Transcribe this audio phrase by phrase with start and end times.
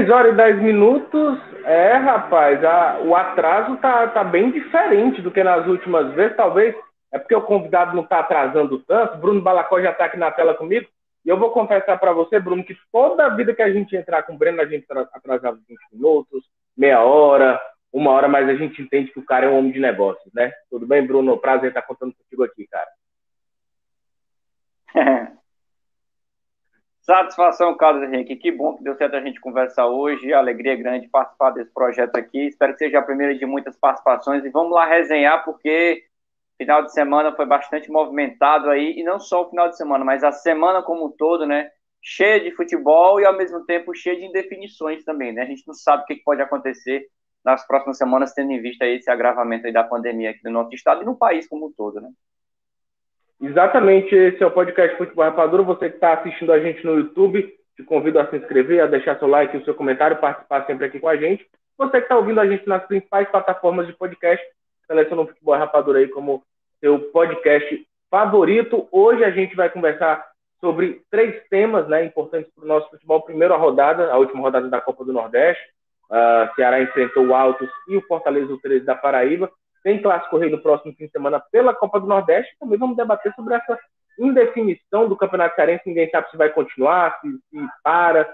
[0.00, 1.38] 6 horas e 10 minutos.
[1.64, 6.36] É, rapaz, a, o atraso tá, tá bem diferente do que nas últimas vezes.
[6.36, 6.74] Talvez
[7.12, 9.18] é porque o convidado não está atrasando tanto.
[9.18, 10.88] Bruno Balacó já está aqui na tela comigo.
[11.24, 14.22] E eu vou confessar para você, Bruno, que toda a vida que a gente entrar
[14.22, 16.44] com o Breno, a gente atrasava 20 minutos,
[16.74, 17.60] meia hora,
[17.92, 20.50] uma hora, mas a gente entende que o cara é um homem de negócios, né?
[20.70, 21.36] Tudo bem, Bruno?
[21.36, 22.88] Prazer estar contando contigo aqui, cara.
[27.10, 28.36] Satisfação, Carlos Henrique.
[28.36, 30.32] Que bom que deu certo a gente conversar hoje.
[30.32, 32.46] Alegria grande participar desse projeto aqui.
[32.46, 34.44] Espero que seja a primeira de muitas participações.
[34.44, 36.04] E vamos lá resenhar, porque
[36.56, 38.92] final de semana foi bastante movimentado aí.
[38.96, 41.72] E não só o final de semana, mas a semana como um todo, né?
[42.00, 45.42] Cheia de futebol e ao mesmo tempo cheia de indefinições também, né?
[45.42, 47.08] A gente não sabe o que pode acontecer
[47.44, 51.06] nas próximas semanas, tendo em vista esse agravamento da pandemia aqui no nosso estado e
[51.06, 52.08] no país como um todo, né?
[53.40, 55.62] Exatamente, esse é o podcast Futebol Rapadura.
[55.62, 59.18] Você que está assistindo a gente no YouTube, te convido a se inscrever, a deixar
[59.18, 61.46] seu like, o seu comentário, participar sempre aqui com a gente.
[61.78, 64.44] Você que está ouvindo a gente nas principais plataformas de podcast,
[64.86, 66.42] seleciona o Futebol Rapadura aí como
[66.80, 68.86] seu podcast favorito.
[68.92, 70.22] Hoje a gente vai conversar
[70.60, 73.22] sobre três temas né, importantes para o nosso futebol.
[73.22, 75.62] Primeiro, a rodada, a última rodada da Copa do Nordeste.
[76.10, 79.50] Uh, Ceará enfrentou o Altos e o Fortaleza, o 13 da Paraíba.
[79.82, 82.54] Tem clássico rei no próximo fim de semana pela Copa do Nordeste.
[82.58, 83.78] Também vamos debater sobre essa
[84.18, 85.84] indefinição do Campeonato Cearense.
[85.86, 88.28] Ninguém sabe se vai continuar, se, se para.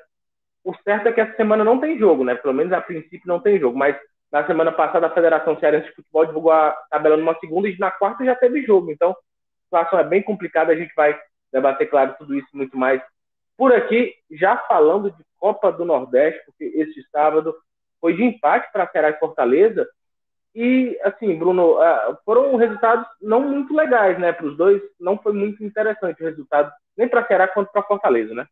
[0.65, 2.35] O certo é que essa semana não tem jogo, né?
[2.35, 3.79] Pelo menos a princípio não tem jogo.
[3.79, 3.97] Mas
[4.33, 7.91] na semana passada a Federação Cearense de Futebol divulgou a tabela numa segunda e na
[7.91, 8.91] quarta já teve jogo.
[8.91, 10.73] Então a situação é bem complicada.
[10.73, 11.19] A gente vai
[11.53, 13.01] debater, claro, tudo isso muito mais
[13.57, 14.15] por aqui.
[14.31, 17.55] Já falando de Copa do Nordeste, porque este sábado
[18.01, 19.87] foi de empate para Ceará e Fortaleza.
[20.57, 24.33] E, assim, Bruno, ah, foram resultados não muito legais, né?
[24.33, 28.33] Para os dois, não foi muito interessante o resultado, nem para Ceará quanto para Fortaleza,
[28.33, 28.47] né?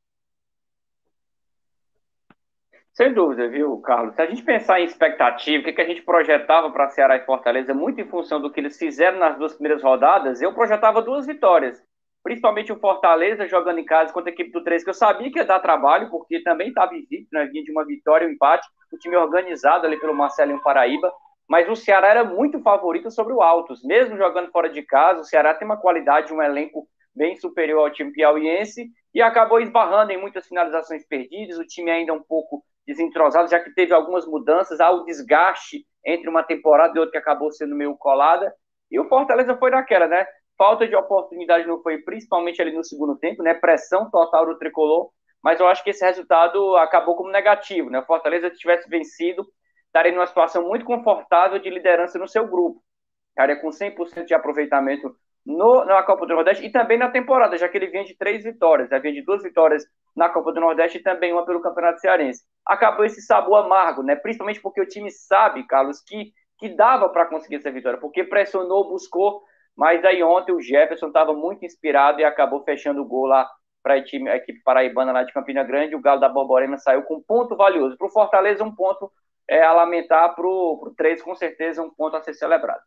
[2.93, 4.15] Sem dúvida, viu, Carlos?
[4.15, 7.73] Se a gente pensar em expectativa, o que, a gente projetava para Ceará e Fortaleza,
[7.73, 11.83] muito em função do que eles fizeram nas duas primeiras rodadas, eu projetava duas vitórias.
[12.23, 15.39] Principalmente o Fortaleza jogando em casa contra a equipe do 3, que eu sabia que
[15.39, 17.47] ia dar trabalho, porque também estava invicto, né?
[17.47, 21.11] Vinha de uma vitória um empate, o time organizado ali pelo Marcelinho Paraíba
[21.49, 23.83] mas o Ceará era muito favorito sobre o Altos.
[23.85, 27.93] Mesmo jogando fora de casa, o Ceará tem uma qualidade, um elenco bem superior ao
[27.93, 31.59] time piauiense e acabou esbarrando em muitas finalizações perdidas.
[31.59, 36.29] O time ainda um pouco desentrosado, já que teve algumas mudanças, há o desgaste entre
[36.29, 38.53] uma temporada e outra que acabou sendo meio colada.
[38.91, 40.27] E o Fortaleza foi naquela, né?
[40.57, 43.55] Falta de oportunidade não foi, principalmente ali no segundo tempo, né?
[43.55, 45.11] Pressão total do tricolor.
[45.43, 48.01] Mas eu acho que esse resultado acabou como negativo, né?
[48.01, 49.47] O Fortaleza tivesse vencido,
[49.95, 52.83] estaria numa situação muito confortável de liderança no seu grupo.
[53.29, 55.15] Estaria com 100% de aproveitamento
[55.47, 58.43] no, na Copa do Nordeste e também na temporada, já que ele vinha de três
[58.43, 58.89] vitórias.
[58.89, 59.85] Já vinha de duas vitórias
[60.17, 62.43] na Copa do Nordeste e também uma pelo Campeonato Cearense.
[62.67, 64.17] Acabou esse sabor amargo, né?
[64.17, 68.89] principalmente porque o time sabe, Carlos, que, que dava para conseguir essa vitória, porque pressionou,
[68.89, 69.43] buscou,
[69.77, 73.49] mas aí ontem o Jefferson estava muito inspirado e acabou fechando o gol lá
[73.81, 75.95] para a equipe paraibana lá de Campina Grande.
[75.95, 77.97] O Galo da Borborema saiu com um ponto valioso.
[77.97, 79.11] Para o Fortaleza, um ponto
[79.49, 82.83] é, a lamentar para o 3, com certeza, um ponto a ser celebrado.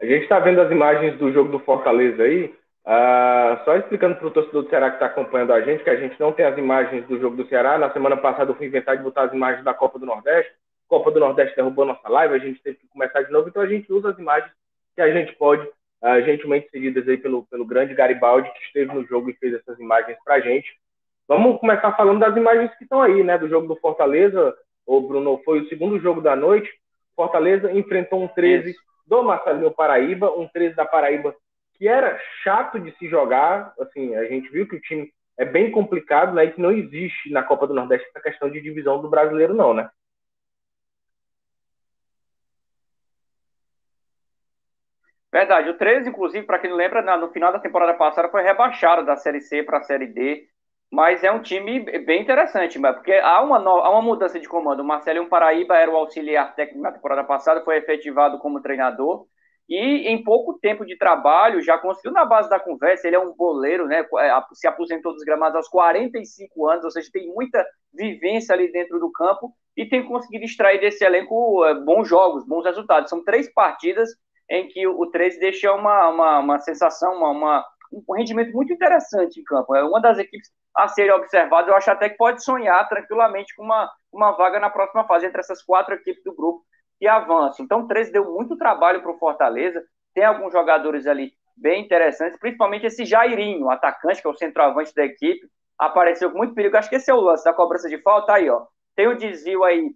[0.00, 2.54] A gente está vendo as imagens do jogo do Fortaleza aí.
[2.84, 5.96] Uh, só explicando para o torcedor do Ceará que está acompanhando a gente, que a
[5.96, 7.78] gente não tem as imagens do jogo do Ceará.
[7.78, 10.52] Na semana passada eu fui inventar de botar as imagens da Copa do Nordeste.
[10.88, 13.66] Copa do Nordeste derrubou nossa live, a gente teve que começar de novo, então a
[13.66, 14.52] gente usa as imagens
[14.94, 19.06] que a gente pode, uh, gentilmente cedidas aí pelo, pelo grande Garibaldi, que esteve no
[19.06, 20.68] jogo e fez essas imagens para a gente.
[21.28, 23.38] Vamos começar falando das imagens que estão aí, né?
[23.38, 24.54] Do jogo do Fortaleza
[24.86, 26.70] o Bruno, foi o segundo jogo da noite.
[27.14, 28.74] Fortaleza enfrentou um 13
[29.06, 31.34] do Marcelinho Paraíba, um 13 da Paraíba
[31.74, 33.74] que era chato de se jogar.
[33.80, 36.44] Assim, a gente viu que o time é bem complicado, né?
[36.44, 39.74] E que não existe na Copa do Nordeste essa questão de divisão do brasileiro, não,
[39.74, 39.90] né?
[45.32, 45.70] Verdade.
[45.70, 49.16] O 13, inclusive, para quem não lembra, no final da temporada passada foi rebaixado da
[49.16, 50.46] Série C para a Série D
[50.92, 54.80] mas é um time bem interessante, porque há uma, há uma mudança de comando.
[54.80, 59.24] O Marcelo Paraíba era o auxiliar técnico na temporada passada, foi efetivado como treinador,
[59.66, 63.34] e em pouco tempo de trabalho já conseguiu, na base da conversa, ele é um
[63.34, 64.06] boleiro, né?
[64.18, 67.64] É, se aposentou dos gramados aos 45 anos, ou seja, tem muita
[67.94, 72.66] vivência ali dentro do campo e tem conseguido extrair desse elenco é, bons jogos, bons
[72.66, 73.08] resultados.
[73.08, 74.10] São três partidas
[74.50, 77.64] em que o 13 deixa uma, uma, uma sensação, uma, uma
[78.08, 79.74] um rendimento muito interessante em campo.
[79.74, 81.68] É uma das equipes a serem observadas.
[81.68, 85.40] Eu acho até que pode sonhar tranquilamente com uma, uma vaga na próxima fase entre
[85.40, 86.64] essas quatro equipes do grupo
[86.98, 87.64] que avançam.
[87.64, 89.82] Então, o 13 deu muito trabalho para o Fortaleza.
[90.14, 95.04] Tem alguns jogadores ali bem interessantes, principalmente esse Jairinho, atacante, que é o centroavante da
[95.04, 95.46] equipe.
[95.78, 96.76] Apareceu com muito perigo.
[96.76, 98.34] Acho que esse é o lance da cobrança de falta.
[98.34, 98.66] Aí, ó.
[98.94, 99.90] Tem o desvio aí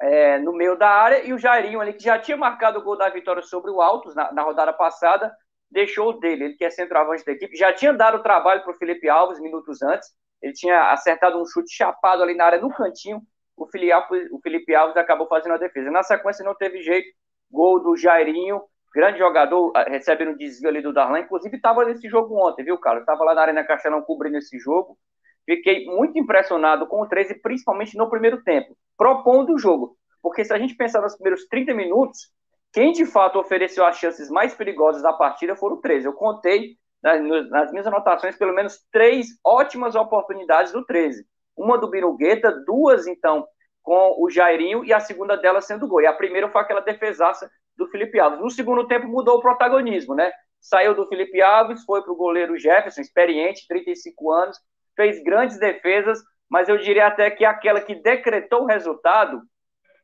[0.00, 2.96] é, no meio da área e o Jairinho ali, que já tinha marcado o gol
[2.96, 5.34] da vitória sobre o Altos na, na rodada passada,
[5.70, 8.72] deixou o dele, ele que é centroavante da equipe, já tinha dado o trabalho para
[8.72, 10.08] o Felipe Alves minutos antes,
[10.40, 13.20] ele tinha acertado um chute chapado ali na área, no cantinho,
[13.56, 15.90] o Felipe Alves, acabou fazendo a defesa.
[15.90, 17.08] Na sequência não teve jeito,
[17.50, 18.62] gol do Jairinho,
[18.94, 22.78] grande jogador, ah, recebe um desvio ali do Darlan, inclusive estava nesse jogo ontem, viu,
[22.78, 23.00] cara?
[23.00, 24.96] Estava lá na Arena Castelão cobrindo esse jogo,
[25.44, 30.52] fiquei muito impressionado com o 13, principalmente no primeiro tempo, propondo o jogo, porque se
[30.52, 32.32] a gente pensar nos primeiros 30 minutos,
[32.72, 36.06] quem de fato ofereceu as chances mais perigosas da partida foram 13.
[36.06, 41.24] Eu contei nas, nas, minhas anotações pelo menos três ótimas oportunidades do 13.
[41.56, 43.46] Uma do Birugueta, duas então
[43.82, 46.02] com o Jairinho e a segunda delas sendo gol.
[46.02, 48.40] E a primeira foi aquela defesaça do Felipe Alves.
[48.40, 50.30] No segundo tempo mudou o protagonismo, né?
[50.60, 54.58] Saiu do Felipe Alves, foi para o goleiro Jefferson, experiente, 35 anos,
[54.94, 56.18] fez grandes defesas,
[56.50, 59.40] mas eu diria até que aquela que decretou o resultado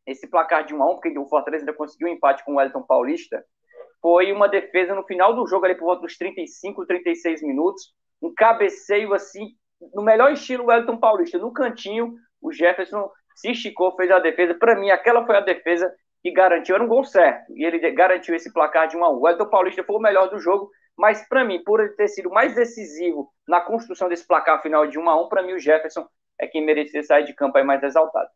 [0.06, 2.56] esse placar de 1 a 1 porque o Fortaleza ainda conseguiu um empate com o
[2.56, 3.45] Wellington Paulista,
[4.01, 8.33] foi uma defesa no final do jogo, ali por volta dos 35, 36 minutos, um
[8.35, 9.49] cabeceio assim,
[9.95, 14.55] no melhor estilo Wellington Paulista, no cantinho, o Jefferson se esticou, fez a defesa.
[14.55, 15.91] Para mim, aquela foi a defesa
[16.23, 19.15] que garantiu, era um gol certo, e ele garantiu esse placar de 1 a 1
[19.15, 22.31] O Wellington Paulista foi o melhor do jogo, mas para mim, por ele ter sido
[22.31, 26.06] mais decisivo na construção desse placar final de 1 a 1 para mim o Jefferson
[26.39, 28.29] é quem merecia sair de campo aí mais exaltado.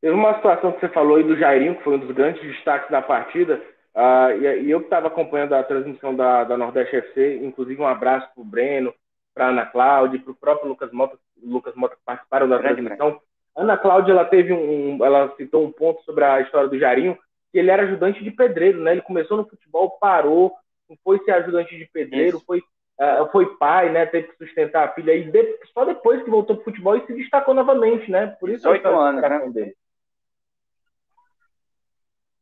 [0.00, 2.90] Teve uma situação que você falou aí do Jairinho, que foi um dos grandes destaques
[2.90, 3.60] da partida,
[3.94, 7.86] uh, e, e, eu que estava acompanhando a transmissão da, da Nordeste FC, inclusive um
[7.86, 8.94] abraço para o Breno,
[9.34, 13.20] para a Ana Cláudia, para o próprio Lucas Mota, Lucas Mota que participaram da transmissão.
[13.56, 17.18] Ana Cláudia, ela teve um, ela citou um ponto sobre a história do Jairinho,
[17.50, 18.92] que ele era ajudante de pedreiro, né?
[18.92, 20.52] Ele começou no futebol, parou,
[21.02, 22.62] foi ser ajudante de pedreiro, foi
[23.00, 24.06] Uh, foi pai, né?
[24.06, 27.06] Teve que sustentar a filha e de, só depois que voltou para o futebol e
[27.06, 28.36] se destacou novamente, né?
[28.40, 29.50] Por isso oito anos, né?
[29.50, 29.76] Dele.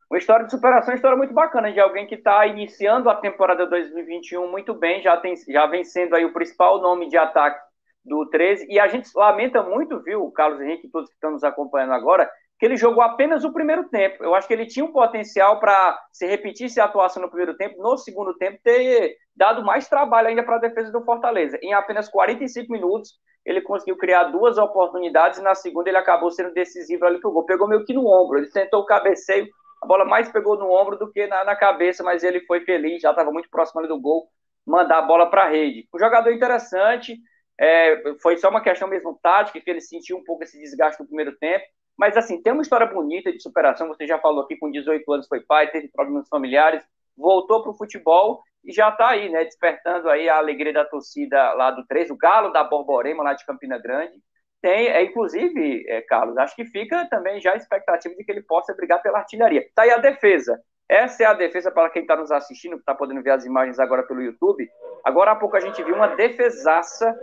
[0.09, 3.67] Uma história de superação, uma história muito bacana de alguém que está iniciando a temporada
[3.67, 7.59] 2021 muito bem, já, tem, já vem sendo aí o principal nome de ataque
[8.05, 8.67] do 13.
[8.71, 12.65] E a gente lamenta muito, viu, Carlos Henrique todos que estão nos acompanhando agora, que
[12.65, 14.23] ele jogou apenas o primeiro tempo.
[14.23, 17.83] Eu acho que ele tinha um potencial para, se repetisse a atuação no primeiro tempo,
[17.83, 21.59] no segundo tempo, ter dado mais trabalho ainda para a defesa do Fortaleza.
[21.61, 23.11] Em apenas 45 minutos,
[23.45, 27.33] ele conseguiu criar duas oportunidades e na segunda ele acabou sendo decisivo ali para o
[27.33, 27.45] gol.
[27.45, 29.47] Pegou meio que no ombro, ele tentou o cabeceio,
[29.87, 33.01] a bola mais pegou no ombro do que na, na cabeça, mas ele foi feliz,
[33.01, 34.29] já estava muito próximo ali do gol,
[34.67, 35.89] mandar a bola para a rede.
[35.95, 37.17] Um jogador interessante,
[37.59, 41.07] é, foi só uma questão mesmo tática, que ele sentiu um pouco esse desgaste no
[41.07, 41.65] primeiro tempo,
[41.97, 45.29] mas assim, tem uma história bonita de superação, você já falou aqui, com 18 anos
[45.29, 46.83] foi pai, teve problemas familiares,
[47.17, 51.53] voltou para o futebol e já está aí, né, despertando aí a alegria da torcida
[51.55, 54.21] lá do 3, o Galo da Borborema, lá de Campina Grande,
[54.67, 58.43] tem, é, inclusive, é, Carlos, acho que fica também já a expectativa de que ele
[58.43, 59.65] possa brigar pela artilharia.
[59.73, 60.61] Tá aí a defesa.
[60.89, 63.79] Essa é a defesa para quem está nos assistindo, que está podendo ver as imagens
[63.79, 64.69] agora pelo YouTube.
[65.05, 67.17] Agora há pouco a gente viu uma defesaça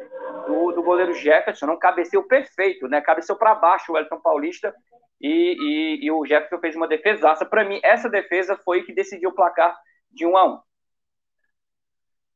[0.47, 3.01] do, do goleiro Jefferson, um cabeceio perfeito, né?
[3.01, 4.73] Cabeceou para baixo o Elton Paulista
[5.19, 7.45] e, e, e, o Jefferson fez uma defesaça.
[7.45, 9.75] Para mim, essa defesa foi que decidiu o placar
[10.09, 10.59] de um a um.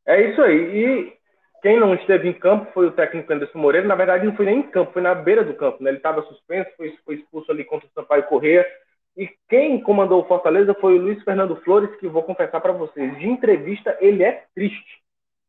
[0.05, 0.57] É isso aí.
[0.57, 1.16] E
[1.61, 3.87] quem não esteve em campo foi o técnico Anderson Moreira.
[3.87, 5.83] Na verdade, não foi nem em campo, foi na beira do campo.
[5.83, 5.89] Né?
[5.89, 8.65] Ele estava suspenso, foi, foi, expulso ali contra o Sampaio Correia.
[9.15, 13.17] E quem comandou o Fortaleza foi o Luiz Fernando Flores, que vou confessar para vocês,
[13.17, 15.01] de entrevista ele é triste.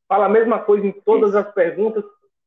[0.08, 2.02] Fala a mesma coisa em todas as perguntas.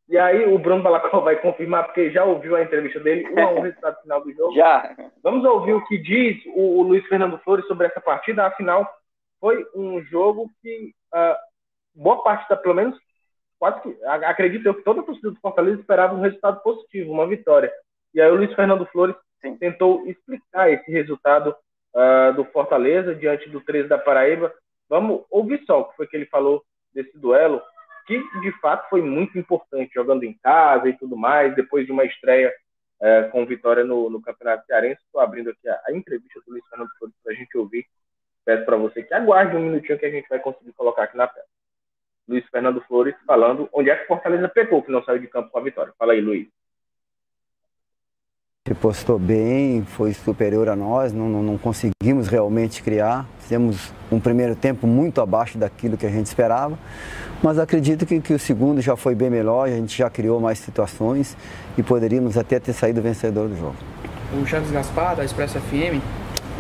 [0.10, 3.52] E aí o Bruno Balacó vai confirmar, porque já ouviu a entrevista dele, um a
[3.52, 4.56] um resultado final do jogo.
[4.56, 4.96] Já.
[5.24, 8.46] Vamos ouvir o que diz o, Luiz Fernando Flores sobre essa partida.
[8.46, 8.86] Afinal,
[9.40, 11.36] foi um jogo que uh,
[11.96, 12.98] boa parte, da, pelo menos
[13.62, 17.28] quase que, acredito eu, que toda a torcida do Fortaleza esperava um resultado positivo, uma
[17.28, 17.72] vitória.
[18.12, 19.56] E aí o Luiz Fernando Flores Sim.
[19.56, 21.56] tentou explicar esse resultado
[21.94, 24.52] uh, do Fortaleza diante do 13 da Paraíba.
[24.90, 27.62] Vamos ouvir só o que foi que ele falou desse duelo,
[28.08, 32.04] que de fato foi muito importante, jogando em casa e tudo mais, depois de uma
[32.04, 32.52] estreia
[33.00, 35.04] uh, com vitória no, no Campeonato Cearense.
[35.06, 37.86] Estou abrindo aqui a, a, entrevista do Luiz Fernando Flores para a gente ouvir.
[38.44, 41.28] Peço para você que aguarde um minutinho que a gente vai conseguir colocar aqui na
[41.28, 41.46] tela.
[42.28, 45.60] Luiz Fernando Flores falando onde é que Fortaleza pecou, que não saiu de campo com
[45.60, 45.94] a vitória.
[45.98, 46.48] Fala aí, Luiz.
[48.68, 53.28] Se postou bem, foi superior a nós, não, não, não, conseguimos realmente criar.
[53.40, 56.78] Fizemos um primeiro tempo muito abaixo daquilo que a gente esperava,
[57.42, 60.60] mas acredito que, que o segundo já foi bem melhor, a gente já criou mais
[60.60, 61.36] situações
[61.76, 63.76] e poderíamos até ter saído vencedor do jogo.
[64.40, 66.00] O Charles Gaspar, da Expresso FM,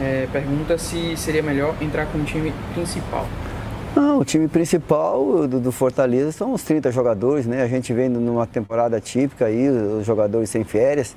[0.01, 3.27] é, pergunta se seria melhor entrar com o time principal.
[3.95, 7.61] Não, o time principal do, do, Fortaleza são os 30 jogadores, né?
[7.61, 11.15] A gente vem numa temporada típica aí, os jogadores sem férias.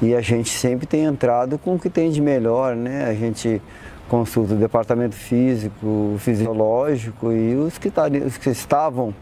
[0.00, 3.04] E a gente sempre tem entrado com o que tem de melhor, né?
[3.04, 3.60] A gente
[4.08, 7.92] consulta o departamento físico, fisiológico e os que,
[8.24, 9.12] os que estavam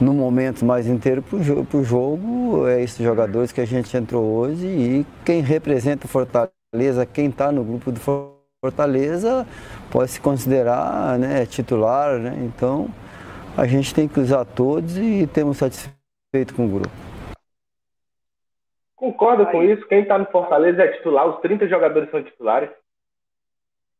[0.00, 4.24] no momento mais inteiro para o jogo, jogo, é esses jogadores que a gente entrou
[4.24, 8.31] hoje e quem representa o Fortaleza, quem está no grupo do Fortaleza,
[9.90, 12.36] pode se considerar né, titular, né?
[12.44, 12.86] Então
[13.56, 16.94] a gente tem que usar todos e temos satisfeito com o grupo.
[18.94, 19.84] Concorda com isso?
[19.88, 22.70] Quem está no Fortaleza é titular, os 30 jogadores são titulares.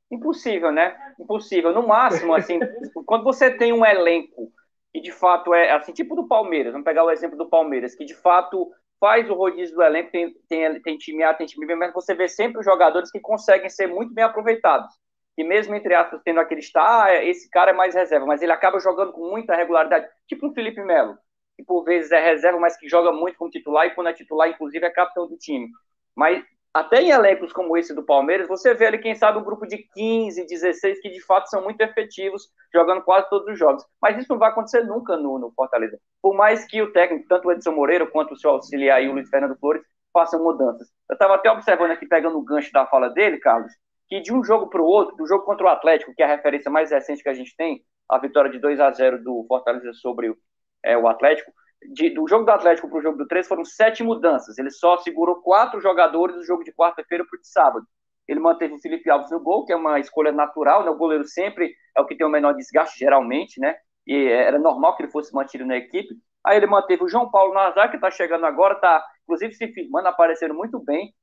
[0.09, 0.95] Impossível, né?
[1.19, 1.75] Impossível.
[1.75, 2.61] No máximo, assim,
[3.05, 4.53] quando você tem um elenco
[4.93, 8.05] que de fato é assim, tipo do Palmeiras, vamos pegar o exemplo do Palmeiras, que
[8.05, 8.71] de fato
[9.03, 12.15] faz o rodízio do elenco, tem, tem, tem time A, tem time B, mas você
[12.15, 14.95] vê sempre os jogadores que conseguem ser muito bem aproveitados.
[15.37, 18.53] E mesmo, entre aspas, tendo aquele está, ah, esse cara é mais reserva, mas ele
[18.53, 21.19] acaba jogando com muita regularidade, tipo o Felipe Melo
[21.57, 24.49] que por vezes é reserva, mas que joga muito como titular, e quando é titular,
[24.49, 25.69] inclusive, é capitão do time.
[26.15, 29.67] Mas até em elencos como esse do Palmeiras, você vê ali, quem sabe, um grupo
[29.67, 33.85] de 15, 16, que de fato são muito efetivos, jogando quase todos os jogos.
[34.01, 35.99] Mas isso não vai acontecer nunca no, no Fortaleza.
[36.23, 39.13] Por mais que o técnico, tanto o Edson Moreira quanto o seu auxiliar e o
[39.13, 40.89] Luiz Fernando Flores, façam mudanças.
[41.09, 43.73] Eu estava até observando aqui, pegando o gancho da fala dele, Carlos,
[44.09, 46.37] que de um jogo para o outro, do jogo contra o Atlético, que é a
[46.37, 49.93] referência mais recente que a gente tem, a vitória de 2 a 0 do Fortaleza
[49.95, 50.35] sobre
[50.83, 51.53] é, o Atlético,
[51.93, 54.59] de, do jogo do Atlético para o jogo do 3 foram sete mudanças.
[54.59, 57.87] Ele só segurou quatro jogadores do jogo de quarta-feira para o de sábado.
[58.27, 60.91] Ele manteve o Felipe Alves no gol, que é uma escolha natural, né?
[60.91, 63.77] O goleiro sempre é o que tem o menor desgaste, geralmente, né?
[64.07, 66.15] E era normal que ele fosse mantido na equipe.
[66.45, 70.09] Aí ele manteve o João Paulo Nazar, que está chegando agora, está inclusive se firmando,
[70.09, 71.15] aparecendo muito bem.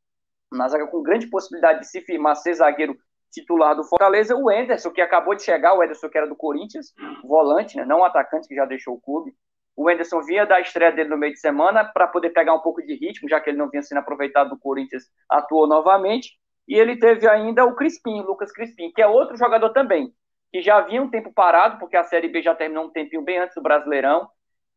[0.51, 2.97] Na zaga com grande possibilidade de se firmar, ser zagueiro
[3.31, 4.35] titular do Fortaleza.
[4.35, 7.85] O Enderson, que acabou de chegar, o Enderson que era do Corinthians, volante, né?
[7.85, 9.33] Não atacante que já deixou o clube.
[9.79, 12.81] O Enderson vinha da estreia dele no meio de semana para poder pegar um pouco
[12.81, 16.33] de ritmo, já que ele não vinha sendo aproveitado do Corinthians, atuou novamente.
[16.67, 20.13] E ele teve ainda o Crispim, Lucas Crispim, que é outro jogador também,
[20.51, 23.37] que já havia um tempo parado, porque a Série B já terminou um tempinho bem
[23.37, 24.27] antes do Brasileirão.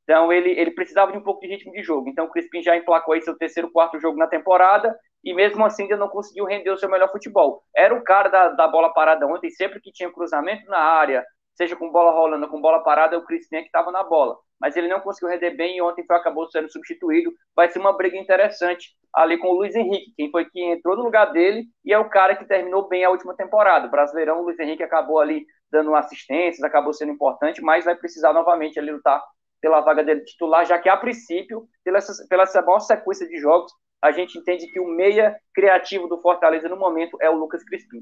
[0.05, 2.09] Então ele, ele precisava de um pouco de ritmo de jogo.
[2.09, 5.83] Então o Crispim já emplacou aí seu terceiro, quarto jogo na temporada e mesmo assim
[5.83, 7.65] ainda não conseguiu render o seu melhor futebol.
[7.75, 11.77] Era o cara da, da bola parada ontem, sempre que tinha cruzamento na área, seja
[11.77, 14.87] com bola rolando, com bola parada, o Crispim é que estava na bola mas ele
[14.87, 17.35] não conseguiu render bem e ontem foi, acabou sendo substituído.
[17.55, 21.03] Vai ser uma briga interessante ali com o Luiz Henrique, quem foi que entrou no
[21.03, 23.89] lugar dele e é o cara que terminou bem a última temporada.
[23.89, 28.33] O Brasileirão, o Luiz Henrique acabou ali dando assistências, acabou sendo importante, mas vai precisar
[28.33, 29.21] novamente ali lutar
[29.61, 33.39] pela vaga dele titular, já que a princípio, pela essa, pela essa maior sequência de
[33.39, 37.65] jogos, a gente entende que o meia criativo do Fortaleza no momento é o Lucas
[37.65, 37.99] Crispim.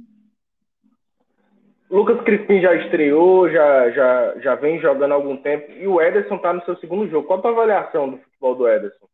[1.90, 6.37] Lucas Crispim já estreou, já, já, já vem jogando há algum tempo, e o Ederson
[6.37, 7.26] está no seu segundo jogo.
[7.26, 9.09] Qual a tua avaliação do futebol do Ederson?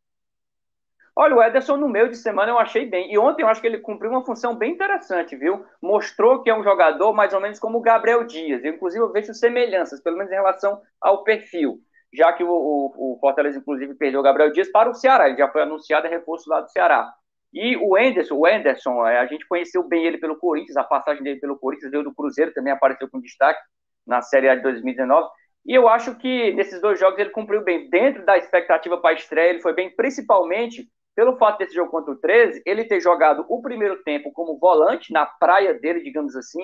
[1.19, 3.11] Olha, o Ederson no meio de semana eu achei bem.
[3.11, 5.65] E ontem eu acho que ele cumpriu uma função bem interessante, viu?
[5.81, 8.63] Mostrou que é um jogador mais ou menos como o Gabriel Dias.
[8.63, 11.81] Eu, inclusive, eu vejo semelhanças, pelo menos em relação ao perfil.
[12.13, 15.27] Já que o, o, o Fortaleza, inclusive, perdeu o Gabriel Dias para o Ceará.
[15.27, 17.11] Ele já foi anunciado a reforço lá do Ceará.
[17.59, 21.23] E o Anderson, o Anderson, é, a gente conheceu bem ele pelo Corinthians, a passagem
[21.23, 23.59] dele pelo Corinthians veio do Cruzeiro, também apareceu com destaque
[24.07, 25.27] na Série A de 2019.
[25.65, 27.89] E eu acho que nesses dois jogos ele cumpriu bem.
[27.89, 32.13] Dentro da expectativa para a estreia, ele foi bem, principalmente pelo fato desse jogo contra
[32.13, 36.63] o 13, ele ter jogado o primeiro tempo como volante, na praia dele, digamos assim,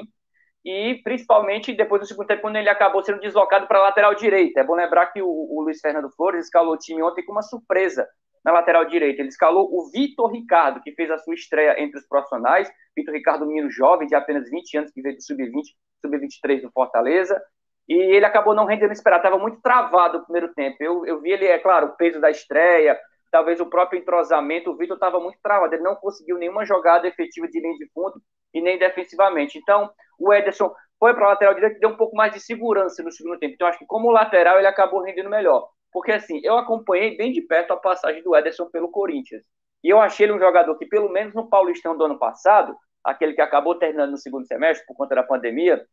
[0.62, 4.61] e principalmente depois do segundo tempo, quando ele acabou sendo deslocado para a lateral direita.
[4.61, 7.40] É bom lembrar que o, o Luiz Fernando Flores escalou o time ontem com uma
[7.40, 8.06] surpresa
[8.44, 9.20] na lateral direita.
[9.20, 12.70] Ele escalou o Vitor Ricardo, que fez a sua estreia entre os profissionais.
[12.96, 15.62] Vitor Ricardo, menino jovem, de apenas 20 anos, que veio do sub-20,
[16.00, 17.40] sub-23 do Fortaleza.
[17.88, 20.76] E ele acabou não rendendo esperado, estava muito travado no primeiro tempo.
[20.80, 22.99] Eu, eu vi ele, é claro, o peso da estreia,
[23.30, 24.70] talvez o próprio entrosamento.
[24.70, 28.20] O Vitor estava muito travado, ele não conseguiu nenhuma jogada efetiva de linha de fundo
[28.54, 29.58] e nem defensivamente.
[29.58, 33.02] Então, o Ederson foi para a lateral direita e deu um pouco mais de segurança
[33.02, 33.54] no segundo tempo.
[33.54, 35.68] Então, acho que como lateral ele acabou rendendo melhor.
[35.92, 39.44] Porque, assim, eu acompanhei bem de perto a passagem do Ederson pelo Corinthians.
[39.84, 43.34] E eu achei ele um jogador que, pelo menos no Paulistão do ano passado, aquele
[43.34, 45.84] que acabou terminando no segundo semestre por conta da pandemia,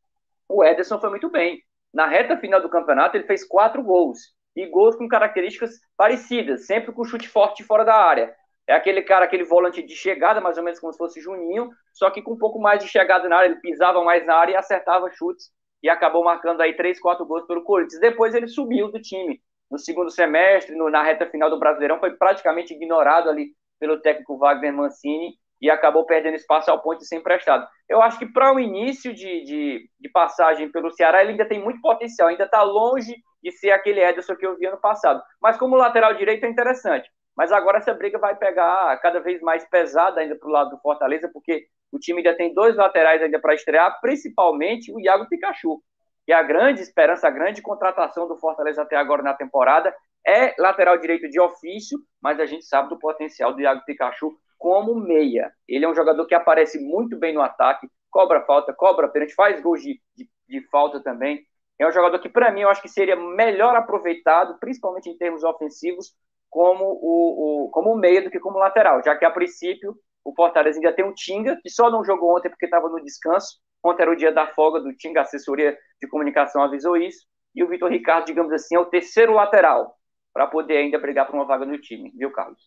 [0.47, 1.61] o Ederson foi muito bem.
[1.93, 4.19] Na reta final do campeonato, ele fez quatro gols.
[4.55, 8.33] E gols com características parecidas, sempre com chute forte fora da área.
[8.67, 12.09] É aquele cara, aquele volante de chegada, mais ou menos como se fosse Juninho, só
[12.11, 14.55] que com um pouco mais de chegada na área, ele pisava mais na área e
[14.55, 15.51] acertava chutes
[15.81, 17.99] e acabou marcando aí três, quatro gols pelo Corinthians.
[17.99, 22.15] Depois ele subiu do time no segundo semestre, no, na reta final do Brasileirão, foi
[22.15, 27.17] praticamente ignorado ali pelo técnico Wagner Mancini e acabou perdendo espaço ao ponto de ser
[27.17, 27.67] emprestado.
[27.87, 31.61] Eu acho que para o início de, de, de, passagem pelo Ceará, ele ainda tem
[31.61, 35.21] muito potencial, ainda está longe de ser aquele Ederson que eu vi ano passado.
[35.41, 37.09] Mas como lateral direito é interessante.
[37.35, 40.81] Mas agora essa briga vai pegar cada vez mais pesada ainda para o lado do
[40.81, 45.81] Fortaleza, porque o time ainda tem dois laterais ainda para estrear, principalmente o Iago Pikachu.
[46.29, 49.91] E a grande esperança, a grande contratação do Fortaleza até agora na temporada
[50.23, 54.93] é lateral direito de ofício, mas a gente sabe do potencial do Iago Pikachu como
[54.93, 55.51] meia.
[55.67, 59.59] Ele é um jogador que aparece muito bem no ataque, cobra falta, cobra pênalti, faz
[59.59, 61.43] gols de, de, de falta também.
[61.79, 65.43] É um jogador que, para mim, eu acho que seria melhor aproveitado, principalmente em termos
[65.43, 66.13] ofensivos,
[66.47, 70.77] como o, o, como meia do que como lateral, já que a princípio o Fortaleza
[70.77, 73.57] ainda tem um Tinga, que só não jogou ontem porque estava no descanso.
[73.83, 77.25] Ontem era o dia da folga do Tinga, a assessoria de comunicação avisou isso.
[77.55, 79.95] E o Vitor Ricardo, digamos assim, é o terceiro lateral
[80.33, 82.61] para poder ainda brigar por uma vaga no time, viu, Carlos?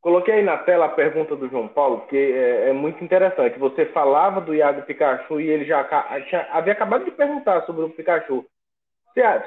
[0.00, 3.58] Coloquei aí na tela a pergunta do João Paulo, que é, é muito interessante.
[3.58, 5.80] Você falava do Iago Pikachu e ele já
[6.50, 8.44] havia acabado de perguntar sobre o Pikachu.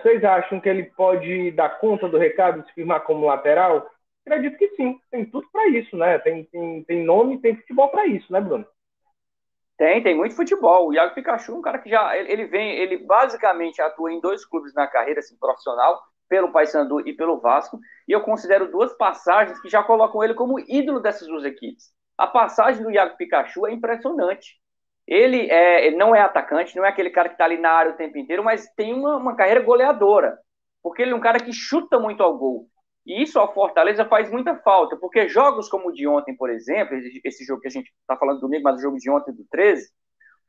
[0.01, 3.88] Vocês acham que ele pode dar conta do recado, se firmar como lateral?
[4.25, 6.18] Acredito que sim, tem tudo para isso, né?
[6.20, 8.66] Tem, tem, tem nome, tem futebol para isso, né, Bruno?
[9.77, 10.88] Tem, tem muito futebol.
[10.88, 14.19] O Iago Pikachu é um cara que já ele, ele vem, ele basicamente atua em
[14.19, 18.93] dois clubes na carreira assim, profissional, pelo Paysandu e pelo Vasco, e eu considero duas
[18.98, 21.91] passagens que já colocam ele como ídolo dessas duas equipes.
[22.17, 24.57] A passagem do Iago Pikachu é impressionante.
[25.07, 27.96] Ele, é, não é atacante, não é aquele cara que está ali na área o
[27.96, 30.38] tempo inteiro, mas tem uma, uma carreira goleadora,
[30.84, 32.67] porque ele é um cara que chuta muito ao gol.
[33.07, 36.98] E isso ao Fortaleza faz muita falta, porque jogos como o de ontem, por exemplo,
[37.24, 39.87] esse jogo que a gente está falando domingo, mas o jogo de ontem do 13,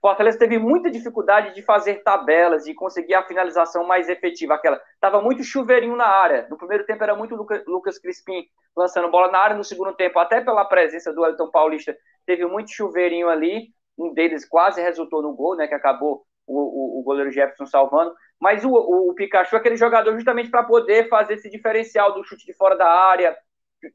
[0.01, 4.55] Fortaleza teve muita dificuldade de fazer tabelas e conseguir a finalização mais efetiva.
[4.55, 6.47] Aquela tava muito chuveirinho na área.
[6.49, 7.35] No primeiro tempo era muito
[7.66, 8.44] Lucas Crispim
[8.77, 9.57] lançando bola na área.
[9.57, 13.71] No segundo tempo, até pela presença do Elton Paulista, teve muito chuveirinho ali.
[13.99, 15.66] Um deles quase resultou no gol, né?
[15.66, 18.15] Que acabou o, o, o goleiro Jefferson salvando.
[18.41, 22.47] Mas o, o, Pikachu é aquele jogador justamente para poder fazer esse diferencial do chute
[22.47, 23.37] de fora da área,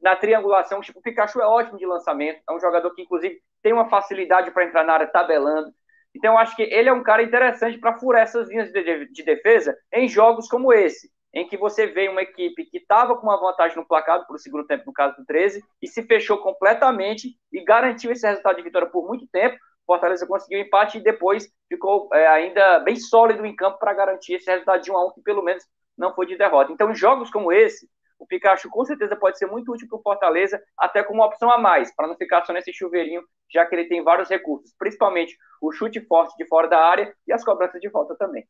[0.00, 0.80] na triangulação.
[0.80, 2.40] Tipo, o Pikachu é ótimo de lançamento.
[2.48, 5.72] É um jogador que, inclusive, tem uma facilidade para entrar na área tabelando.
[6.14, 9.76] Então, eu acho que ele é um cara interessante para furar essas linhas de, defesa
[9.92, 13.76] em jogos como esse, em que você vê uma equipe que estava com uma vantagem
[13.76, 17.64] no placar para o segundo tempo, no caso do 13, e se fechou completamente e
[17.64, 19.58] garantiu esse resultado de vitória por muito tempo.
[19.86, 24.50] Fortaleza conseguiu empate e depois ficou é, ainda bem sólido em campo para garantir esse
[24.50, 25.64] resultado de 1 a 1 que pelo menos
[25.96, 26.72] não foi de derrota.
[26.72, 30.02] Então, em jogos como esse, o Pikachu com certeza pode ser muito útil para o
[30.02, 33.74] Fortaleza, até como uma opção a mais, para não ficar só nesse chuveirinho, já que
[33.74, 37.80] ele tem vários recursos, principalmente o chute forte de fora da área e as cobranças
[37.80, 38.44] de volta também.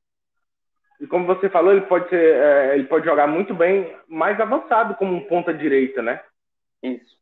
[1.00, 4.94] E como você falou, ele pode ser, é, ele pode jogar muito bem, mais avançado
[4.94, 6.22] como um ponta direita, né?
[6.82, 7.16] Isso.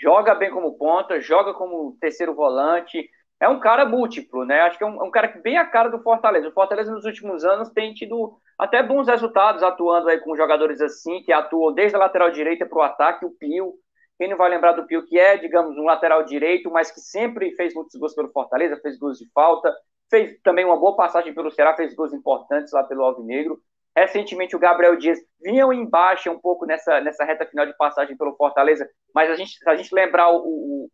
[0.00, 3.08] Joga bem como ponta, joga como terceiro volante,
[3.40, 4.60] é um cara múltiplo, né?
[4.60, 6.48] Acho que é um, é um cara que bem a cara do Fortaleza.
[6.48, 11.22] O Fortaleza nos últimos anos tem tido até bons resultados atuando aí com jogadores assim,
[11.22, 13.74] que atuam desde a lateral direita para o ataque, o Pio.
[14.18, 17.52] Quem não vai lembrar do Pio, que é, digamos, um lateral direito, mas que sempre
[17.56, 19.74] fez muitos gols pelo Fortaleza, fez gols de falta,
[20.10, 23.58] fez também uma boa passagem pelo Ceará, fez gols importantes lá pelo Alvinegro.
[23.96, 28.16] Recentemente o Gabriel Dias vinha em baixa um pouco nessa, nessa reta final de passagem
[28.16, 30.90] pelo Fortaleza, mas a gente, se a gente lembrar o, o,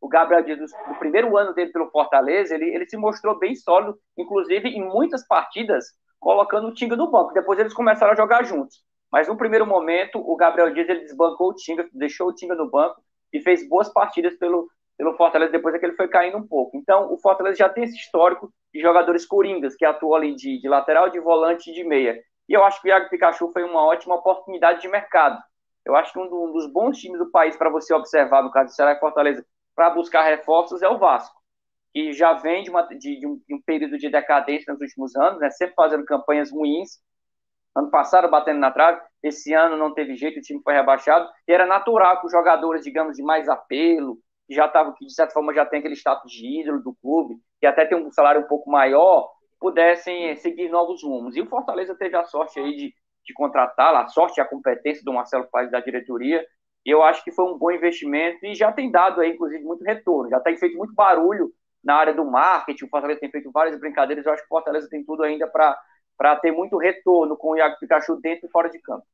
[0.00, 3.98] o Gabriel Dias, do, primeiro ano dele pelo Fortaleza, ele, ele se mostrou bem sólido,
[4.16, 5.86] inclusive em muitas partidas,
[6.18, 7.34] colocando o Tinga no banco.
[7.34, 8.82] Depois eles começaram a jogar juntos.
[9.12, 12.70] Mas no primeiro momento, o Gabriel Dias ele desbancou o Tinga, deixou o Tinga no
[12.70, 14.68] banco e fez boas partidas pelo,
[15.00, 16.76] pelo Fortaleza depois é que ele foi caindo um pouco.
[16.76, 20.68] Então, o Fortaleza já tem esse histórico de jogadores coringas que atuam ali de, de
[20.68, 22.22] lateral, de volante e de meia.
[22.46, 25.42] E eu acho que o Iago Pikachu foi uma ótima oportunidade de mercado.
[25.86, 28.50] Eu acho que um, do, um dos bons times do país para você observar, no
[28.50, 29.42] caso do Ceará e Fortaleza,
[29.74, 31.40] para buscar reforços é o Vasco,
[31.94, 35.16] que já vem de, uma, de, de, um, de, um, período de decadência nos últimos
[35.16, 36.98] anos, né, sempre fazendo campanhas ruins.
[37.74, 41.26] Ano passado batendo na trave, esse ano não teve jeito, o time foi rebaixado.
[41.48, 44.18] E era natural que os jogadores, digamos, de mais apelo,
[44.50, 47.36] que já estavam, que de certa forma já tem aquele status de ídolo do clube,
[47.60, 51.36] que até tem um salário um pouco maior, pudessem seguir novos rumos.
[51.36, 52.92] E o Fortaleza teve a sorte aí de,
[53.24, 56.44] de contratar, a sorte e a competência do Marcelo Paz da diretoria,
[56.84, 60.28] eu acho que foi um bom investimento e já tem dado aí, inclusive, muito retorno.
[60.30, 61.52] Já tem feito muito barulho
[61.84, 62.86] na área do marketing.
[62.86, 64.26] O Fortaleza tem feito várias brincadeiras.
[64.26, 67.78] Eu acho que o Fortaleza tem tudo ainda para ter muito retorno com o Iago
[67.78, 69.06] Pikachu dentro e fora de campo.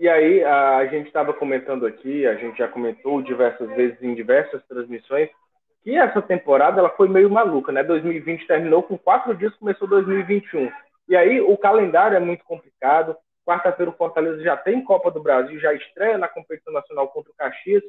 [0.00, 4.66] E aí, a gente estava comentando aqui, a gente já comentou diversas vezes em diversas
[4.66, 5.28] transmissões,
[5.84, 7.82] que essa temporada ela foi meio maluca, né?
[7.82, 10.72] 2020 terminou com quatro dias, começou 2021.
[11.06, 13.14] E aí o calendário é muito complicado.
[13.44, 17.34] Quarta-feira o Fortaleza já tem Copa do Brasil, já estreia na competição nacional contra o
[17.34, 17.82] Caxias.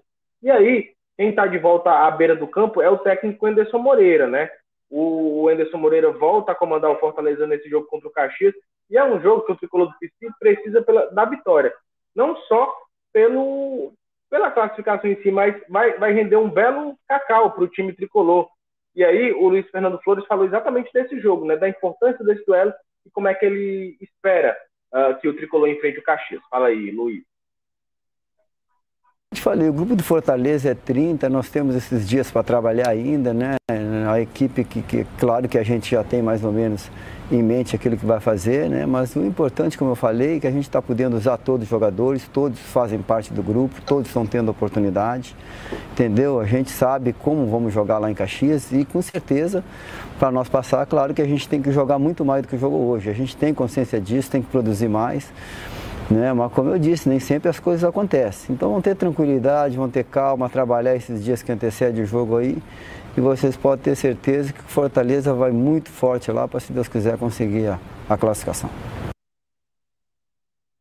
[0.43, 4.28] E aí, quem está de volta à beira do campo é o técnico Anderson Moreira,
[4.28, 4.52] né?
[4.89, 8.54] O Anderson Moreira volta a comandar o Fortaleza nesse jogo contra o Caxias.
[8.89, 11.74] E é um jogo que o tricolor do PC precisa pela, da vitória.
[12.15, 12.74] Não só
[13.13, 13.93] pelo,
[14.30, 18.47] pela classificação em si, mas vai, vai render um belo cacau para o time tricolor.
[18.95, 22.74] E aí o Luiz Fernando Flores falou exatamente desse jogo, né, da importância desse duelo
[23.06, 24.58] e como é que ele espera
[24.93, 26.41] uh, que o tricolor enfrente o Caxias.
[26.50, 27.24] Fala aí, Luiz.
[29.32, 32.89] Eu te falei, o grupo de Fortaleza é 30, nós temos esses dias para trabalhar
[32.89, 33.56] ainda, né?
[34.12, 36.91] A equipe que, que, claro que a gente já tem mais ou menos
[37.32, 38.86] em mente aquilo que vai fazer, né?
[38.86, 41.70] Mas o importante, como eu falei, é que a gente está podendo usar todos os
[41.70, 45.36] jogadores, todos fazem parte do grupo, todos estão tendo oportunidade,
[45.94, 46.39] entendeu?
[46.39, 49.63] A gente sabe como vamos jogar lá em Caxias e com certeza,
[50.20, 52.88] para nós passar, claro que a gente tem que jogar muito mais do que jogou
[52.88, 53.10] hoje.
[53.10, 55.32] A gente tem consciência disso, tem que produzir mais.
[56.10, 56.34] Né?
[56.34, 58.54] Mas como eu disse, nem sempre as coisas acontecem.
[58.54, 62.58] Então vão ter tranquilidade, vão ter calma, trabalhar esses dias que antecedem o jogo aí.
[63.17, 67.17] E vocês podem ter certeza que Fortaleza vai muito forte lá para, se Deus quiser,
[67.17, 68.69] conseguir a, a classificação.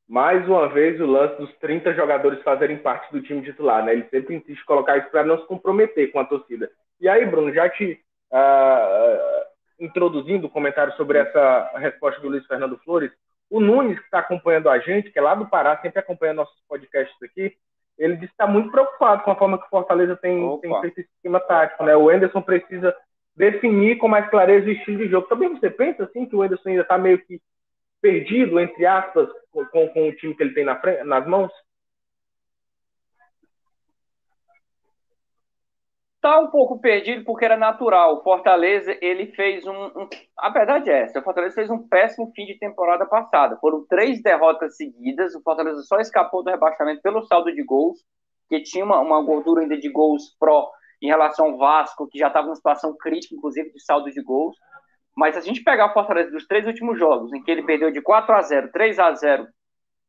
[0.09, 3.93] Mais uma vez o lance dos 30 jogadores fazerem parte do time titular, né?
[3.93, 6.71] Ele sempre insiste em colocar isso para não se comprometer com a torcida.
[7.01, 8.01] E aí, Bruno, já te
[8.33, 13.11] uh, introduzindo o comentário sobre essa resposta do Luiz Fernando Flores,
[13.49, 16.61] o Nunes, que está acompanhando a gente, que é lá do Pará, sempre acompanha nossos
[16.69, 17.57] podcasts aqui,
[18.01, 21.01] ele disse que está muito preocupado com a forma que o Fortaleza tem, tem feito
[21.01, 21.85] esse esquema tático.
[21.85, 21.95] Né?
[21.95, 22.97] O Enderson precisa
[23.37, 25.29] definir com mais clareza o estilo de jogo.
[25.29, 27.39] Também você pensa assim que o Enderson ainda está meio que
[28.01, 31.53] perdido, entre aspas, com, com, o time que ele tem na frente, nas mãos?
[36.21, 38.17] Tá um pouco perdido porque era natural.
[38.17, 42.31] O Fortaleza, ele fez um, um, A verdade é essa: o Fortaleza fez um péssimo
[42.35, 43.57] fim de temporada passada.
[43.57, 45.35] Foram três derrotas seguidas.
[45.35, 48.05] O Fortaleza só escapou do rebaixamento pelo saldo de gols,
[48.51, 52.29] que tinha uma, uma gordura ainda de gols pró em relação ao Vasco, que já
[52.29, 54.55] estava numa situação crítica, inclusive, de saldo de gols.
[55.17, 57.91] Mas se a gente pegar o Fortaleza dos três últimos jogos, em que ele perdeu
[57.91, 59.49] de 4 a 0 3 a 0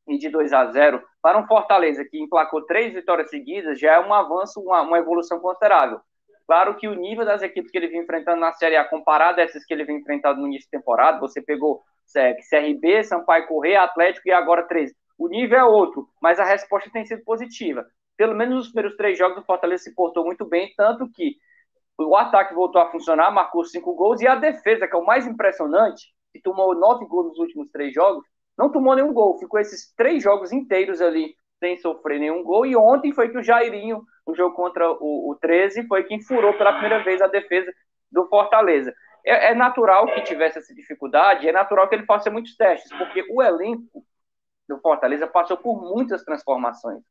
[0.07, 3.99] e de 2 a 0 para um Fortaleza que emplacou três vitórias seguidas, já é
[3.99, 5.99] um avanço, uma, uma evolução considerável.
[6.47, 9.43] Claro que o nível das equipes que ele vem enfrentando na Série A, comparado a
[9.43, 14.27] essas que ele vem enfrentando no início de temporada, você pegou CRB, Sampaio Correia, Atlético
[14.27, 14.93] e agora 13.
[15.17, 17.85] O nível é outro, mas a resposta tem sido positiva.
[18.17, 21.35] Pelo menos nos primeiros três jogos, o Fortaleza se portou muito bem, tanto que
[21.97, 25.25] o ataque voltou a funcionar, marcou cinco gols, e a defesa, que é o mais
[25.25, 28.25] impressionante, que tomou nove gols nos últimos três jogos,
[28.61, 32.63] não tomou nenhum gol, ficou esses três jogos inteiros ali sem sofrer nenhum gol.
[32.63, 36.53] E ontem foi que o Jairinho, no jogo contra o, o 13, foi quem furou
[36.53, 37.73] pela primeira vez a defesa
[38.11, 38.93] do Fortaleza.
[39.25, 43.25] É, é, natural que tivesse essa dificuldade, é natural que ele faça muitos testes, porque
[43.31, 44.03] o elenco
[44.69, 47.01] do Fortaleza passou por muitas transformações.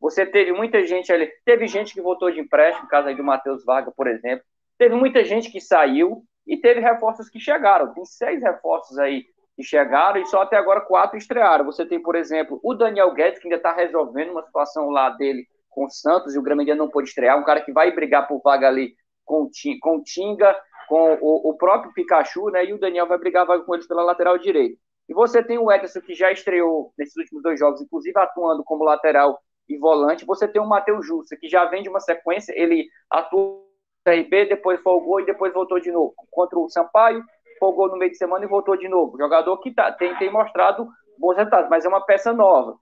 [0.00, 3.64] Você teve muita gente ali, teve gente que voltou de empréstimo, caso aí do Matheus
[3.64, 4.44] Varga, por exemplo,
[4.78, 7.92] teve muita gente que saiu e teve reforços que chegaram.
[7.92, 9.24] Tem seis reforços aí
[9.56, 11.64] que chegaram e só até agora quatro estrearam.
[11.64, 15.46] Você tem, por exemplo, o Daniel Guedes, que ainda está resolvendo uma situação lá dele
[15.68, 18.28] com o Santos, e o Grêmio ainda não pôde estrear, um cara que vai brigar
[18.28, 19.48] por vaga ali com,
[19.80, 20.54] com o Tinga,
[20.88, 22.64] com o, o, próprio Pikachu, né?
[22.66, 24.76] E o Daniel vai brigar vaga com eles pela lateral direita.
[25.08, 28.84] E você tem o Ederson, que já estreou nesses últimos dois jogos, inclusive atuando como
[28.84, 29.38] lateral
[29.68, 30.26] e volante.
[30.26, 33.66] Você tem o Matheus Jussa, que já vem de uma sequência, ele atuou
[34.06, 37.24] no RB, depois folgou e depois voltou de novo contra o Sampaio,
[37.62, 39.16] folgou no meio de semana e voltou de novo.
[39.16, 42.76] Jogador que tá, tem, tem mostrado bons resultados, mas é uma peça nova.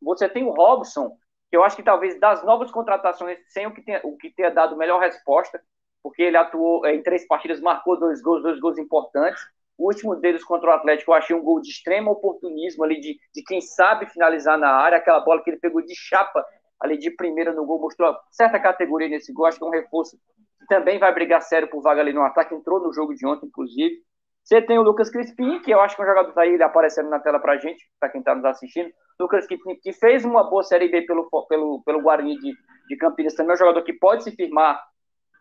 [0.00, 1.10] Você tem o Robson,
[1.50, 4.50] que eu acho que talvez das novas contratações, sem o que tenha, o que tenha
[4.50, 5.60] dado melhor resposta,
[6.02, 9.42] porque ele atuou é, em três partidas, marcou dois gols, dois gols importantes.
[9.76, 13.18] O último deles contra o Atlético, eu achei um gol de extremo oportunismo ali, de,
[13.34, 16.42] de quem sabe finalizar na área, aquela bola que ele pegou de chapa
[16.80, 20.16] ali de primeira no gol, mostrou certa categoria nesse gol, acho que é um reforço
[20.60, 23.46] que também vai brigar sério por vaga ali no ataque, entrou no jogo de ontem,
[23.46, 24.02] inclusive.
[24.44, 26.62] Você tem o Lucas Crispim, que eu acho que é um jogador daí, tá ele
[26.62, 28.92] aparecendo na tela pra gente, para quem está nos assistindo.
[29.18, 32.52] Lucas Crispim, que fez uma boa Série B pelo, pelo, pelo Guarani de,
[32.86, 34.78] de Campinas, também é um jogador que pode se firmar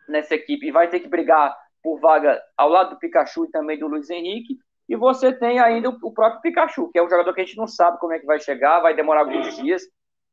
[0.08, 3.78] nessa equipe e vai ter que brigar por vaga ao lado do Pikachu e também
[3.78, 4.56] do Luiz Henrique.
[4.88, 7.68] E você tem ainda o próprio Pikachu, que é um jogador que a gente não
[7.68, 9.82] sabe como é que vai chegar, vai demorar alguns dias.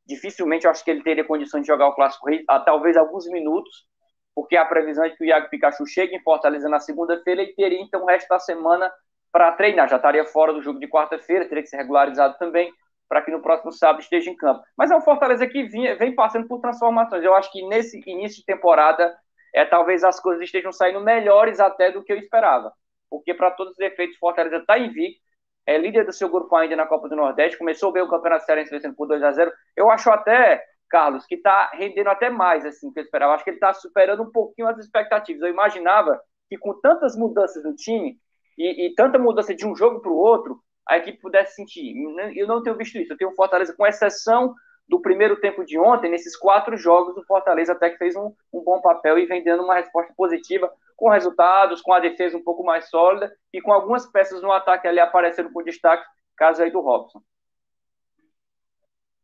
[0.07, 3.85] Dificilmente eu acho que ele teria condições de jogar o Clássico Rei, talvez alguns minutos
[4.35, 7.81] porque a previsão é que o Iago Pikachu chegue em Fortaleza na segunda-feira e teria
[7.81, 8.91] então o resto da semana
[9.31, 9.89] para treinar.
[9.89, 12.71] Já estaria fora do jogo de quarta-feira, teria que ser regularizado também
[13.07, 14.63] para que no próximo sábado esteja em campo.
[14.77, 17.23] Mas é um Fortaleza que vinha, vem passando por transformações.
[17.23, 19.13] Eu acho que nesse início de temporada,
[19.53, 22.71] é, talvez as coisas estejam saindo melhores até do que eu esperava.
[23.09, 25.19] Porque, para todos os efeitos, Fortaleza está invicto,
[25.65, 28.71] é líder do seu grupo ainda na Copa do Nordeste, começou bem o Campeonato Cearense
[28.71, 32.91] vencendo por 2 a 0 Eu acho até Carlos, que está rendendo até mais assim
[32.91, 33.33] que eu esperava.
[33.33, 35.41] Acho que ele está superando um pouquinho as expectativas.
[35.41, 38.19] Eu imaginava que com tantas mudanças no time
[38.57, 41.95] e, e tanta mudança de um jogo para o outro, a equipe pudesse sentir.
[42.35, 43.13] Eu não tenho visto isso.
[43.13, 44.53] Eu tenho Fortaleza, com exceção
[44.87, 48.61] do primeiro tempo de ontem, nesses quatro jogos, o Fortaleza até que fez um, um
[48.61, 52.61] bom papel e vem dando uma resposta positiva, com resultados, com a defesa um pouco
[52.61, 56.03] mais sólida e com algumas peças no ataque ali aparecendo com destaque,
[56.35, 57.21] caso aí do Robson.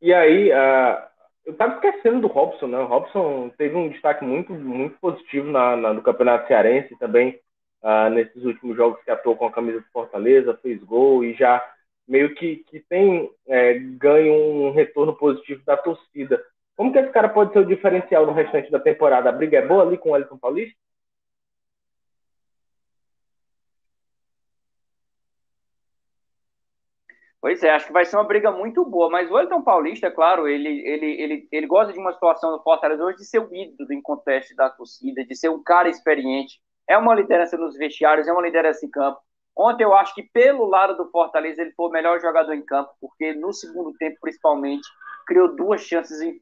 [0.02, 1.08] E aí, uh,
[1.48, 2.78] eu estava esquecendo do Robson, né?
[2.78, 7.40] O Robson teve um destaque muito, muito positivo na, na no Campeonato Cearense também,
[7.82, 11.66] uh, nesses últimos jogos que atuou com a camisa do Fortaleza, fez gol e já
[12.06, 16.44] meio que, que tem é, ganho um retorno positivo da torcida.
[16.76, 19.30] Como que esse cara pode ser o diferencial no restante da temporada?
[19.30, 20.78] A briga é boa ali com o Elton Paulista?
[27.40, 30.48] Pois é, acho que vai ser uma briga muito boa, mas o Elton Paulista, claro,
[30.48, 33.88] ele, ele, ele, ele gosta de uma situação no Fortaleza hoje de ser o ídolo
[33.88, 38.34] do contexto da torcida, de ser um cara experiente, é uma liderança nos vestiários, é
[38.34, 39.20] uma liderança em campo.
[39.56, 42.92] Ontem eu acho que pelo lado do Fortaleza ele foi o melhor jogador em campo,
[43.00, 44.88] porque no segundo tempo, principalmente,
[45.28, 46.40] criou duas chances em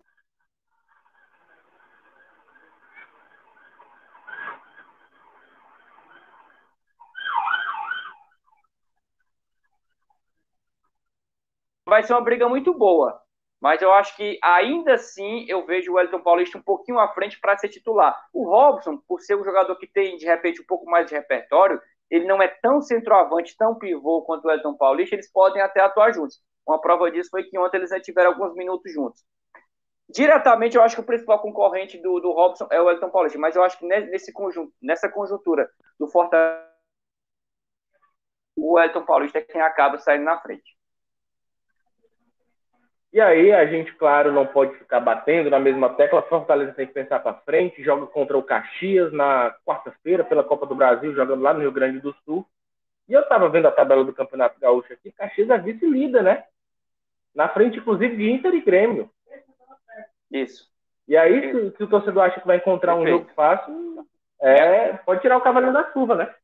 [11.96, 13.22] vai ser uma briga muito boa.
[13.62, 17.40] Mas eu acho que ainda assim eu vejo o Wellington Paulista um pouquinho à frente
[17.40, 18.14] para ser titular.
[18.34, 21.82] O Robson, por ser um jogador que tem de repente um pouco mais de repertório,
[22.12, 26.14] ele não é tão centroavante, tão pivô quanto o Elton Paulista, eles podem até atuar
[26.14, 26.42] juntos.
[26.68, 29.24] Uma prova disso foi que ontem eles tiveram alguns minutos juntos.
[30.10, 33.56] Diretamente, eu acho que o principal concorrente do, do Robson é o Elton Paulista, mas
[33.56, 36.62] eu acho que nesse conjunto, nessa conjuntura do Fortaleza,
[38.58, 40.76] o Elton Paulista é quem acaba saindo na frente.
[43.16, 46.22] E aí a gente, claro, não pode ficar batendo na mesma tecla.
[46.24, 47.82] Fortaleza tem que pensar para frente.
[47.82, 52.02] Joga contra o Caxias na quarta-feira pela Copa do Brasil, jogando lá no Rio Grande
[52.02, 52.46] do Sul.
[53.08, 55.14] E eu estava vendo a tabela do Campeonato Gaúcho aqui.
[55.14, 56.44] Caxias é vice-líder, né?
[57.34, 59.10] Na frente, inclusive, de Inter e Grêmio.
[60.30, 60.70] Isso.
[61.08, 63.16] E aí, se, se o torcedor acha que vai encontrar Perfeito.
[63.16, 64.06] um jogo fácil,
[64.42, 66.36] é, pode tirar o cavalinho da chuva, né?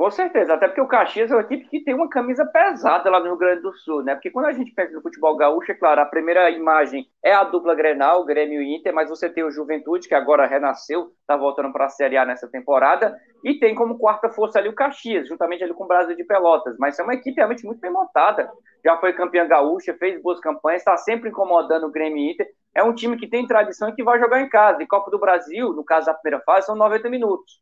[0.00, 3.20] Com certeza, até porque o Caxias é uma equipe que tem uma camisa pesada lá
[3.20, 4.14] no Rio Grande do Sul, né?
[4.14, 7.44] Porque quando a gente pensa no futebol gaúcho, é claro, a primeira imagem é a
[7.44, 11.70] dupla Grenal, Grêmio e Inter, mas você tem o Juventude, que agora renasceu, tá voltando
[11.70, 15.64] para a Série A nessa temporada, e tem como quarta força ali o Caxias, juntamente
[15.64, 18.50] ali com o Brasil de Pelotas, mas é uma equipe realmente muito bem montada,
[18.82, 22.82] já foi campeã gaúcha, fez boas campanhas, está sempre incomodando o Grêmio e Inter, é
[22.82, 25.74] um time que tem tradição e que vai jogar em casa, e Copa do Brasil,
[25.74, 27.60] no caso da primeira fase, são 90 minutos.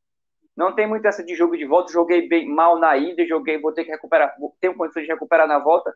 [0.58, 1.92] Não tem muito essa de jogo de volta.
[1.92, 5.60] Joguei bem mal na ida, joguei, vou ter que recuperar, tenho condições de recuperar na
[5.60, 5.94] volta.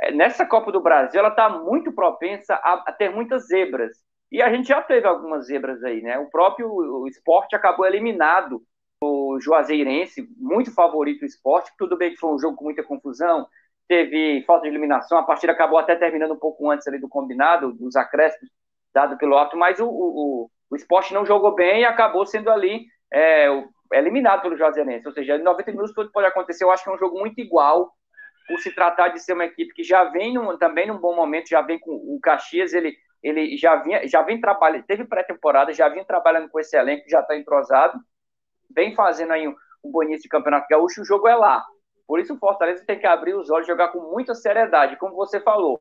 [0.00, 3.96] É, nessa Copa do Brasil, ela está muito propensa a, a, ter muitas zebras.
[4.30, 6.16] E a gente já teve algumas zebras aí, né?
[6.16, 8.62] O próprio o esporte acabou eliminado
[9.02, 11.72] o Juazeirense, muito favorito o esporte.
[11.76, 13.48] Tudo bem que foi um jogo com muita confusão,
[13.88, 17.72] teve falta de eliminação, a partida acabou até terminando um pouco antes ali do combinado,
[17.72, 18.48] dos acréscimos
[18.94, 22.86] dado pelo alto, mas o, o, o esporte não jogou bem e acabou sendo ali
[23.12, 23.50] é, é
[23.98, 25.06] eliminado pelo Juazeirense.
[25.06, 26.64] Ou seja, em 90 minutos tudo pode acontecer.
[26.64, 27.92] Eu acho que é um jogo muito igual,
[28.46, 31.48] por se tratar de ser uma equipe que já vem num, também num bom momento,
[31.48, 35.88] já vem com o Caxias, ele, ele já, vinha, já vem trabalhando, teve pré-temporada, já
[35.88, 37.98] vinha trabalhando com esse elenco, já está entrosado,
[38.70, 41.64] vem fazendo aí um, um bom início de campeonato gaúcho, o jogo é lá.
[42.06, 44.98] Por isso o Fortaleza tem que abrir os olhos jogar com muita seriedade.
[44.98, 45.80] Como você falou,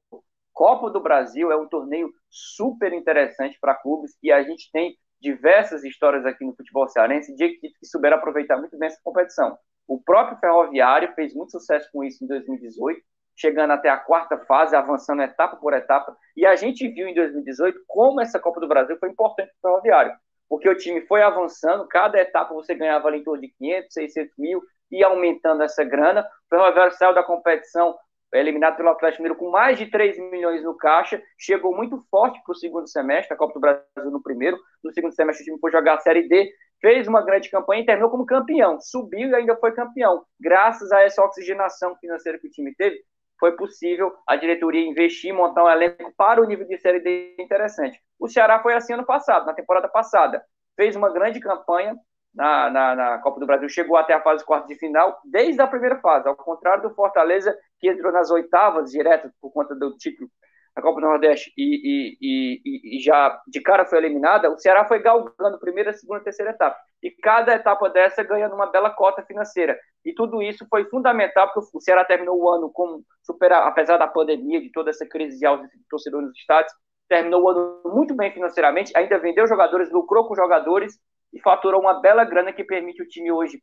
[0.54, 5.86] Copa do Brasil é um torneio super interessante para clubes e a gente tem diversas
[5.86, 9.58] histórias aqui no futebol cearense de equipes que souberam aproveitar muito bem essa competição.
[9.88, 13.02] O próprio Ferroviário fez muito sucesso com isso em 2018,
[13.36, 16.16] chegando até a quarta fase, avançando etapa por etapa.
[16.36, 19.74] E a gente viu em 2018 como essa Copa do Brasil foi importante para o
[19.74, 20.14] Ferroviário,
[20.50, 24.34] porque o time foi avançando, cada etapa você ganhava ali em torno de 500, 600
[24.38, 26.22] mil, e aumentando essa grana.
[26.22, 27.96] O Ferroviário saiu da competição
[28.39, 32.52] eliminado pelo Atlético Mineiro com mais de 3 milhões no caixa, chegou muito forte para
[32.52, 35.72] o segundo semestre, a Copa do Brasil no primeiro, no segundo semestre o time foi
[35.72, 39.56] jogar a Série D, fez uma grande campanha e terminou como campeão, subiu e ainda
[39.56, 40.24] foi campeão.
[40.39, 42.98] Graças a essa oxigenação financeira que o time teve,
[43.39, 48.00] foi possível a diretoria investir, montar um elenco para o nível de Série D interessante.
[48.19, 50.43] O Ceará foi assim ano passado, na temporada passada,
[50.76, 51.96] fez uma grande campanha,
[52.34, 55.67] na, na, na, Copa do Brasil, chegou até a fase quarta de final desde a
[55.67, 60.30] primeira fase, ao contrário do Fortaleza, que entrou nas oitavas direto por conta do título
[60.74, 64.86] da Copa do Nordeste e, e, e, e, já de cara foi eliminada, o Ceará
[64.86, 66.78] foi galgando primeira, segunda, terceira etapa.
[67.04, 69.78] E cada etapa dessa ganhando uma bela cota financeira.
[70.06, 74.08] E tudo isso foi fundamental, porque o Ceará terminou o ano com superar, apesar da
[74.08, 76.74] pandemia, de toda essa crise de ausência de torcedores nos estádios,
[77.10, 80.98] terminou o ano muito bem financeiramente, ainda vendeu jogadores, lucrou com jogadores
[81.34, 83.62] e faturou uma bela grana que permite o time hoje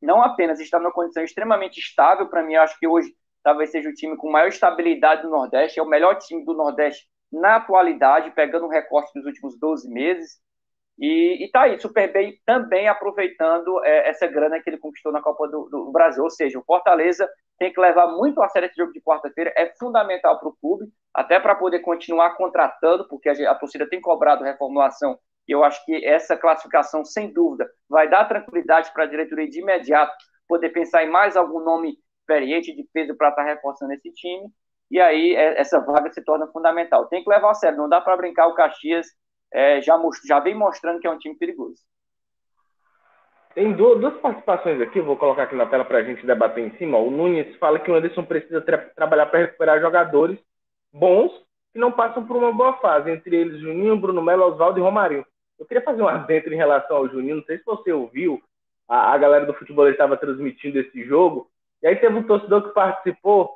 [0.00, 3.12] não apenas está numa condição extremamente estável, para mim, acho que hoje
[3.48, 7.08] talvez seja o time com maior estabilidade do Nordeste, é o melhor time do Nordeste
[7.32, 10.38] na atualidade, pegando um recorte dos últimos 12 meses.
[10.98, 15.22] E, e tá aí, Super bem também aproveitando é, essa grana que ele conquistou na
[15.22, 16.22] Copa do, do, Brasil.
[16.22, 17.26] Ou seja, o Fortaleza
[17.58, 20.84] tem que levar muito a sério esse jogo de quarta-feira, é fundamental para o clube,
[21.14, 25.18] até para poder continuar contratando, porque a, a torcida tem cobrado reformulação.
[25.48, 29.62] E eu acho que essa classificação, sem dúvida, vai dar tranquilidade para a diretoria de
[29.62, 30.12] imediato
[30.46, 31.96] poder pensar em mais algum nome
[32.28, 34.48] experiente de peso para estar tá reforçando esse time.
[34.90, 37.06] E aí é, essa vaga se torna fundamental.
[37.06, 39.06] Tem que levar a sério, não dá para brincar o Caxias
[39.52, 41.82] é, já, já vem mostrando que é um time perigoso.
[43.54, 46.98] Tem duas, participações aqui, vou colocar aqui na tela para a gente debater em cima.
[46.98, 50.38] O Nunes fala que o Anderson precisa tra trabalhar para recuperar jogadores
[50.92, 51.32] bons
[51.72, 55.26] que não passam por uma boa fase, entre eles Juninho, Bruno Melo, Oswaldo e Romarinho.
[55.58, 58.40] Eu queria fazer um adentro em relação ao Juninho, não sei se você ouviu,
[58.88, 61.50] a, a galera do futebol estava transmitindo esse jogo,
[61.82, 63.50] e aí teve um torcedor que participou,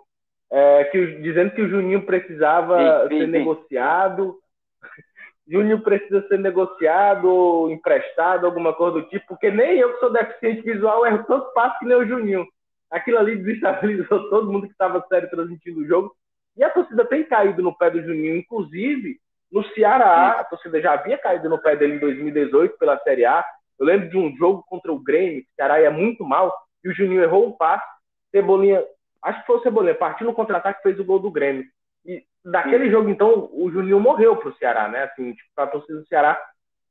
[0.50, 3.30] é, que, dizendo que o Juninho precisava sim, sim, ser sim.
[3.30, 4.38] negociado,
[5.48, 10.12] Júnior precisa ser negociado ou emprestado, alguma coisa do tipo, porque nem eu que sou
[10.12, 12.46] deficiente visual erro tanto passo que nem o Juninho.
[12.90, 16.14] Aquilo ali desestabilizou todo mundo que estava sério transmitindo o jogo.
[16.56, 19.18] E a torcida tem caído no pé do Juninho, inclusive
[19.50, 23.44] no Ceará, a torcida já havia caído no pé dele em 2018 pela Série A.
[23.78, 26.88] Eu lembro de um jogo contra o Grêmio, que o Ceará ia muito mal, e
[26.88, 27.84] o Juninho errou um passe,
[28.32, 28.84] Cebolinha,
[29.22, 31.64] acho que foi o Cebolinha, partiu no contra-ataque fez o gol do Grêmio.
[32.04, 35.04] E daquele jogo, então, o Juninho morreu pro Ceará, né?
[35.04, 36.40] Assim, tipo, pra torcida do Ceará,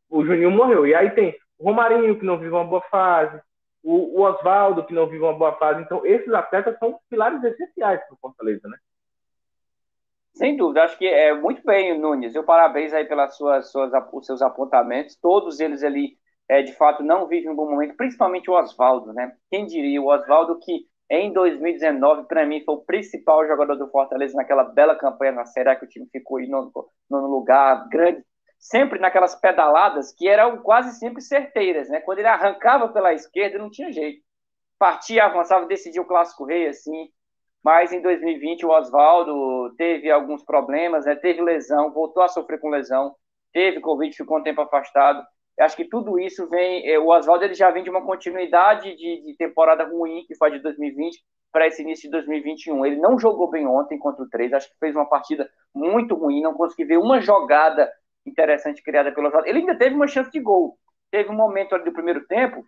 [0.09, 0.87] o Juninho morreu.
[0.87, 3.41] E aí tem o Romarinho, que não vive uma boa fase,
[3.83, 5.81] o, o Oswaldo, que não vive uma boa fase.
[5.81, 8.77] Então, esses atletas são pilares essenciais pro Fortaleza, né?
[10.33, 12.33] Sem dúvida, acho que é muito bem, Nunes.
[12.33, 15.17] Eu parabéns aí pelas suas, suas os seus apontamentos.
[15.17, 19.35] Todos eles ali, é, de fato, não vivem um bom momento, principalmente o Oswaldo, né?
[19.49, 24.33] Quem diria, o Oswaldo que em 2019, para mim, foi o principal jogador do Fortaleza
[24.33, 26.71] naquela bela campanha na Série A, que o time ficou aí no,
[27.09, 28.23] no lugar grande,
[28.57, 31.99] sempre naquelas pedaladas que eram quase sempre certeiras, né?
[31.99, 34.23] Quando ele arrancava pela esquerda, não tinha jeito.
[34.79, 37.09] Partia, avançava, decidia o Clássico Rei, assim.
[37.61, 41.15] Mas em 2020 o Oswaldo teve alguns problemas, né?
[41.15, 43.13] teve lesão, voltou a sofrer com lesão,
[43.51, 45.21] teve Covid, ficou um tempo afastado
[45.59, 46.87] acho que tudo isso vem.
[46.89, 50.51] É, o Oswaldo ele já vem de uma continuidade de, de temporada ruim, que foi
[50.51, 51.19] de 2020
[51.51, 52.85] para esse início de 2021.
[52.85, 56.41] Ele não jogou bem ontem contra o 3, acho que fez uma partida muito ruim,
[56.41, 57.91] não consegui ver uma jogada
[58.25, 59.47] interessante criada pelo Oswaldo.
[59.47, 60.77] Ele ainda teve uma chance de gol.
[61.09, 62.63] Teve um momento ali do primeiro tempo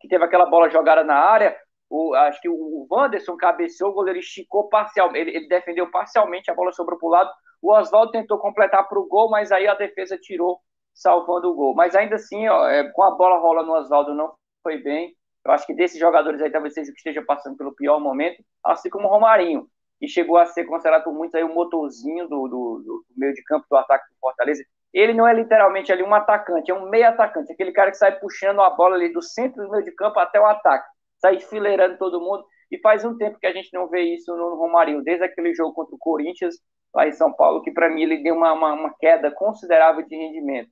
[0.00, 1.56] que teve aquela bola jogada na área.
[1.88, 6.54] O, acho que o Wanderson cabeceou, o goleiro esticou parcialmente, ele, ele defendeu parcialmente, a
[6.54, 7.30] bola sobrou para o lado.
[7.62, 10.60] O Oswaldo tentou completar para o gol, mas aí a defesa tirou
[10.96, 11.74] salvando o gol.
[11.74, 15.14] Mas ainda assim, ó, é, com a bola rola no Oswaldo não foi bem.
[15.44, 18.42] Eu acho que desses jogadores aí talvez seja o que esteja passando pelo pior momento,
[18.64, 19.68] assim como o Romarinho,
[20.00, 23.44] que chegou a ser considerado por muitos aí o motorzinho do, do, do, meio de
[23.44, 24.64] campo do ataque do Fortaleza.
[24.92, 28.18] Ele não é literalmente ali um atacante, é um meio atacante, aquele cara que sai
[28.18, 30.88] puxando a bola ali do centro do meio de campo até o ataque,
[31.20, 32.44] sai fileirando todo mundo.
[32.68, 35.72] E faz um tempo que a gente não vê isso no Romarinho, desde aquele jogo
[35.72, 36.56] contra o Corinthians,
[36.92, 40.16] lá em São Paulo, que para mim ele deu uma, uma, uma queda considerável de
[40.16, 40.70] rendimento.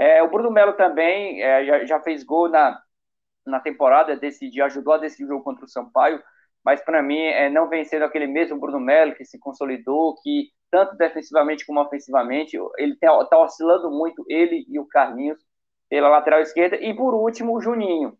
[0.00, 2.80] É, o Bruno Melo também é, já, já, fez gol na,
[3.44, 6.22] na temporada, decidiu, ajudou a decidir o jogo contra o Sampaio,
[6.64, 10.48] mas para mim é, não vem sendo aquele mesmo Bruno Melo que se consolidou, que
[10.70, 15.38] tanto defensivamente como ofensivamente, ele está oscilando muito, ele e o Carlinhos,
[15.90, 18.16] pela lateral esquerda, e por último o Juninho.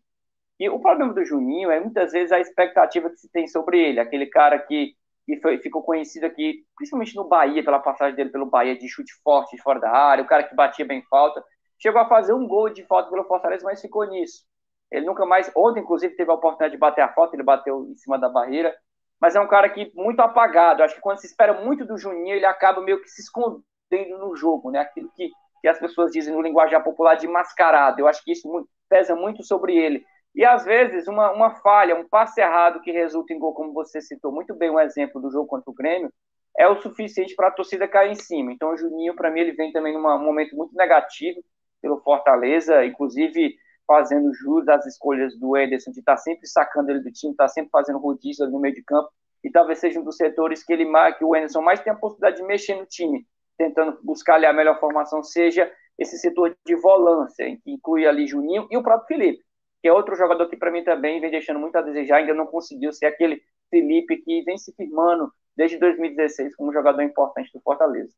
[0.59, 3.99] E o problema do Juninho é muitas vezes a expectativa que se tem sobre ele,
[3.99, 4.93] aquele cara que,
[5.25, 9.13] que foi, ficou conhecido aqui, principalmente no Bahia, pela passagem dele pelo Bahia, de chute
[9.23, 11.43] forte de fora da área, o cara que batia bem falta,
[11.81, 14.43] Chegou a fazer um gol de falta pelo Fortaleza, mas ficou nisso.
[14.91, 15.51] Ele nunca mais.
[15.55, 18.75] Ontem, inclusive, teve a oportunidade de bater a falta, ele bateu em cima da barreira.
[19.19, 20.83] Mas é um cara que muito apagado.
[20.83, 24.35] Acho que quando se espera muito do Juninho, ele acaba meio que se escondendo no
[24.35, 24.79] jogo, né?
[24.79, 25.29] Aquilo que,
[25.59, 27.99] que as pessoas dizem no linguajar popular de mascarado.
[27.99, 28.47] Eu acho que isso
[28.87, 30.03] pesa muito sobre ele.
[30.35, 34.01] E às vezes uma, uma falha, um passe errado que resulta em gol, como você
[34.01, 36.11] citou muito bem um exemplo do jogo contra o Grêmio,
[36.57, 38.51] é o suficiente para a torcida cair em cima.
[38.51, 41.41] Então o Juninho, para mim, ele vem também num momento muito negativo
[41.81, 43.55] pelo Fortaleza, inclusive
[43.87, 47.45] fazendo jus às escolhas do Ederson, de estar tá sempre sacando ele do time, estar
[47.45, 49.09] tá sempre fazendo rodízio no meio de campo,
[49.43, 50.85] e talvez seja um dos setores que, ele,
[51.17, 53.25] que o Ederson mais tem a possibilidade de mexer no time,
[53.57, 58.67] tentando buscar ali a melhor formação, seja esse setor de volância, que inclui ali Juninho
[58.71, 59.43] e o próprio Felipe,
[59.81, 62.47] que é outro jogador que para mim também vem deixando muito a desejar, ainda não
[62.47, 68.13] conseguiu ser aquele Felipe que vem se firmando desde 2016 como jogador importante do Fortaleza.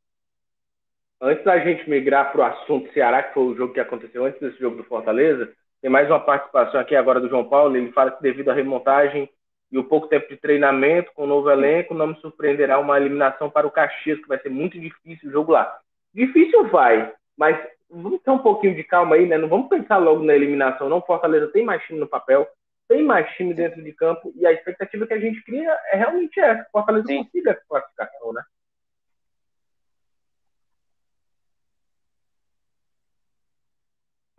[1.26, 4.42] Antes da gente migrar para o assunto Ceará, que foi o jogo que aconteceu antes
[4.42, 5.50] desse jogo do Fortaleza,
[5.82, 7.78] Tem mais uma participação aqui agora do João Paulo.
[7.78, 9.30] Ele fala que devido à remontagem
[9.72, 13.50] e o pouco tempo de treinamento com o novo elenco, não me surpreenderá uma eliminação
[13.50, 15.78] para o Caxias, que vai ser muito difícil o jogo lá.
[16.14, 17.58] Difícil vai, mas
[17.90, 19.38] vamos ter um pouquinho de calma aí, né?
[19.38, 21.02] Não vamos pensar logo na eliminação, não.
[21.02, 22.46] Fortaleza tem mais time no papel,
[22.90, 26.38] tem mais time dentro de campo, e a expectativa que a gente cria é realmente
[26.38, 27.24] essa, que Fortaleza Sim.
[27.24, 28.44] consiga classificação, né?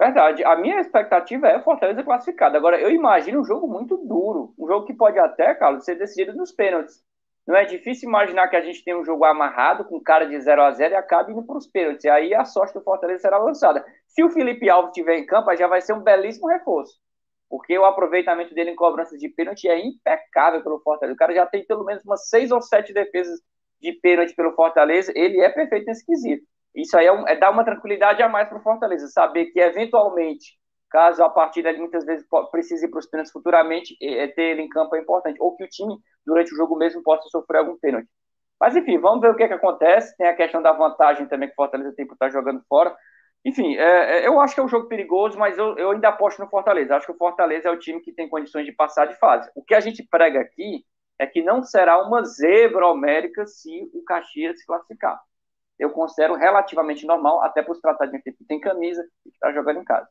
[0.04, 0.44] Verdade.
[0.44, 2.58] A minha expectativa é Fortaleza classificado.
[2.58, 4.52] Agora, eu imagino um jogo muito duro.
[4.58, 7.02] Um jogo que pode até, Carlos, ser decidido nos pênaltis.
[7.46, 10.62] Não é difícil imaginar que a gente tem um jogo amarrado, com cara de 0
[10.62, 12.04] a 0 e acabe indo para os pênaltis.
[12.04, 13.82] E aí a sorte do Fortaleza será lançada.
[14.06, 16.98] Se o Felipe Alves estiver em campo, já vai ser um belíssimo reforço.
[17.48, 21.14] Porque o aproveitamento dele em cobranças de pênalti é impecável pelo Fortaleza.
[21.14, 23.40] O cara já tem pelo menos umas seis ou sete defesas
[23.80, 25.12] de pênalti pelo Fortaleza.
[25.16, 26.44] Ele é perfeito nesse quesito.
[26.74, 29.60] Isso aí é, um, é dar uma tranquilidade a mais para o Fortaleza, saber que
[29.60, 30.58] eventualmente,
[30.90, 34.68] caso a partida muitas vezes precise ir para os pênaltis futuramente, é, ter ele em
[34.68, 35.96] campo é importante, ou que o time,
[36.26, 38.08] durante o jogo mesmo, possa sofrer algum pênalti.
[38.60, 40.16] Mas enfim, vamos ver o que, é que acontece.
[40.16, 42.94] Tem a questão da vantagem também que o Fortaleza tem por estar jogando fora.
[43.44, 46.40] Enfim, é, é, eu acho que é um jogo perigoso, mas eu, eu ainda aposto
[46.40, 46.96] no Fortaleza.
[46.96, 49.50] Acho que o Fortaleza é o time que tem condições de passar de fase.
[49.54, 50.84] O que a gente prega aqui
[51.18, 55.20] é que não será uma zebra homérica se o Caxias se classificar
[55.78, 59.30] eu considero relativamente normal, até por se tratar de um equipe que tem camisa e
[59.30, 60.08] que está jogando em casa.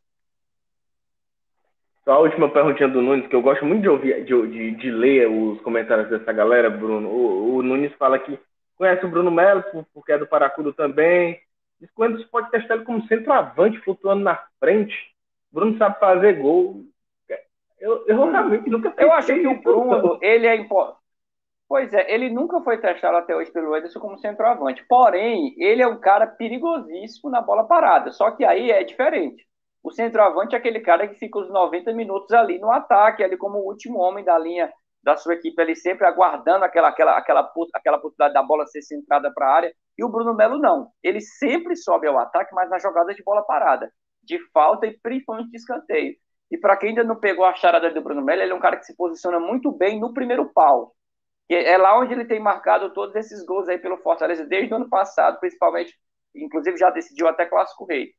[2.04, 4.92] Só a última perguntinha do Nunes, que eu gosto muito de ouvir, de, de, de
[4.92, 7.08] ler os comentários dessa galera, Bruno.
[7.08, 8.38] O, o, Nunes fala que
[8.76, 11.40] conhece o Bruno Melo, porque é do Paracudo também.
[11.80, 14.94] Diz que o Anderson pode testar ele como centroavante, flutuando na frente.
[15.52, 16.82] O Bruno sabe fazer gol.
[17.80, 21.03] Eu, eu realmente nunca Eu acho que o Bruno, ele é importante.
[21.68, 24.86] Pois é, ele nunca foi testado até hoje pelo Ederson como centroavante.
[24.88, 28.12] Porém, ele é um cara perigosíssimo na bola parada.
[28.12, 29.46] Só que aí é diferente.
[29.82, 33.58] O centroavante é aquele cara que fica os 90 minutos ali no ataque, ali como
[33.58, 34.72] o último homem da linha
[35.04, 39.32] da sua equipe, ali sempre aguardando aquela, aquela, aquela, aquela possibilidade da bola ser centrada
[39.34, 39.74] para a área.
[39.98, 40.90] E o Bruno Melo não.
[41.04, 43.92] Ele sempre sobe ao ataque, mas na jogada de bola parada,
[44.24, 46.16] de falta e principalmente de escanteio.
[46.50, 48.78] E para quem ainda não pegou a charada do Bruno Melo, ele é um cara
[48.78, 50.94] que se posiciona muito bem no primeiro pau
[51.48, 54.78] que é lá onde ele tem marcado todos esses gols aí pelo Fortaleza desde o
[54.78, 55.94] ano passado, principalmente,
[56.36, 58.14] inclusive já decidiu até Clássico Rei.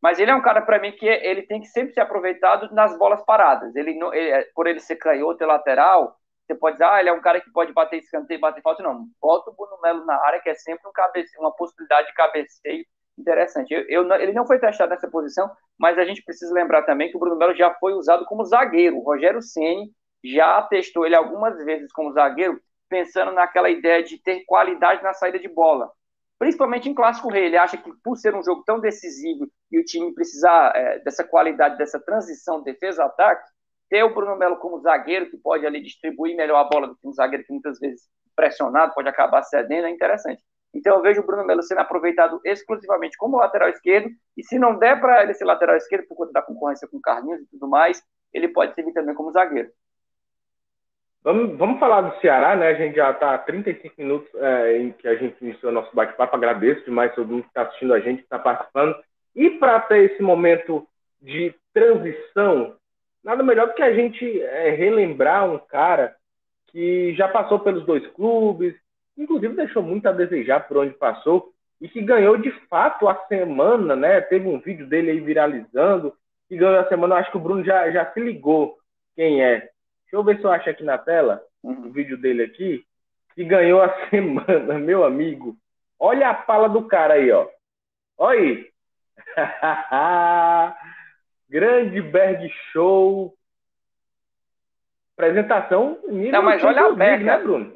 [0.00, 2.96] Mas ele é um cara para mim que ele tem que sempre ser aproveitado nas
[2.96, 3.74] bolas paradas.
[3.74, 6.16] Ele, ele é, por ele ser canhoto e lateral,
[6.46, 8.82] você pode dizer, ah, ele é um cara que pode bater escanteio, bater falta.
[8.82, 11.36] Não, bota o Bruno Melo na área, que é sempre um cabece...
[11.38, 12.84] uma possibilidade de cabeceio
[13.18, 13.74] interessante.
[13.74, 17.16] Eu, eu, ele não foi testado nessa posição, mas a gente precisa lembrar também que
[17.16, 18.96] o Bruno Melo já foi usado como zagueiro.
[18.96, 19.92] O Rogério Ceni
[20.24, 22.58] já testou ele algumas vezes como zagueiro
[22.88, 25.90] pensando naquela ideia de ter qualidade na saída de bola.
[26.38, 27.46] Principalmente em Clássico Rei.
[27.46, 31.24] Ele acha que, por ser um jogo tão decisivo e o time precisar é, dessa
[31.24, 33.48] qualidade, dessa transição defesa-ataque,
[33.88, 37.06] ter o Bruno Melo como zagueiro, que pode ali distribuir melhor a bola do que
[37.06, 38.02] um zagueiro que muitas vezes
[38.36, 40.42] pressionado pode acabar cedendo, é interessante.
[40.72, 44.78] Então eu vejo o Bruno Melo sendo aproveitado exclusivamente como lateral esquerdo, e se não
[44.78, 47.66] der para ele ser lateral esquerdo por conta da concorrência com o Carlinhos e tudo
[47.66, 49.70] mais, ele pode servir também como zagueiro.
[51.22, 52.68] Vamos, vamos falar do Ceará, né?
[52.68, 56.36] A gente já está há 35 minutos é, em que a gente iniciou nosso bate-papo.
[56.36, 58.96] Agradeço demais todo mundo que está assistindo a gente, que está participando.
[59.34, 60.86] E para ter esse momento
[61.20, 62.76] de transição,
[63.22, 66.14] nada melhor do que a gente é, relembrar um cara
[66.68, 68.74] que já passou pelos dois clubes,
[69.16, 73.94] inclusive deixou muito a desejar por onde passou, e que ganhou de fato a semana,
[73.94, 74.20] né?
[74.20, 76.12] Teve um vídeo dele aí viralizando,
[76.48, 77.16] que ganhou a semana.
[77.16, 78.76] Acho que o Bruno já, já se ligou
[79.14, 79.68] quem é.
[80.08, 82.82] Deixa eu ver se eu acho aqui na tela o vídeo dele aqui.
[83.34, 85.54] Que ganhou a semana, meu amigo.
[85.98, 87.46] Olha a pala do cara aí, ó.
[88.16, 88.70] Olha aí.
[91.50, 93.34] Grande Berg Show.
[95.14, 95.98] Apresentação.
[96.06, 97.72] Não, mas olha a Berg, né, Bruno?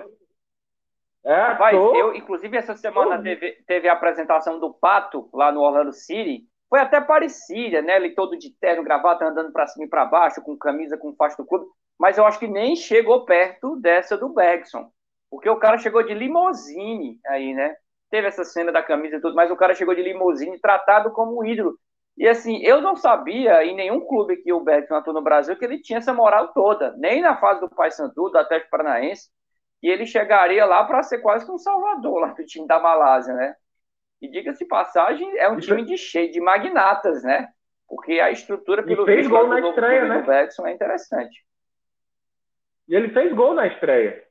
[1.24, 1.94] É, Rapaz, tô...
[1.94, 6.46] eu, inclusive, essa semana teve, teve a apresentação do Pato lá no Orlando City.
[6.70, 7.96] Foi até parecida, né?
[7.96, 11.36] Ele todo de terno, gravata, andando para cima e para baixo, com camisa, com faixa
[11.36, 11.66] do clube
[12.02, 14.90] mas eu acho que nem chegou perto dessa do Bergson,
[15.30, 17.76] porque o cara chegou de limousine aí, né?
[18.10, 21.38] Teve essa cena da camisa e tudo, mas o cara chegou de limousine tratado como
[21.38, 21.78] um ídolo.
[22.18, 25.64] E assim, eu não sabia em nenhum clube que o Bergson atuou no Brasil que
[25.64, 29.30] ele tinha essa moral toda, nem na fase do Paysandu, do Atlético Paranaense,
[29.80, 33.32] e ele chegaria lá para ser quase que um salvador lá do time da Malásia,
[33.32, 33.54] né?
[34.20, 37.48] E diga-se passagem, é um time de cheio de magnatas, né?
[37.86, 40.20] Porque a estrutura pelo e fez gol na né?
[40.20, 41.44] do Bergson é interessante.
[42.88, 44.22] E ele fez gol na estreia.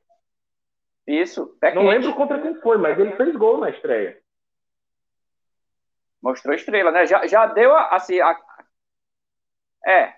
[1.06, 1.56] Isso.
[1.74, 4.20] Não lembro contra quem foi, mas ele fez gol na estreia.
[6.22, 7.06] Mostrou estrela, né?
[7.06, 8.20] Já, já deu assim.
[8.20, 8.38] A...
[9.84, 10.14] É.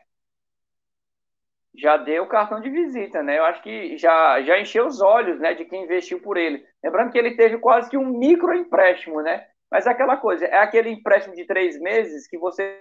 [1.75, 3.39] já deu cartão de visita, né?
[3.39, 6.63] Eu acho que já, já encheu os olhos, né, de quem investiu por ele.
[6.83, 9.47] Lembrando que ele teve quase que um micro empréstimo, né?
[9.71, 12.81] Mas é aquela coisa, é aquele empréstimo de três meses que você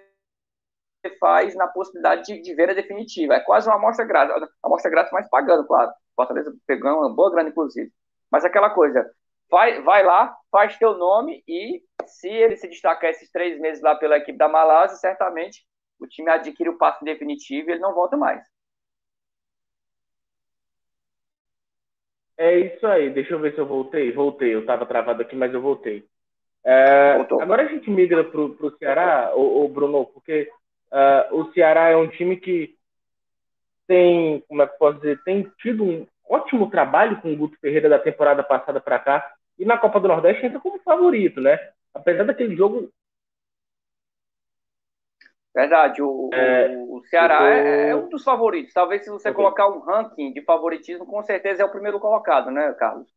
[1.11, 3.35] faz na possibilidade de, de venda definitiva.
[3.35, 5.91] É quase uma amostra grátis, uma amostra grátis mais pagando, claro.
[6.15, 7.91] Fortaleza pegou uma boa grana, inclusive.
[8.31, 9.09] Mas aquela coisa,
[9.49, 13.95] vai, vai lá, faz teu nome e se ele se destacar esses três meses lá
[13.95, 15.63] pela equipe da Malásia, certamente
[15.99, 18.43] o time adquire o passe definitivo e ele não volta mais.
[22.37, 23.09] É isso aí.
[23.09, 24.11] Deixa eu ver se eu voltei.
[24.11, 24.53] Voltei.
[24.53, 26.07] Eu estava travado aqui, mas eu voltei.
[26.65, 30.49] É, agora a gente migra para o Ceará, o, Bruno, porque
[30.93, 32.77] uh, o Ceará é um time que
[33.87, 37.89] tem, como é que posso dizer, tem tido um ótimo trabalho com o Guto Ferreira
[37.89, 41.59] da temporada passada para cá e na Copa do Nordeste entra como favorito, né?
[41.93, 42.89] Apesar daquele jogo
[45.55, 47.45] Verdade, o, é, o Ceará tô...
[47.45, 48.73] é, é, um dos favoritos.
[48.73, 49.35] Talvez se você okay.
[49.35, 53.07] colocar um ranking de favoritismo, com certeza é o primeiro colocado, né, Carlos?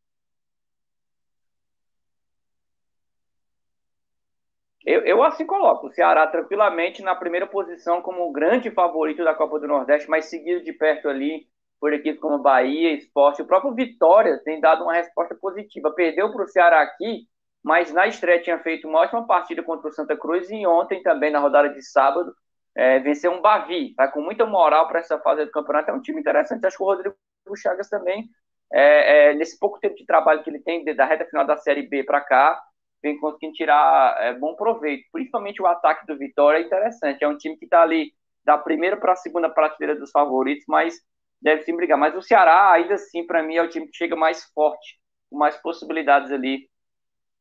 [4.86, 9.34] Eu, eu assim coloco o Ceará tranquilamente na primeira posição como o grande favorito da
[9.34, 11.44] Copa do Nordeste, mas seguido de perto ali
[11.80, 13.42] por equipes como Bahia, Esporte.
[13.42, 15.90] O próprio Vitória tem dado uma resposta positiva.
[15.90, 17.26] Perdeu para o Ceará aqui,
[17.64, 21.32] mas na estreia tinha feito uma ótima partida contra o Santa Cruz e ontem também,
[21.32, 22.32] na rodada de sábado,
[22.76, 23.88] é, venceu um Bavi.
[23.90, 25.90] Está com muita moral para essa fase do campeonato.
[25.90, 26.64] É um time interessante.
[26.64, 27.16] Acho que o Rodrigo
[27.56, 28.28] Chagas também,
[28.72, 31.82] é, é, nesse pouco tempo de trabalho que ele tem, da reta final da Série
[31.82, 32.62] B para cá,
[33.02, 35.06] vem conseguindo tirar é, bom proveito.
[35.12, 37.22] Principalmente o ataque do Vitória é interessante.
[37.22, 38.12] É um time que está ali
[38.44, 40.94] da primeira para a segunda prateleira dos favoritos, mas
[41.40, 41.98] deve sim brigar.
[41.98, 45.36] Mas o Ceará, ainda assim, para mim, é o time que chega mais forte, com
[45.36, 46.68] mais possibilidades ali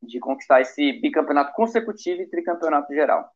[0.02, 3.30] de conquistar esse bicampeonato consecutivo e tricampeonato geral.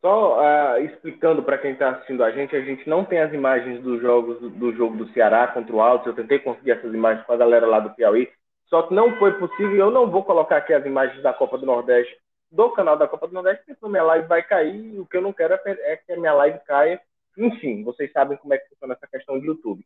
[0.00, 3.80] Só uh, explicando para quem está assistindo a gente, a gente não tem as imagens
[3.82, 6.08] dos jogos do jogo do Ceará contra o Altos.
[6.08, 8.28] Eu tentei conseguir essas imagens com a galera lá do Piauí,
[8.72, 9.76] só que não foi possível.
[9.76, 12.16] Eu não vou colocar aqui as imagens da Copa do Nordeste
[12.50, 14.94] do canal da Copa do Nordeste, porque minha live vai cair.
[14.94, 16.98] E o que eu não quero é, é que a minha live caia.
[17.36, 19.84] Enfim, vocês sabem como é que funciona essa questão de YouTube.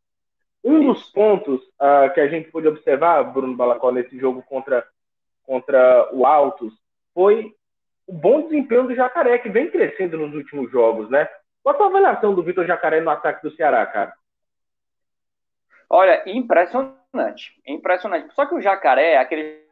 [0.63, 4.85] Um dos pontos uh, que a gente pôde observar, Bruno Balacó, nesse jogo contra,
[5.45, 6.73] contra o Altos,
[7.13, 7.53] foi
[8.07, 11.29] o bom desempenho do Jacaré, que vem crescendo nos últimos jogos, né?
[11.63, 14.13] Qual a sua avaliação do Vitor Jacaré no ataque do Ceará, cara?
[15.89, 17.53] Olha, impressionante.
[17.67, 18.35] Impressionante.
[18.35, 19.65] Só que o Jacaré é aquele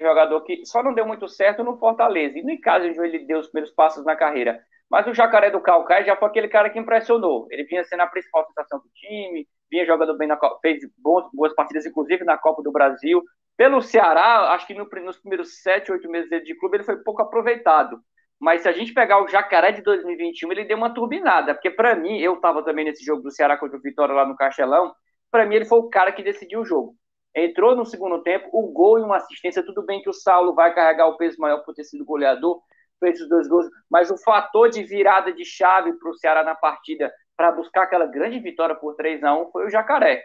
[0.00, 2.38] jogador que só não deu muito certo no Fortaleza.
[2.38, 4.60] E no caso ele deu os primeiros passos na carreira.
[4.90, 7.46] Mas o Jacaré do Calcaia já foi aquele cara que impressionou.
[7.50, 11.54] Ele vinha sendo a principal sensação do time, vinha jogando bem, na, fez boas, boas
[11.54, 13.22] partidas, inclusive na Copa do Brasil.
[13.56, 17.22] Pelo Ceará, acho que no, nos primeiros sete, oito meses de clube ele foi pouco
[17.22, 17.98] aproveitado.
[18.38, 21.54] Mas se a gente pegar o Jacaré de 2021, ele deu uma turbinada.
[21.54, 24.36] Porque para mim, eu estava também nesse jogo do Ceará contra o Vitória lá no
[24.36, 24.92] Castelão.
[25.32, 26.94] Para mim, ele foi o cara que decidiu o jogo.
[27.34, 29.64] Entrou no segundo tempo, o gol e uma assistência.
[29.64, 32.60] Tudo bem que o Saulo vai carregar o peso maior por ter sido goleador,
[33.00, 36.54] fez os dois gols, mas o fator de virada de chave para o Ceará na
[36.54, 40.22] partida para buscar aquela grande vitória por 3 a 1 foi o Jacaré.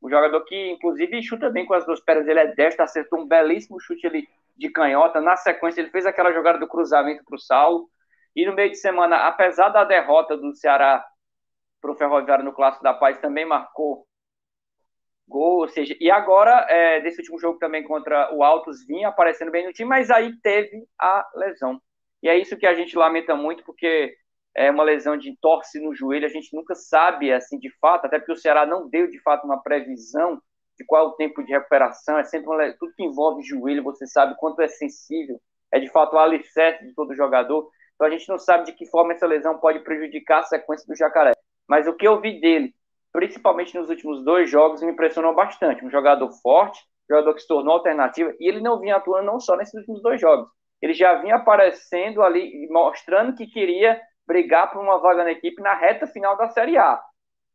[0.00, 3.26] O jogador que, inclusive, chuta bem com as duas pernas, ele é destro, acertou um
[3.26, 5.20] belíssimo chute ali de canhota.
[5.20, 7.88] Na sequência, ele fez aquela jogada do cruzamento para o Saulo.
[8.36, 11.04] E no meio de semana, apesar da derrota do Ceará
[11.80, 14.06] para o Ferroviário no Clássico da Paz, também marcou
[15.30, 19.52] gol, ou seja, e agora, é, desse último jogo também contra o Altos, vinha aparecendo
[19.52, 21.80] bem no time, mas aí teve a lesão.
[22.22, 24.14] E é isso que a gente lamenta muito, porque
[24.54, 28.18] é uma lesão de torce no joelho, a gente nunca sabe, assim, de fato, até
[28.18, 30.42] porque o Ceará não deu, de fato, uma previsão
[30.76, 34.06] de qual é o tempo de recuperação, é sempre uma, tudo que envolve joelho, você
[34.06, 35.40] sabe quanto é sensível,
[35.72, 38.86] é de fato o alicerce de todo jogador, então a gente não sabe de que
[38.86, 41.32] forma essa lesão pode prejudicar a sequência do Jacaré,
[41.68, 42.74] mas o que eu vi dele,
[43.12, 47.74] principalmente nos últimos dois jogos, me impressionou bastante, um jogador forte, jogador que se tornou
[47.74, 50.48] alternativa, e ele não vinha atuando não só nesses últimos dois jogos,
[50.80, 55.74] ele já vinha aparecendo ali, mostrando que queria brigar por uma vaga na equipe na
[55.74, 57.00] reta final da Série A.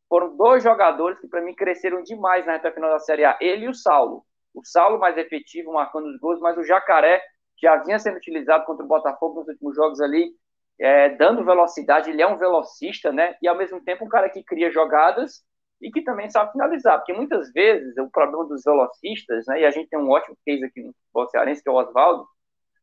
[0.07, 3.37] Foram dois jogadores que, para mim, cresceram demais na reta final da Série A.
[3.41, 4.23] Ele e o Saulo.
[4.53, 7.21] O Saulo mais efetivo, marcando os gols, mas o Jacaré
[7.61, 10.31] já vinha sendo utilizado contra o Botafogo nos últimos jogos ali,
[10.79, 12.09] é, dando velocidade.
[12.09, 13.35] Ele é um velocista, né?
[13.41, 15.43] E, ao mesmo tempo, um cara que cria jogadas
[15.81, 16.97] e que também sabe finalizar.
[16.97, 19.61] Porque, muitas vezes, o problema dos velocistas, né?
[19.61, 22.27] E a gente tem um ótimo case aqui no futebol cearense, que é o Oswaldo,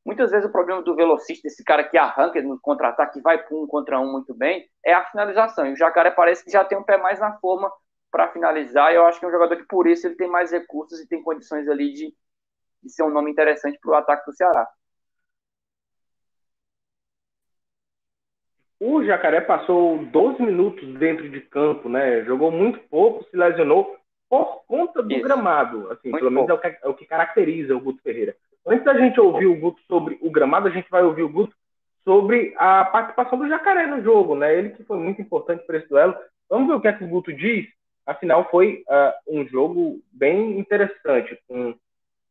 [0.04, 3.66] Muitas vezes o problema do velocista, esse cara que arranca no contra-ataque, vai para um
[3.66, 5.66] contra um muito bem, é a finalização.
[5.66, 7.72] E o Jacaré parece que já tem um pé mais na forma
[8.10, 8.92] para finalizar.
[8.92, 11.06] E eu acho que é um jogador que, por isso, ele tem mais recursos e
[11.06, 12.14] tem condições ali de,
[12.82, 14.68] de ser um nome interessante para o ataque do Ceará.
[18.84, 22.24] O Jacaré passou 12 minutos dentro de campo, né?
[22.24, 23.96] Jogou muito pouco, se lesionou
[24.28, 25.22] por conta do Isso.
[25.22, 25.88] gramado.
[25.92, 28.34] Assim, muito pelo menos é o, que, é o, que, caracteriza o Guto Ferreira.
[28.66, 31.54] Antes da gente ouvir o Guto sobre o gramado, a gente vai ouvir o Guto
[32.02, 34.52] sobre a participação do Jacaré no jogo, né?
[34.52, 36.16] Ele que foi muito importante para esse duelo.
[36.50, 37.68] Vamos ver o que, é que o Guto diz.
[38.04, 41.72] Afinal, foi uh, um jogo bem interessante com,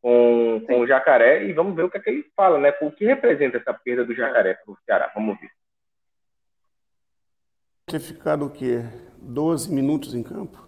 [0.01, 2.73] com, com, o Jacaré e vamos ver o que, é que ele fala, né?
[2.81, 5.09] O que representa essa perda do Jacaré para o Ceará.
[5.15, 5.49] Vamos ver
[7.91, 8.85] ter ficado o quê?
[9.21, 10.65] 12 minutos em campo.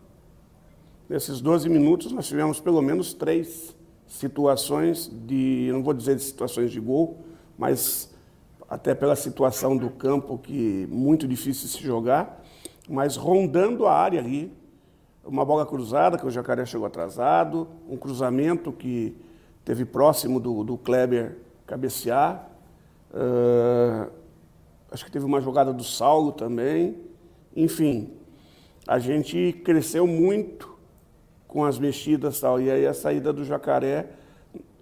[1.08, 3.74] Nesses 12 minutos nós tivemos pelo menos três
[4.06, 7.24] situações de, não vou dizer de situações de gol,
[7.58, 8.14] mas
[8.68, 12.44] até pela situação do campo que muito difícil se jogar,
[12.90, 14.52] mas rondando a área ali,
[15.24, 19.16] uma bola cruzada que o Jacaré chegou atrasado, um cruzamento que
[19.64, 22.50] teve próximo do, do Kleber cabecear,
[23.14, 24.12] uh,
[24.92, 27.13] acho que teve uma jogada do Saulo também,
[27.56, 28.10] enfim,
[28.88, 30.74] a gente cresceu muito
[31.48, 32.60] com as mexidas tal.
[32.60, 34.08] E aí a saída do jacaré,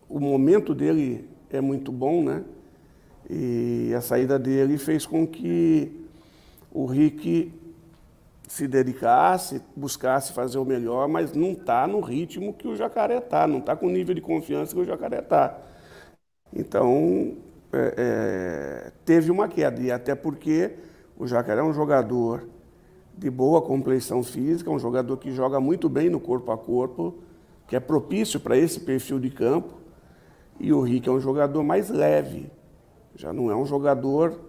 [0.07, 2.43] o momento dele é muito bom, né?
[3.29, 5.91] E a saída dele fez com que
[6.71, 7.51] o Rick
[8.47, 13.47] se dedicasse, buscasse fazer o melhor, mas não está no ritmo que o jacaré está,
[13.47, 15.57] não está com o nível de confiança que o jacaré está.
[16.53, 17.37] Então,
[17.71, 20.71] é, é, teve uma queda, e até porque
[21.17, 22.45] o jacaré é um jogador
[23.17, 27.15] de boa compleição física, um jogador que joga muito bem no corpo a corpo,
[27.67, 29.75] que é propício para esse perfil de campo.
[30.59, 32.51] E o Rick é um jogador mais leve,
[33.15, 34.39] já não é um jogador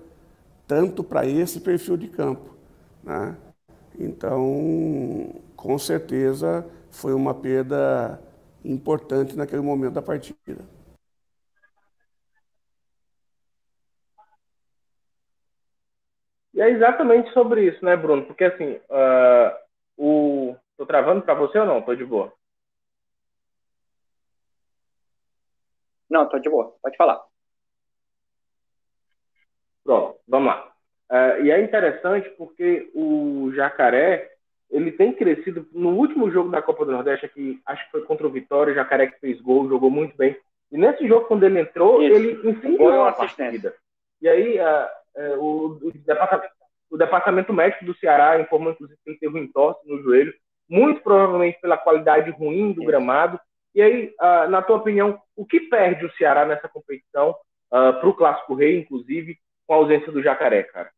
[0.67, 2.51] tanto para esse perfil de campo.
[3.03, 3.37] Né?
[3.99, 8.21] Então, com certeza, foi uma perda
[8.65, 10.65] importante naquele momento da partida.
[16.61, 18.25] É exatamente sobre isso, né, Bruno?
[18.25, 19.57] Porque assim, uh,
[19.97, 20.57] o.
[20.77, 21.83] Tô travando para você ou não?
[21.83, 22.33] Tô de boa.
[26.11, 26.75] Não, tô de boa.
[26.83, 27.23] Pode falar.
[29.85, 30.73] Pronto, vamos lá.
[31.11, 34.33] Uh, e é interessante porque o Jacaré
[34.71, 38.27] ele tem crescido no último jogo da Copa do Nordeste aqui, acho que foi contra
[38.27, 40.35] o Vitória, o Jacaré que fez gol, jogou muito bem.
[40.71, 42.15] E nesse jogo, quando ele entrou, Isso.
[42.15, 43.75] ele incendiou a partida.
[44.23, 46.53] E aí, uh, é, o, o, departamento,
[46.91, 50.33] o, departamento, médico do Ceará informou, inclusive, que ele teve um entorse no joelho,
[50.69, 53.39] muito provavelmente pela qualidade ruim do gramado.
[53.75, 57.35] E aí, uh, na tua opinião, o que perde o Ceará nessa competição,
[57.73, 60.93] ah, para o Clássico Rei, inclusive, com a ausência do Jacaré, cara?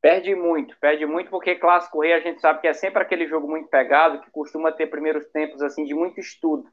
[0.00, 3.48] Perde muito, perde muito porque Clássico Rei a gente sabe que é sempre aquele jogo
[3.48, 6.70] muito pegado, que costuma ter primeiros tempos assim de muito estudo.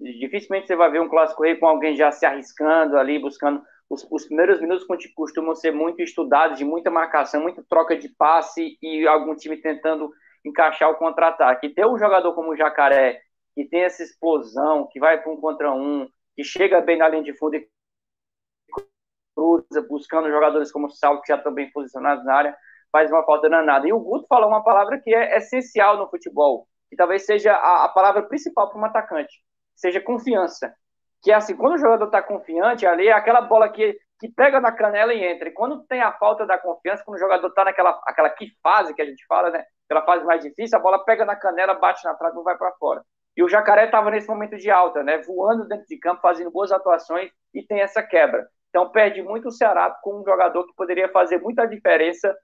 [0.00, 3.62] Dificilmente você vai ver um clássico rei com alguém já se arriscando ali, buscando.
[3.90, 8.78] Os, os primeiros minutos costumam ser muito estudados, de muita marcação, muita troca de passe
[8.80, 10.10] e algum time tentando
[10.44, 11.70] encaixar o contra-ataque.
[11.70, 13.20] Ter um jogador como o Jacaré,
[13.54, 17.24] que tem essa explosão, que vai para um contra um, que chega bem na linha
[17.24, 17.68] de fundo e
[19.34, 22.56] cruza, buscando jogadores como o Saulo, que já estão bem posicionados na área,
[22.92, 23.88] faz uma falta danada.
[23.88, 27.86] E o Guto falou uma palavra que é essencial no futebol, que talvez seja a,
[27.86, 29.47] a palavra principal para um atacante
[29.78, 30.74] seja confiança.
[31.22, 34.60] Que é assim, quando o jogador está confiante, ali é aquela bola que, que pega
[34.60, 35.48] na canela e entra.
[35.48, 38.94] E quando tem a falta da confiança, quando o jogador está naquela aquela que fase
[38.94, 39.64] que a gente fala, né?
[39.88, 42.72] Aquela fase mais difícil, a bola pega na canela, bate na trave não vai para
[42.72, 43.02] fora.
[43.36, 45.18] E o Jacaré estava nesse momento de alta, né?
[45.18, 48.46] Voando dentro de campo, fazendo boas atuações e tem essa quebra.
[48.68, 52.36] Então perde muito o Ceará com um jogador que poderia fazer muita diferença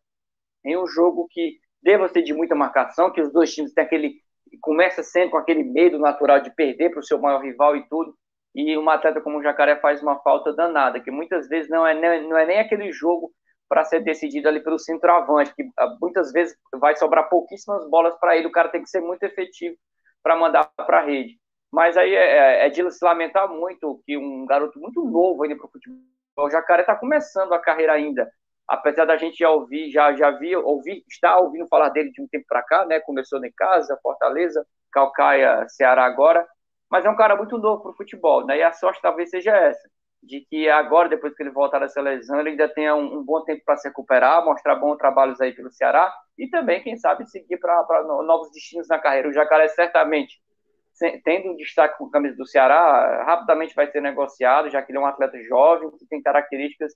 [0.64, 4.14] em um jogo que deva ser de muita marcação, que os dois times têm aquele
[4.61, 8.15] começa sempre com aquele medo natural de perder para o seu maior rival e tudo,
[8.55, 11.95] e um atleta como o Jacaré faz uma falta danada, que muitas vezes não é,
[12.21, 13.33] não é nem aquele jogo
[13.69, 18.37] para ser decidido ali pelo centroavante, que ah, muitas vezes vai sobrar pouquíssimas bolas para
[18.37, 19.77] ele, o cara tem que ser muito efetivo
[20.23, 21.39] para mandar para a rede.
[21.73, 25.57] Mas aí é, é, é, de se lamentar muito que um garoto muito novo ainda
[25.57, 25.99] para o futebol,
[26.39, 28.31] o Jacaré está começando a carreira ainda,
[28.69, 32.29] apesar da gente já ouvir, já, já vi, ouvir, está ouvindo falar dele de um
[32.29, 33.01] tempo para cá, né?
[33.01, 36.47] Começou em casa, Fortaleza, Calcaia, Ceará agora,
[36.91, 38.59] mas é um cara muito novo para o futebol, né?
[38.59, 39.89] E a sorte talvez seja essa,
[40.23, 43.43] de que agora, depois que ele voltar dessa lesão, ele ainda tenha um, um bom
[43.45, 47.59] tempo para se recuperar, mostrar bons trabalhos aí pelo Ceará e também, quem sabe, seguir
[47.59, 49.29] para novos destinos na carreira.
[49.29, 50.43] O Jacaré certamente
[51.25, 54.99] tendo um destaque com a camisa do Ceará, rapidamente vai ser negociado, já que ele
[54.99, 56.95] é um atleta jovem, que tem características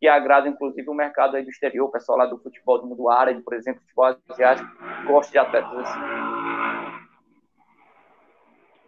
[0.00, 3.08] que agrada, inclusive, o mercado aí do exterior, o pessoal lá do futebol do mundo
[3.10, 4.68] árabe, por exemplo, futebol asiático,
[5.06, 6.00] gosta de atletas assim.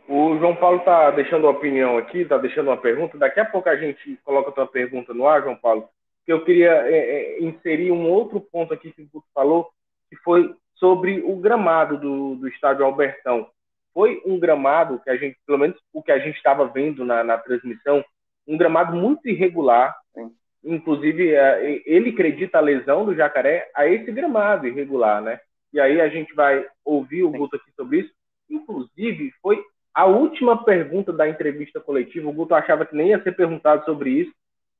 [0.09, 3.17] O João Paulo está deixando uma opinião aqui, está deixando uma pergunta.
[3.17, 5.89] Daqui a pouco a gente coloca a tua pergunta no ar, João Paulo.
[6.27, 9.71] Eu queria é, é, inserir um outro ponto aqui que o falou,
[10.09, 13.49] que foi sobre o gramado do, do estádio Albertão.
[13.95, 17.23] Foi um gramado que a gente, pelo menos o que a gente estava vendo na,
[17.23, 18.05] na, transmissão,
[18.47, 19.97] um gramado muito irregular.
[20.65, 25.41] Inclusive, é, ele acredita a lesão do jacaré a esse gramado irregular, né?
[25.73, 28.13] E aí a gente vai ouvir o Guto aqui sobre isso.
[28.49, 29.63] Inclusive, foi
[29.95, 34.11] a última pergunta da entrevista coletiva, o Guto achava que nem ia ser perguntado sobre
[34.11, 34.33] isso,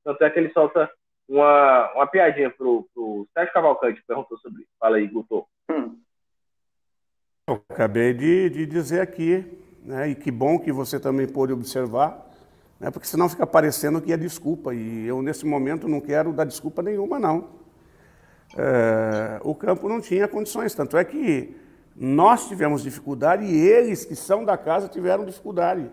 [0.03, 0.89] tanto é que ele solta
[1.27, 4.71] uma, uma piadinha pro, pro Sérgio Cavalcante, que perguntou sobre isso.
[4.79, 5.45] Fala aí, Guto.
[5.69, 5.97] Hum.
[7.47, 9.45] Eu acabei de, de dizer aqui,
[9.83, 12.25] né, e que bom que você também pôde observar,
[12.83, 16.43] né, porque senão fica parecendo que é desculpa, e eu nesse momento não quero dar
[16.43, 17.47] desculpa nenhuma, não.
[18.57, 21.55] É, o campo não tinha condições, tanto é que
[21.95, 25.89] nós tivemos dificuldade e eles que são da casa tiveram dificuldade.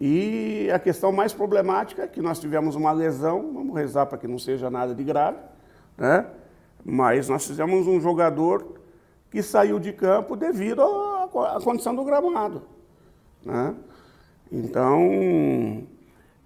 [0.00, 4.26] E a questão mais problemática é que nós tivemos uma lesão, vamos rezar para que
[4.26, 5.38] não seja nada de grave,
[5.98, 6.26] né?
[6.82, 8.76] mas nós fizemos um jogador
[9.30, 12.62] que saiu de campo devido à, condição do gramado.
[13.44, 13.74] Né?
[14.50, 15.86] Então,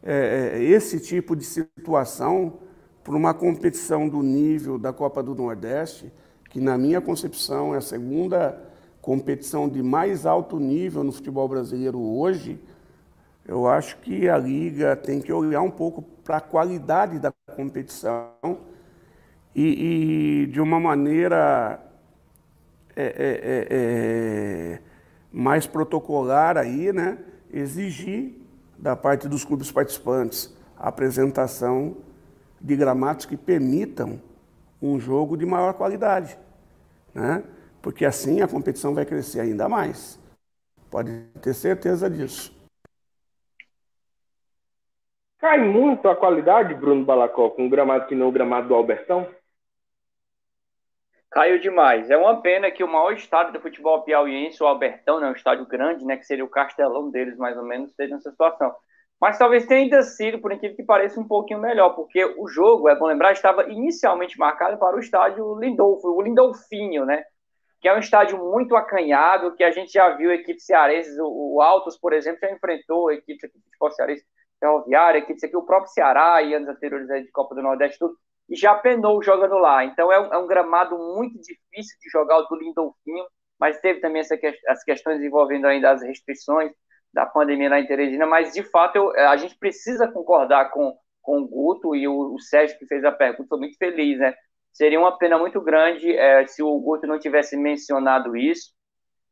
[0.03, 2.55] é, é esse tipo de situação,
[3.03, 6.13] para uma competição do nível da Copa do Nordeste,
[6.51, 8.61] que na minha concepção é a segunda
[9.01, 12.59] competição de mais alto nível no futebol brasileiro hoje,
[13.47, 18.29] eu acho que a liga tem que olhar um pouco para a qualidade da competição
[19.55, 21.81] e, e de uma maneira
[22.95, 24.81] é, é, é, é
[25.33, 27.19] mais protocolar aí, né,
[27.53, 28.35] exigir
[28.79, 31.97] da parte dos clubes participantes a apresentação
[32.61, 34.21] de gramados que permitam
[34.81, 36.39] um jogo de maior qualidade,
[37.15, 37.43] né?
[37.83, 40.19] porque assim a competição vai crescer ainda mais.
[40.91, 42.59] Pode ter certeza disso.
[45.39, 49.27] Cai muito a qualidade, Bruno Balacó, com o gramado que não o gramado do Albertão?
[51.31, 52.11] Caiu demais.
[52.11, 55.65] É uma pena que o maior estádio do futebol piauiense, o Albertão, né, um estádio
[55.65, 58.75] grande, né, que seria o castelão deles, mais ou menos, esteja nessa situação.
[59.21, 62.89] Mas talvez tenha ainda sido, por incrível que pareça, um pouquinho melhor, porque o jogo,
[62.89, 67.23] é bom lembrar, estava inicialmente marcado para o estádio Lindolfo, o Lindolfinho, né?
[67.81, 71.99] Que é um estádio muito acanhado, que a gente já viu equipes cearenses, o, Altos,
[71.99, 74.25] por exemplo, já enfrentou equipes aqui de
[74.59, 78.15] ferroviária, equipes aqui, o próprio Ceará e anos anteriores de Copa do Nordeste, tudo,
[78.51, 79.85] e já penou jogando lá.
[79.85, 83.25] Então é um, é um gramado muito difícil de jogar o do Lindolfinho,
[83.59, 84.37] mas teve também essa,
[84.69, 86.73] as questões envolvendo ainda as restrições,
[87.13, 91.49] da pandemia na Teresina, mas de fato eu, a gente precisa concordar com, com o
[91.49, 94.35] Guto e o, o Sérgio que fez a pergunta, foi muito feliz, né?
[94.73, 98.73] Seria uma pena muito grande é, se o Guto não tivesse mencionado isso,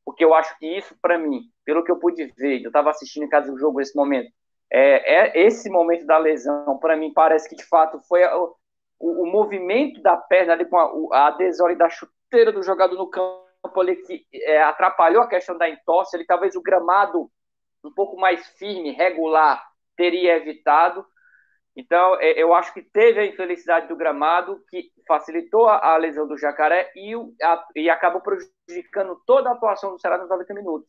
[0.05, 3.25] porque eu acho que isso, para mim, pelo que eu pude ver, eu estava assistindo
[3.25, 4.31] em casa o jogo nesse momento,
[4.71, 8.23] é, é esse momento da lesão, para mim, parece que de fato foi
[8.99, 13.09] o, o, movimento da perna ali com a, a adesão da chuteira do jogador no
[13.09, 17.31] campo ali que é, atrapalhou a questão da entorse, ele talvez o gramado
[17.85, 19.65] um pouco mais firme, regular,
[19.97, 21.05] teria evitado.
[21.77, 26.37] Então, é, eu acho que teve a infelicidade do gramado, que facilitou a, lesão do
[26.37, 30.89] Jacaré e, a, e acabou prejudicando toda a atuação do Ceará nos 90 minutos.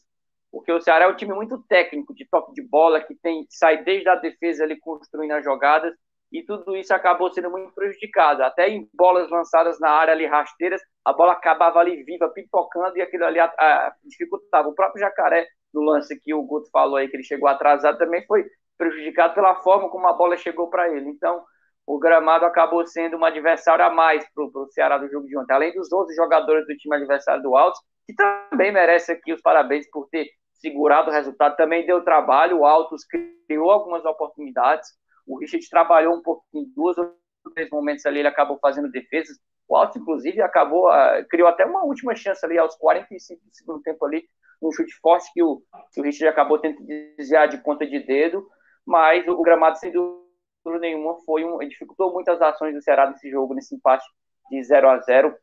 [0.52, 3.84] Porque o Ceará é um time muito técnico, de toque de bola, que tem sai
[3.84, 5.94] desde a defesa ali construindo as jogadas,
[6.32, 8.44] e tudo isso acabou sendo muito prejudicado.
[8.44, 13.02] Até em bolas lançadas na área ali rasteiras, a bola acabava ali viva, pipocando, e
[13.02, 14.70] aquilo ali a, a, dificultava.
[14.70, 18.26] O próprio Jacaré no lance que o Guto falou aí, que ele chegou atrasado, também
[18.26, 18.46] foi
[18.78, 21.10] prejudicado pela forma como a bola chegou para ele.
[21.10, 21.44] Então,
[21.86, 25.54] o gramado acabou sendo um adversário a mais para o Ceará do jogo de ontem,
[25.54, 29.90] além dos 12 jogadores do time adversário do Altos, que também merece aqui os parabéns
[29.90, 33.04] por ter segurado o resultado, também deu trabalho, o Altos
[33.48, 34.90] criou algumas oportunidades,
[35.30, 37.14] o Richard trabalhou um pouquinho, duas ou
[37.54, 41.84] três momentos ali, ele acabou fazendo defesas, o Altos, inclusive, acabou, uh, criou até uma
[41.84, 44.28] última chance ali aos 45 do segundo tempo ali,
[44.62, 45.62] um chute forte que o,
[45.94, 48.46] que o Richard acabou tentando desviar de ponta de dedo,
[48.86, 53.54] mas o, gramado, sem dúvida nenhuma, foi um, dificultou muitas ações do Ceará nesse jogo,
[53.54, 54.06] nesse empate
[54.50, 55.36] de 0 a 0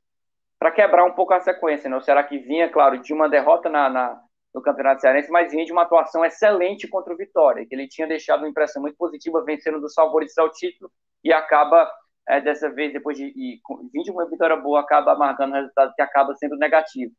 [0.59, 1.89] para quebrar um pouco a sequência.
[1.89, 1.97] Né?
[1.97, 4.21] O Ceará que vinha, claro, de uma derrota na, na,
[4.57, 8.09] no Campeonato Cearense, mas vinha de uma atuação excelente contra o Vitória, que ele tinha
[8.09, 10.91] deixado uma impressão muito positiva, vencendo dos favoritos ao título,
[11.23, 11.87] e acaba,
[12.27, 13.61] é, dessa vez, depois de e,
[14.03, 17.13] de uma vitória boa, acaba marcando um resultado que acaba sendo negativo.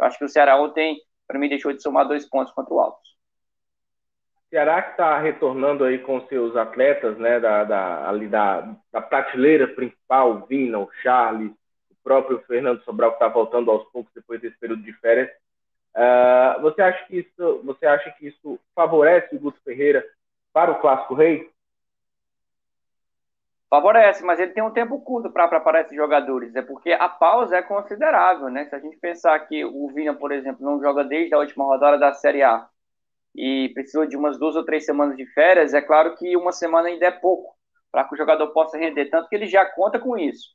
[0.00, 2.80] Eu acho que o Ceará ontem para mim deixou de somar dois pontos contra o
[2.80, 3.06] Altos.
[4.48, 9.68] Ceará que está retornando aí com seus atletas, né, da, da, ali da, da prateleira
[9.68, 11.52] principal, o Vina, o Charles,
[11.90, 15.28] o próprio Fernando Sobral que está voltando aos poucos depois desse período de férias.
[15.98, 20.04] Uh, você acha que isso, você acha que isso favorece o Guto Ferreira
[20.52, 21.50] para o clássico rei?
[23.68, 26.54] Favorece, mas ele tem um tempo curto para preparar esses jogadores.
[26.54, 28.64] É porque a pausa é considerável, né?
[28.66, 31.98] Se a gente pensar que o Vina, por exemplo, não joga desde a última rodada
[31.98, 32.68] da Série A
[33.34, 36.88] e precisou de umas duas ou três semanas de férias, é claro que uma semana
[36.88, 37.56] ainda é pouco
[37.90, 40.54] para que o jogador possa render, tanto que ele já conta com isso.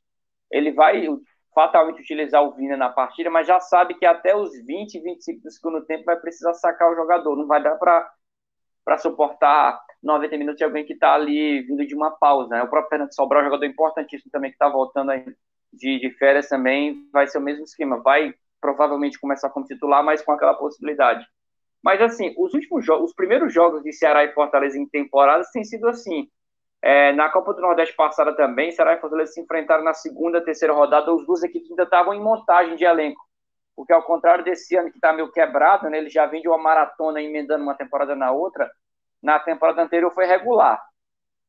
[0.49, 1.05] Ele vai
[1.53, 5.51] fatalmente utilizar o Vina na partida, mas já sabe que até os 20, 25 do
[5.51, 7.35] segundo tempo vai precisar sacar o jogador.
[7.35, 12.11] Não vai dar para suportar 90 minutos de alguém que está ali vindo de uma
[12.11, 12.49] pausa.
[12.49, 12.63] Né?
[12.63, 15.11] O próprio Fernando Sobral, um jogador importantíssimo também, que está voltando
[15.71, 18.01] de, de férias também, vai ser o mesmo esquema.
[18.01, 21.25] Vai provavelmente começar como titular, mas com aquela possibilidade.
[21.83, 25.63] Mas assim, os últimos jogos, os primeiros jogos de Ceará e Fortaleza em temporadas têm
[25.63, 26.29] sido assim.
[26.85, 30.73] É, na Copa do Nordeste passada também, Ceará e Fortaleza se enfrentaram na segunda, terceira
[30.73, 33.21] rodada, os duas equipes ainda estavam em montagem de elenco.
[33.73, 36.57] Porque ao contrário desse ano que está meio quebrado, né, ele já vem de uma
[36.57, 38.69] maratona emendando uma temporada na outra,
[39.21, 40.77] na temporada anterior foi regular.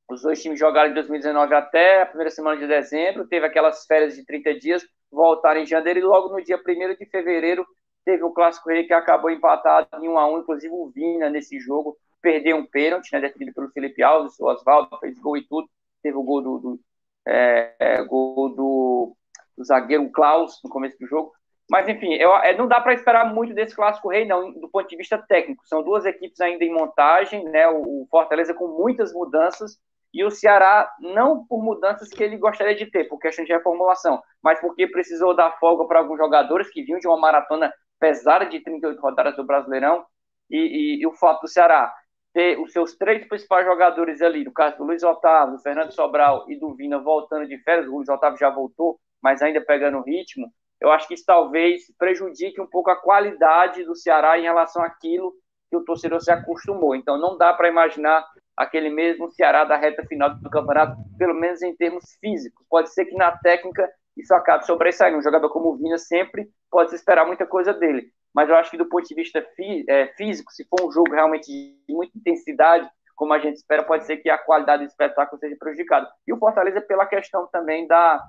[0.09, 4.14] Os dois times jogaram em 2019 até a primeira semana de dezembro, teve aquelas férias
[4.14, 5.99] de 30 dias, voltaram em janeiro.
[5.99, 7.66] E logo no dia 1 de fevereiro
[8.05, 11.59] teve o Clássico Rei que acabou empatado em 1 a 1 inclusive o Vina nesse
[11.59, 15.68] jogo perdeu um pênalti, né, definido pelo Felipe Alves, o Oswaldo fez gol e tudo,
[16.03, 16.81] teve o gol do, do
[17.29, 19.14] é, é, gol do,
[19.57, 21.33] do, zagueiro Klaus no começo do jogo.
[21.70, 24.89] Mas, enfim, eu, é, não dá para esperar muito desse clássico rei, não, do ponto
[24.89, 25.66] de vista técnico.
[25.66, 27.68] São duas equipes ainda em montagem, né?
[27.68, 29.79] O, o Fortaleza com muitas mudanças
[30.12, 34.22] e o Ceará não por mudanças que ele gostaria de ter, por questão de reformulação,
[34.43, 38.61] mas porque precisou dar folga para alguns jogadores que vinham de uma maratona pesada de
[38.61, 40.05] 38 rodadas do Brasileirão
[40.51, 41.93] e, e, e o fato do Ceará
[42.35, 46.45] ter os seus três principais jogadores ali, no caso do Luiz Otávio, do Fernando Sobral
[46.49, 50.53] e do Vina voltando de férias, o Luiz Otávio já voltou, mas ainda pegando ritmo,
[50.80, 55.32] eu acho que isso talvez prejudique um pouco a qualidade do Ceará em relação àquilo
[55.70, 56.97] que o torcedor se acostumou.
[56.97, 58.26] Então não dá para imaginar
[58.57, 62.66] aquele mesmo Ceará da reta final do campeonato, pelo menos em termos físicos.
[62.68, 65.18] Pode ser que na técnica isso acabe sobressaindo.
[65.18, 68.70] Um jogador como o Vina sempre pode se esperar muita coisa dele mas eu acho
[68.70, 72.18] que do ponto de vista fí é, físico, se for um jogo realmente de muita
[72.18, 76.11] intensidade, como a gente espera, pode ser que a qualidade do espetáculo seja prejudicada.
[76.26, 78.20] E o Fortaleza pela questão também da,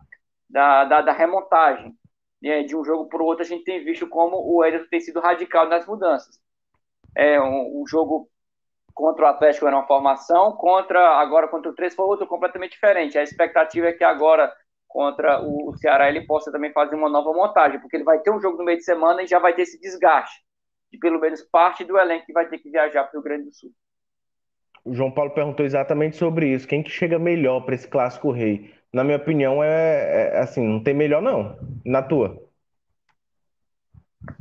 [0.48, 1.96] da, da, da remontagem.
[2.42, 2.62] Né?
[2.64, 5.20] De um jogo para o outro, a gente tem visto como o Ederson tem sido
[5.20, 6.40] radical nas mudanças.
[7.16, 8.30] É, um, um jogo
[8.94, 13.18] contra o Atlético era uma formação, contra agora contra o 3 foi outro completamente diferente.
[13.18, 14.54] A expectativa é que agora
[14.96, 18.40] contra o Ceará ele possa também fazer uma nova montagem, porque ele vai ter um
[18.40, 20.42] jogo no meio de semana e já vai ter esse desgaste
[20.90, 23.44] de pelo menos parte do elenco que vai ter que viajar para o Rio Grande
[23.44, 23.72] do Sul.
[24.86, 26.66] O João Paulo perguntou exatamente sobre isso.
[26.66, 28.74] Quem que chega melhor para esse clássico rei?
[28.94, 31.60] Na minha opinião, é, é, assim, não tem melhor não.
[31.86, 32.42] Na tua?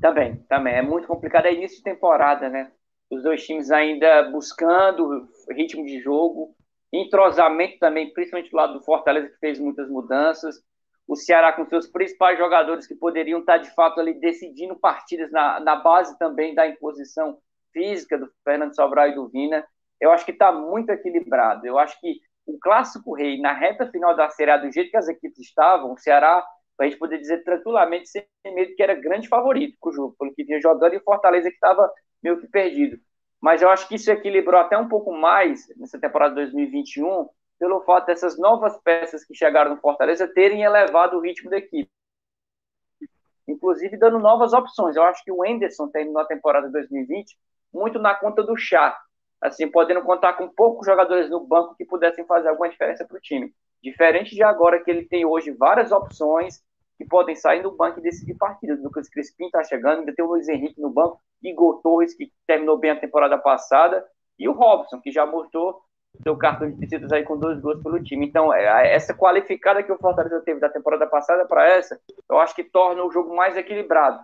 [0.00, 0.74] Também, também.
[0.74, 1.46] É muito complicado.
[1.46, 2.70] É início de temporada, né?
[3.10, 6.54] Os dois times ainda buscando ritmo de jogo
[6.92, 10.56] entrosamento também, principalmente do lado do Fortaleza, que fez muitas mudanças.
[11.06, 15.60] O Ceará com seus principais jogadores que poderiam estar, de fato, ali decidindo partidas na,
[15.60, 17.38] na base também da imposição
[17.72, 19.66] física do Fernando Sobral e do Vina.
[20.00, 21.66] Eu acho que está muito equilibrado.
[21.66, 24.96] Eu acho que o Clássico Rei, na reta final da Série A, do jeito que
[24.96, 26.44] as equipes estavam, o Ceará,
[26.80, 30.34] a gente poder dizer tranquilamente, sem medo, que era grande favorito para o jogo, pelo
[30.34, 31.90] que vinha jogando, e o Fortaleza que estava
[32.22, 32.98] meio que perdido
[33.44, 37.28] mas eu acho que isso equilibrou até um pouco mais nessa temporada 2021
[37.58, 41.90] pelo fato dessas novas peças que chegaram no Fortaleza terem elevado o ritmo da equipe.
[43.46, 44.96] Inclusive dando novas opções.
[44.96, 47.36] Eu acho que o Enderson terminou a temporada 2020
[47.70, 48.98] muito na conta do chá,
[49.42, 53.20] assim, podendo contar com poucos jogadores no banco que pudessem fazer alguma diferença para o
[53.20, 53.52] time.
[53.82, 56.62] Diferente de agora que ele tem hoje várias opções
[56.96, 58.82] que podem sair no banco e decidir partidas.
[58.82, 62.78] Lucas Crispim está chegando, ainda tem o Luiz Henrique no banco, Igor Torres, que terminou
[62.78, 64.04] bem a temporada passada,
[64.38, 65.82] e o Robson, que já mostrou
[66.22, 68.26] seu cartão de visitas aí com dois gols pelo time.
[68.26, 72.54] Então, é, essa qualificada que o Fortaleza teve da temporada passada para essa, eu acho
[72.54, 74.20] que torna o jogo mais equilibrado.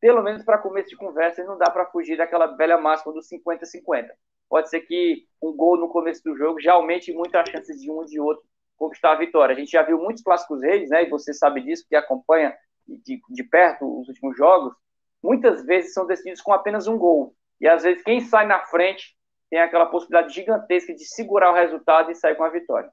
[0.00, 4.08] Pelo menos para começo de conversa, não dá para fugir daquela velha máxima dos 50-50.
[4.48, 7.90] Pode ser que um gol no começo do jogo já aumente muito as chances de
[7.90, 8.44] um e de outro
[8.76, 9.54] conquistar a vitória.
[9.54, 11.04] A gente já viu muitos clássicos reis, né?
[11.04, 12.54] E você sabe disso, que acompanha
[12.86, 14.74] de, de perto os últimos jogos.
[15.22, 17.34] Muitas vezes são decididos com apenas um gol.
[17.60, 19.16] E às vezes quem sai na frente
[19.50, 22.90] tem aquela possibilidade gigantesca de segurar o resultado e sair com a vitória.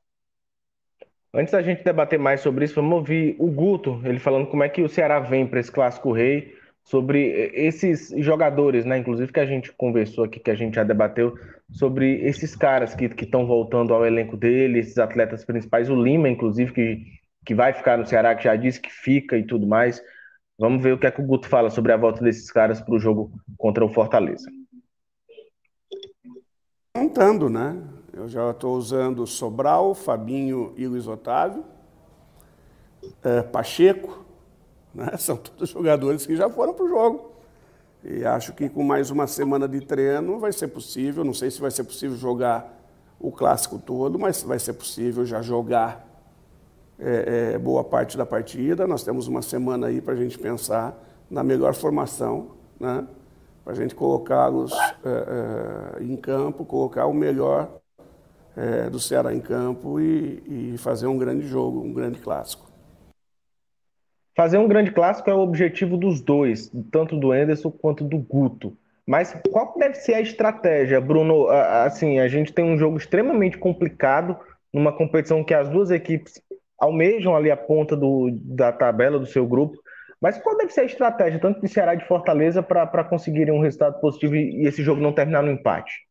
[1.34, 4.70] Antes da gente debater mais sobre isso, vamos ouvir o Guto, ele falando como é
[4.70, 8.98] que o Ceará vem para esse clássico rei, sobre esses jogadores, né?
[8.98, 11.34] Inclusive que a gente conversou aqui, que a gente já debateu
[11.72, 16.72] sobre esses caras que estão voltando ao elenco dele, esses atletas principais, o Lima, inclusive,
[16.74, 17.06] que,
[17.46, 20.02] que vai ficar no Ceará, que já disse que fica e tudo mais.
[20.60, 22.94] Vamos ver o que é que o Guto fala sobre a volta desses caras para
[22.94, 24.50] o jogo contra o Fortaleza.
[26.96, 27.82] Montando, né?
[28.14, 31.66] Eu já estou usando Sobral, Fabinho e Luiz Otávio,
[33.24, 34.23] é, Pacheco,
[34.94, 35.16] né?
[35.18, 37.32] são todos jogadores que já foram para o jogo.
[38.04, 41.24] E acho que com mais uma semana de treino vai ser possível.
[41.24, 42.82] Não sei se vai ser possível jogar
[43.20, 46.06] o clássico todo, mas vai ser possível já jogar
[47.00, 48.86] é, é, boa parte da partida.
[48.86, 53.08] Nós temos uma semana aí para a gente pensar na melhor formação, né?
[53.64, 57.70] para a gente colocá-los é, é, em campo, colocar o melhor
[58.58, 62.73] é, do Ceará em campo e, e fazer um grande jogo, um grande clássico.
[64.36, 68.76] Fazer um grande clássico é o objetivo dos dois, tanto do Enderson quanto do Guto.
[69.06, 71.48] Mas qual deve ser a estratégia, Bruno?
[71.50, 74.38] Assim, a gente tem um jogo extremamente complicado
[74.74, 76.42] numa competição que as duas equipes
[76.80, 79.78] almejam ali a ponta do, da tabela do seu grupo.
[80.20, 83.62] Mas qual deve ser a estratégia, tanto de Ceará e de Fortaleza, para conseguirem um
[83.62, 86.08] resultado positivo e esse jogo não terminar no empate?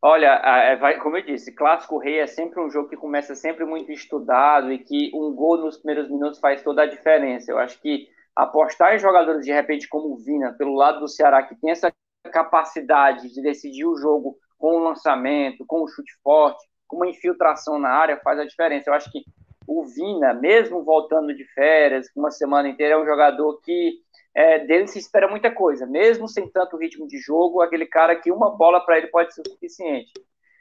[0.00, 3.90] Olha, é, como eu disse, Clássico Rei é sempre um jogo que começa sempre muito
[3.90, 7.50] estudado e que um gol nos primeiros minutos faz toda a diferença.
[7.50, 11.42] Eu acho que apostar em jogadores de repente como o Vina, pelo lado do Ceará,
[11.42, 11.92] que tem essa
[12.32, 17.76] capacidade de decidir o jogo com o lançamento, com o chute forte, com uma infiltração
[17.76, 18.90] na área, faz a diferença.
[18.90, 19.24] Eu acho que
[19.66, 23.94] o Vina, mesmo voltando de férias, uma semana inteira, é um jogador que
[24.38, 28.30] é, dele se espera muita coisa, mesmo sem tanto ritmo de jogo, aquele cara que
[28.30, 30.12] uma bola para ele pode ser o suficiente.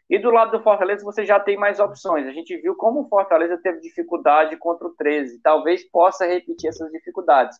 [0.09, 2.25] E do lado do Fortaleza você já tem mais opções.
[2.25, 5.39] A gente viu como o Fortaleza teve dificuldade contra o 13.
[5.43, 7.55] Talvez possa repetir essas dificuldades.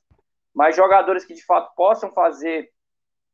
[0.56, 2.68] Mas jogadores que de fato possam fazer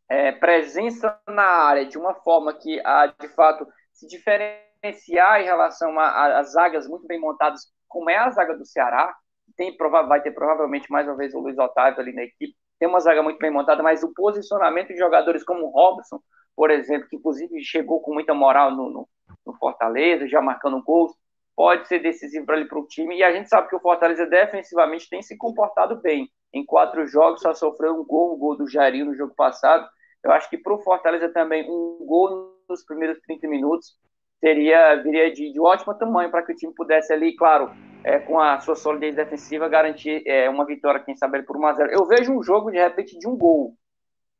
[0.10, 5.98] é, presença na área de uma forma que a de fato se diferenciar em relação
[5.98, 9.16] às zagas muito bem montadas, como é a zaga do Ceará,
[9.56, 13.00] tem, vai ter provavelmente mais uma vez o Luiz Otávio ali na equipe, tem uma
[13.00, 16.20] zaga muito bem montada, mas o posicionamento de jogadores como o Robson,
[16.54, 19.10] por exemplo, que inclusive chegou com muita moral no, no,
[19.46, 21.14] no Fortaleza, já marcando gols,
[21.56, 23.16] pode ser decisivo para ele para o time.
[23.16, 26.30] E a gente sabe que o Fortaleza defensivamente tem se comportado bem.
[26.52, 29.88] Em quatro jogos só sofreu um gol, o gol do Jairinho no jogo passado.
[30.22, 33.96] Eu acho que para o Fortaleza também um gol nos primeiros 30 minutos
[34.44, 37.72] seria viria de, de ótimo tamanho para que o time pudesse ali, claro,
[38.04, 41.88] é, com a sua solidez defensiva, garantir é, uma vitória, quem sabe, por 1x0.
[41.90, 43.74] Eu vejo um jogo, de repente, de um gol.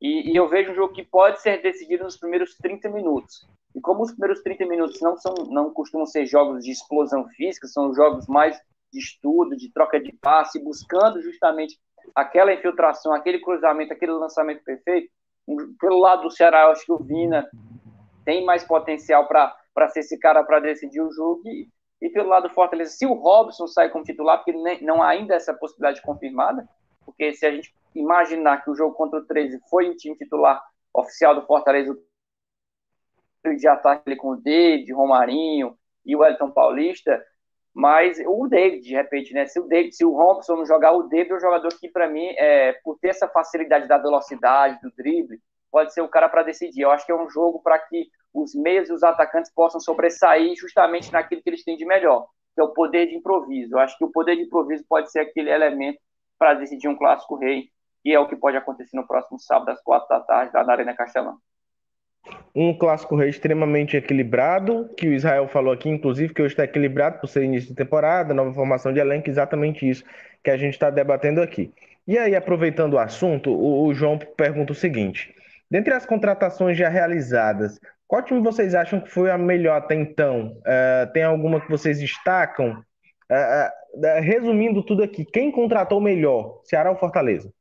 [0.02, 3.48] E, e, eu vejo um jogo que pode ser decidido nos primeiros 30 minutos.
[3.74, 7.66] E como os primeiros 30 minutos não, são, não costumam ser jogos de explosão física,
[7.66, 8.60] são jogos mais
[8.92, 11.78] de estudo, de troca de passe, buscando justamente
[12.14, 15.08] aquela infiltração, aquele cruzamento, aquele lançamento perfeito.
[15.80, 17.48] Pelo lado do Ceará, eu acho que o Vina
[18.26, 21.42] tem mais potencial para para ser esse cara para decidir o jogo.
[21.46, 21.68] E,
[22.00, 25.08] e, pelo lado do Fortaleza, se o Robson sai como titular, porque nem, não há
[25.08, 26.66] ainda essa possibilidade confirmada,
[27.04, 30.62] porque se a gente imaginar que o jogo contra o 13 foi o time titular
[30.92, 31.96] oficial do Fortaleza,
[33.58, 37.22] de ataque com o David, Romarinho e o Elton Paulista,
[37.74, 39.46] mas o David, de repente, né?
[39.46, 42.08] Se o David, se o Robson não jogar, o David é um jogador que, para
[42.08, 46.44] mim, é, por ter essa facilidade da velocidade, do drible, pode ser o cara para
[46.44, 46.82] decidir.
[46.82, 50.54] Eu acho que é um jogo para que os meios e os atacantes possam sobressair
[50.56, 53.74] justamente naquilo que eles têm de melhor, que é o poder de improviso.
[53.74, 55.98] Eu acho que o poder de improviso pode ser aquele elemento
[56.36, 57.68] para decidir um clássico rei,
[58.04, 60.72] e é o que pode acontecer no próximo sábado, às quatro da tarde, lá na
[60.72, 61.38] Arena Castelão.
[62.54, 67.20] Um clássico rei extremamente equilibrado, que o Israel falou aqui, inclusive, que hoje está equilibrado
[67.20, 70.04] por ser início de temporada, nova formação de elenco, exatamente isso
[70.42, 71.72] que a gente está debatendo aqui.
[72.06, 75.34] E aí, aproveitando o assunto, o, o João pergunta o seguinte:
[75.70, 80.56] Dentre as contratações já realizadas, qual time vocês acham que foi a melhor até então?
[80.58, 82.82] Uh, tem alguma que vocês destacam?
[83.30, 86.60] Uh, uh, resumindo tudo aqui, quem contratou melhor?
[86.64, 87.52] Ceará ou Fortaleza?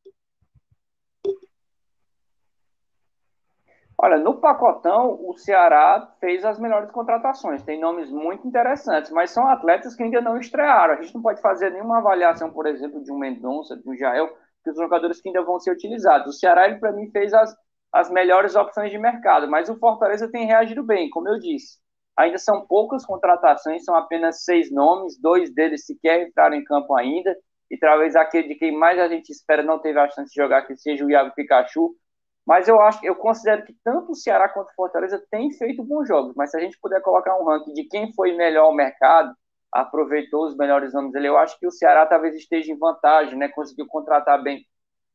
[3.97, 7.63] Olha, no pacotão, o Ceará fez as melhores contratações.
[7.63, 10.95] Tem nomes muito interessantes, mas são atletas que ainda não estrearam.
[10.95, 14.29] A gente não pode fazer nenhuma avaliação, por exemplo, de um Mendonça, de um Jael,
[14.61, 16.35] que os jogadores que ainda vão ser utilizados.
[16.35, 17.55] O Ceará, ele, para mim, fez as,
[17.93, 21.77] as melhores opções de mercado, mas o Fortaleza tem reagido bem, como eu disse.
[22.17, 27.37] Ainda são poucas contratações, são apenas seis nomes, dois deles sequer entraram em campo ainda,
[27.69, 30.63] e talvez aquele de quem mais a gente espera não teve a chance de jogar,
[30.63, 31.95] que seja o Iago Pikachu.
[32.45, 36.07] Mas eu acho, eu considero que tanto o Ceará quanto o Fortaleza têm feito bons
[36.07, 36.35] jogos.
[36.35, 39.33] Mas se a gente puder colocar um ranking de quem foi melhor ao mercado,
[39.71, 43.47] aproveitou os melhores nomes dele, eu acho que o Ceará talvez esteja em vantagem, né?
[43.47, 44.63] Conseguiu contratar bem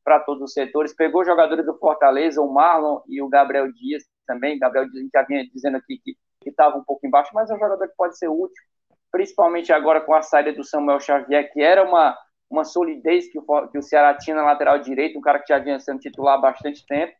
[0.09, 0.95] para todos os setores.
[0.95, 4.57] Pegou jogadores do Fortaleza, o Marlon e o Gabriel Dias também.
[4.57, 7.53] Gabriel Dias, a gente já vinha dizendo aqui que estava um pouco embaixo, mas é
[7.53, 8.63] um jogador que pode ser útil.
[9.11, 12.17] principalmente agora com a saída do Samuel Xavier, que era uma,
[12.49, 15.59] uma solidez que o, que o Ceará tinha na lateral direito, um cara que já
[15.59, 17.13] vinha sendo titular há bastante tempo.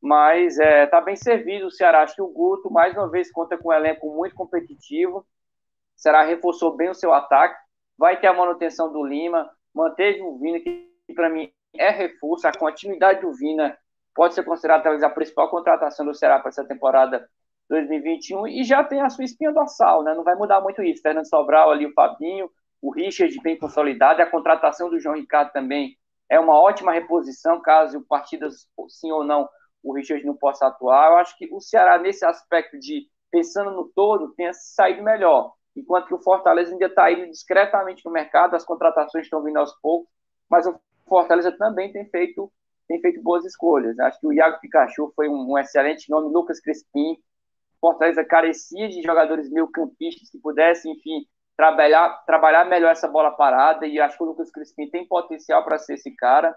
[0.00, 2.02] Mas está é, tá bem servido o Ceará.
[2.02, 5.18] Acho que o Guto, mais uma vez, conta com um elenco muito competitivo.
[5.18, 5.26] O
[5.94, 7.58] Ceará reforçou bem o seu ataque.
[7.98, 9.50] Vai ter a manutenção do Lima.
[9.74, 12.46] Manteve o Vina, que para mim é reforço.
[12.46, 13.76] A continuidade do Vina
[14.14, 17.28] pode ser considerada talvez a principal contratação do Ceará para essa temporada
[17.68, 20.14] 2021 e já tem a sua espinha dorsal, né?
[20.14, 21.02] Não vai mudar muito isso.
[21.02, 22.50] Fernando Sobral ali, o Fabinho,
[22.80, 25.96] o Richard bem consolidado, a contratação do João Ricardo também
[26.28, 28.48] é uma ótima reposição, caso o partido,
[28.88, 29.48] sim ou não,
[29.82, 31.10] o Richard não possa atuar.
[31.10, 35.52] Eu acho que o Ceará, nesse aspecto de pensando no todo, tenha saído melhor.
[35.76, 39.72] Enquanto que o Fortaleza ainda está indo discretamente no mercado, as contratações estão vindo aos
[39.80, 40.08] poucos,
[40.48, 42.50] mas o Fortaleza também tem feito,
[42.88, 43.98] tem feito boas escolhas.
[43.98, 47.16] Acho que o Iago Pikachu foi um, um excelente nome, Lucas Crespim.
[47.80, 51.26] Fortaleza carecia de jogadores meio campistas que pudessem, enfim,
[51.56, 55.78] trabalhar, trabalhar melhor essa bola parada, e acho que o Lucas Crispim tem potencial para
[55.78, 56.56] ser esse cara.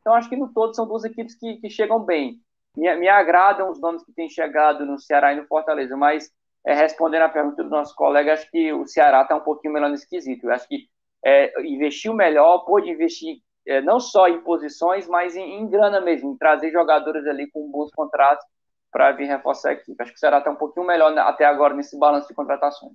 [0.00, 2.40] Então, acho que no todo são duas equipes que, que chegam bem.
[2.76, 6.30] Me, me agradam os nomes que têm chegado no Ceará e no Fortaleza, mas
[6.64, 9.90] é, respondendo a pergunta do nosso colega, acho que o Ceará está um pouquinho melhor
[9.90, 10.46] nesse quesito.
[10.46, 10.88] Eu acho que
[11.24, 16.32] é, investiu melhor, pôde investir é, não só em posições, mas em, em, grana mesmo,
[16.32, 18.44] em trazer jogadores ali com bons contratos
[18.92, 20.00] para vir reforçar a equipe.
[20.00, 22.92] Acho que o Ceará está um pouquinho melhor até agora nesse balanço de contratações.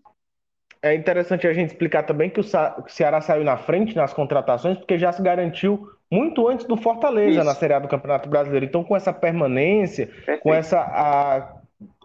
[0.82, 2.43] É interessante a gente explicar também que o
[2.88, 7.43] Ceará saiu na frente nas contratações, porque já se garantiu muito antes do Fortaleza Isso.
[7.43, 8.65] na Série A do Campeonato Brasileiro.
[8.65, 10.41] Então, com essa permanência, Perfeito.
[10.41, 11.61] com essa a,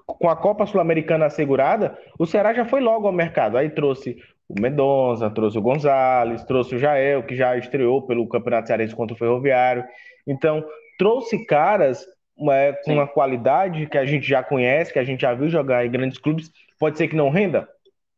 [0.06, 3.56] com a Copa Sul-Americana assegurada, o Ceará já foi logo ao mercado.
[3.56, 8.68] Aí trouxe o Mendonça, trouxe o Gonzalez, trouxe o Jael, que já estreou pelo Campeonato
[8.68, 9.84] Cearense contra o Ferroviário.
[10.26, 10.64] Então,
[10.98, 12.06] trouxe caras
[12.50, 15.84] é, com uma qualidade que a gente já conhece, que a gente já viu jogar
[15.84, 16.50] em grandes clubes.
[16.78, 17.68] Pode ser que não renda?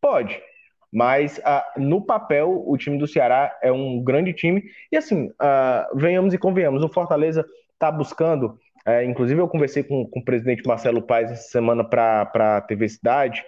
[0.01, 0.41] Pode.
[0.93, 4.65] Mas uh, no papel, o time do Ceará é um grande time.
[4.91, 8.59] E assim, uh, venhamos e convenhamos, o Fortaleza está buscando.
[8.87, 12.89] Uh, inclusive, eu conversei com, com o presidente Marcelo Paes essa semana para a TV
[12.89, 13.45] Cidade.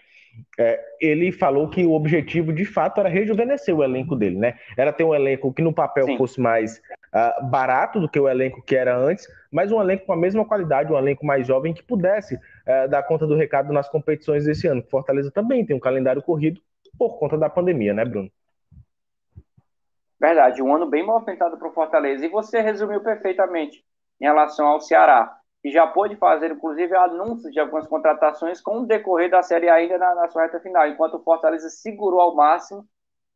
[0.59, 4.59] É, ele falou que o objetivo de fato era rejuvenescer o elenco dele, né?
[4.77, 6.17] Era ter um elenco que no papel Sim.
[6.17, 6.81] fosse mais
[7.15, 10.45] uh, barato do que o elenco que era antes, mas um elenco com a mesma
[10.45, 14.67] qualidade, um elenco mais jovem que pudesse uh, dar conta do recado nas competições desse
[14.67, 14.83] ano.
[14.91, 16.61] Fortaleza também tem um calendário corrido
[16.99, 18.31] por conta da pandemia, né, Bruno?
[20.21, 22.27] Verdade, um ano bem movimentado para o Fortaleza.
[22.27, 23.83] E você resumiu perfeitamente
[24.21, 28.87] em relação ao Ceará, que já pôde fazer, inclusive, anúncios de algumas contratações com o
[28.87, 32.35] decorrer da Série A ainda na, na sua reta final, enquanto o Fortaleza segurou ao
[32.35, 32.87] máximo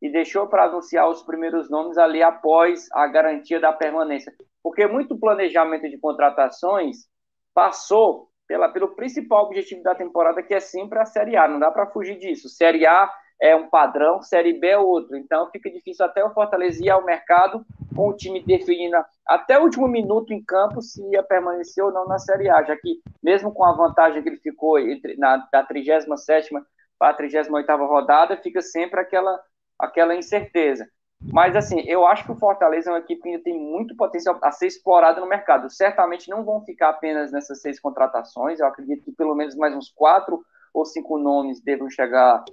[0.01, 4.33] e deixou para anunciar os primeiros nomes ali após a garantia da permanência.
[4.61, 7.07] Porque muito planejamento de contratações
[7.53, 11.47] passou pela, pelo principal objetivo da temporada, que é sempre a Série A.
[11.47, 12.49] Não dá para fugir disso.
[12.49, 13.11] Série A
[13.41, 15.15] é um padrão, Série B é outro.
[15.15, 17.65] Então fica difícil até o Fortaleza ir ao mercado
[17.95, 22.07] com o time definindo até o último minuto em campo se ia permanecer ou não
[22.07, 25.63] na Série A, já que mesmo com a vantagem que ele ficou entre, na, da
[25.63, 26.49] 37
[26.97, 29.39] para a 38 rodada, fica sempre aquela,
[29.79, 30.87] aquela incerteza.
[31.21, 34.51] Mas, assim, eu acho que o Fortaleza é uma equipe que tem muito potencial a
[34.51, 35.69] ser explorada no mercado.
[35.69, 38.59] Certamente não vão ficar apenas nessas seis contratações.
[38.59, 40.43] Eu acredito que pelo menos mais uns quatro
[40.73, 42.43] ou cinco nomes devam chegar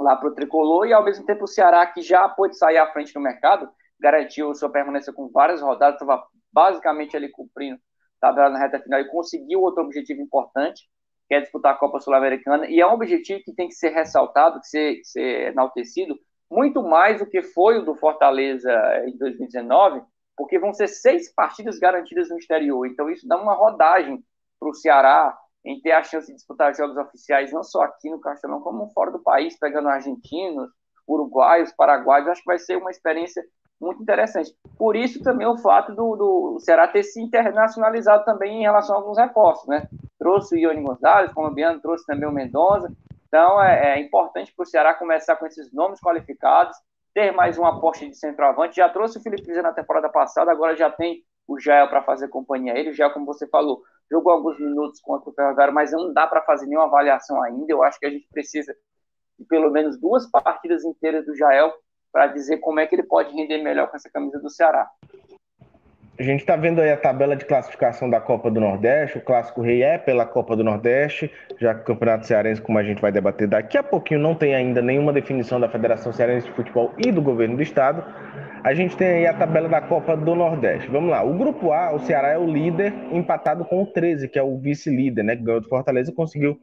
[0.00, 2.90] lá para o tricolor, e ao mesmo tempo o Ceará, que já pôde sair à
[2.92, 3.68] frente no mercado,
[4.00, 7.78] garantiu sua permanência com várias rodadas, estava basicamente ali cumprindo
[8.20, 10.88] tabela na reta final e conseguiu outro objetivo importante,
[11.28, 14.60] que é disputar a Copa Sul-Americana, e é um objetivo que tem que ser ressaltado,
[14.60, 16.16] que ser, ser enaltecido,
[16.48, 18.70] muito mais do que foi o do Fortaleza
[19.06, 20.02] em 2019,
[20.36, 24.22] porque vão ser seis partidas garantidas no exterior, então isso dá uma rodagem
[24.60, 28.20] para o Ceará, em ter a chance de disputar jogos oficiais, não só aqui no
[28.20, 30.70] Castelão, como fora do país, pegando argentinos,
[31.06, 33.42] uruguaios, paraguaios, acho que vai ser uma experiência
[33.80, 34.54] muito interessante.
[34.78, 38.98] Por isso também o fato do, do Ceará ter se internacionalizado também em relação a
[38.98, 39.88] alguns reforços, né?
[40.18, 42.92] Trouxe o Ione Gonzalez, colombiano, trouxe também o Mendonça.
[43.26, 46.76] Então é, é importante para o Ceará começar com esses nomes qualificados,
[47.12, 48.76] ter mais um aposta de centroavante.
[48.76, 52.28] Já trouxe o Felipe Vizela na temporada passada, agora já tem o Jael para fazer
[52.28, 52.92] companhia a ele.
[52.92, 53.82] Jael, como você falou,
[54.12, 57.64] jogou alguns minutos contra o Ferroviário, mas não dá para fazer nenhuma avaliação ainda.
[57.72, 58.76] Eu acho que a gente precisa
[59.38, 61.72] de pelo menos duas partidas inteiras do Jael
[62.12, 64.86] para dizer como é que ele pode render melhor com essa camisa do Ceará.
[66.18, 69.16] A gente está vendo aí a tabela de classificação da Copa do Nordeste.
[69.16, 72.82] O Clássico Rei é pela Copa do Nordeste, já que o Campeonato Cearense, como a
[72.82, 76.52] gente vai debater daqui a pouquinho, não tem ainda nenhuma definição da Federação Cearense de
[76.52, 78.04] Futebol e do Governo do Estado
[78.64, 80.88] a gente tem aí a tabela da Copa do Nordeste.
[80.88, 81.22] Vamos lá.
[81.24, 84.56] O grupo A, o Ceará é o líder, empatado com o 13, que é o
[84.56, 85.36] vice-líder, né?
[85.36, 86.58] Que ganhou do Fortaleza e conseguiu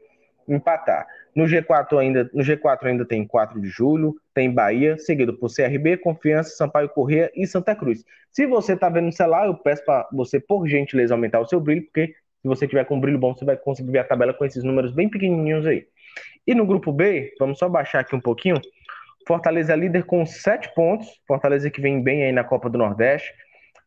[0.48, 1.06] empatar.
[1.36, 5.98] No G4 ainda, no G4 ainda tem 4 de julho, tem Bahia, seguido por CRB,
[5.98, 8.04] Confiança, Sampaio Corrêa e Santa Cruz.
[8.32, 11.60] Se você está vendo no celular, eu peço para você, por gentileza, aumentar o seu
[11.60, 12.08] brilho, porque
[12.42, 14.64] se você tiver com um brilho bom, você vai conseguir ver a tabela com esses
[14.64, 15.86] números bem pequenininhos aí.
[16.48, 18.56] E no grupo B, vamos só baixar aqui um pouquinho.
[19.30, 21.22] Fortaleza é líder com 7 pontos.
[21.28, 23.32] Fortaleza que vem bem aí na Copa do Nordeste.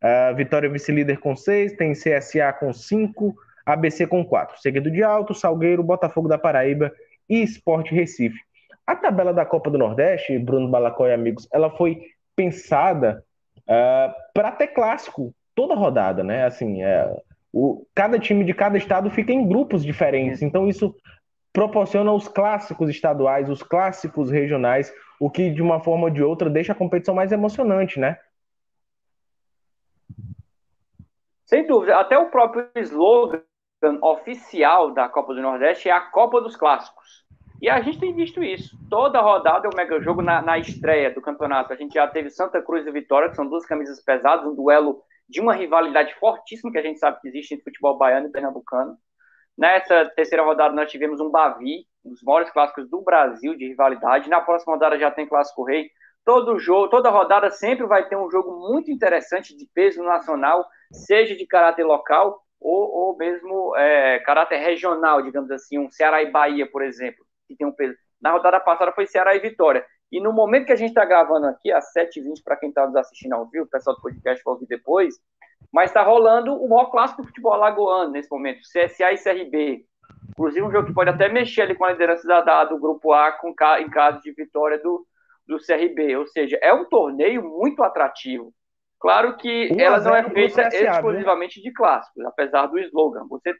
[0.00, 3.34] Uh, Vitória vice-líder com 6, tem CSA com 5,
[3.66, 4.60] ABC com 4.
[4.60, 6.92] Seguido de Alto, Salgueiro, Botafogo da Paraíba
[7.28, 8.38] e Esporte Recife.
[8.86, 12.02] A tabela da Copa do Nordeste, Bruno Balacó e amigos, ela foi
[12.36, 13.24] pensada
[13.68, 16.44] uh, ah, para ter clássico toda rodada, né?
[16.44, 17.16] Assim, é,
[17.52, 20.94] o, cada time de cada estado fica em grupos diferentes, então isso
[21.52, 26.50] proporciona os clássicos estaduais, os clássicos regionais, o que de uma forma ou de outra
[26.50, 28.18] deixa a competição mais emocionante, né?
[31.44, 33.44] Sem dúvida, até o próprio slogan
[34.02, 37.24] oficial da Copa do Nordeste é a Copa dos Clássicos.
[37.60, 38.76] E a gente tem visto isso.
[38.90, 41.72] Toda rodada é o mega jogo na, na estreia do campeonato.
[41.72, 45.04] A gente já teve Santa Cruz e Vitória, que são duas camisas pesadas, um duelo
[45.28, 48.98] de uma rivalidade fortíssima que a gente sabe que existe entre futebol baiano e pernambucano.
[49.56, 54.28] Nessa terceira rodada nós tivemos um Bavi, um dos maiores clássicos do Brasil de rivalidade.
[54.28, 55.90] Na próxima rodada já tem Clássico Rei.
[56.24, 61.34] Todo jogo, toda rodada sempre vai ter um jogo muito interessante de peso nacional, seja
[61.34, 66.70] de caráter local ou, ou mesmo é, caráter regional, digamos assim, um Ceará e Bahia,
[66.70, 67.96] por exemplo, que tem um peso.
[68.20, 69.84] Na rodada passada foi Ceará e Vitória.
[70.12, 72.94] E no momento que a gente está gravando aqui, às 7h20, para quem está nos
[72.94, 75.14] assistindo ao vivo, o pessoal do podcast vai ouvir depois,
[75.72, 79.86] mas está rolando o maior clássico do futebol alagoano nesse momento, CSA e CRB.
[80.32, 83.32] Inclusive um jogo que pode até mexer ali com a liderança da, do grupo A
[83.32, 85.06] com, em caso de vitória do,
[85.46, 86.16] do CRB.
[86.16, 88.52] Ou seja, é um torneio muito atrativo.
[88.98, 91.64] Claro que ela não é feita exclusivamente né?
[91.64, 93.26] de clássicos, apesar do slogan.
[93.28, 93.52] Você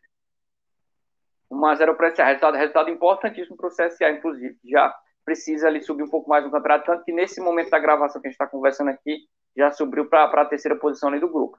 [1.52, 4.56] 1x0 para o CSA, resultado, resultado importantíssimo para o CSA, inclusive.
[4.64, 4.94] Já
[5.24, 8.28] precisa ali subir um pouco mais no campeonato, tanto que nesse momento da gravação que
[8.28, 9.18] a gente está conversando aqui,
[9.56, 11.58] já subiu para a terceira posição ali do grupo.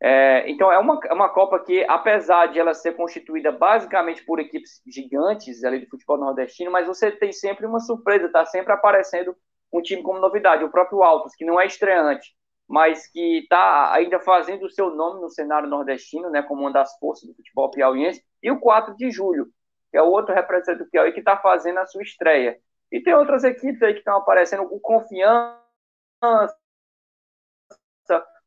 [0.00, 4.38] É, então é uma, é uma Copa que, apesar de ela ser constituída basicamente por
[4.38, 9.36] equipes gigantes ali de futebol nordestino, mas você tem sempre uma surpresa, está sempre aparecendo
[9.72, 10.64] um time como novidade.
[10.64, 12.32] O próprio Altos, que não é estreante,
[12.68, 16.96] mas que está ainda fazendo o seu nome no cenário nordestino, né, como uma das
[16.98, 19.48] forças do futebol piauiense, e o 4 de julho,
[19.90, 22.58] que é o outro representante do Piauí que está fazendo a sua estreia.
[22.92, 25.58] E tem outras equipes aí que estão aparecendo, o Confiança,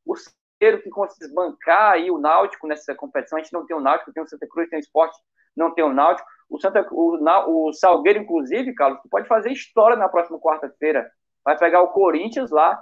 [0.06, 0.16] o
[0.84, 3.38] que consegue bancar aí o Náutico nessa competição.
[3.38, 5.18] A gente não tem o Náutico, tem o Santa Cruz, tem o Esporte,
[5.56, 6.28] não tem o Náutico.
[6.50, 11.10] O, Santa, o, o Salgueiro, inclusive, Carlos, pode fazer história na próxima quarta-feira.
[11.44, 12.82] Vai pegar o Corinthians lá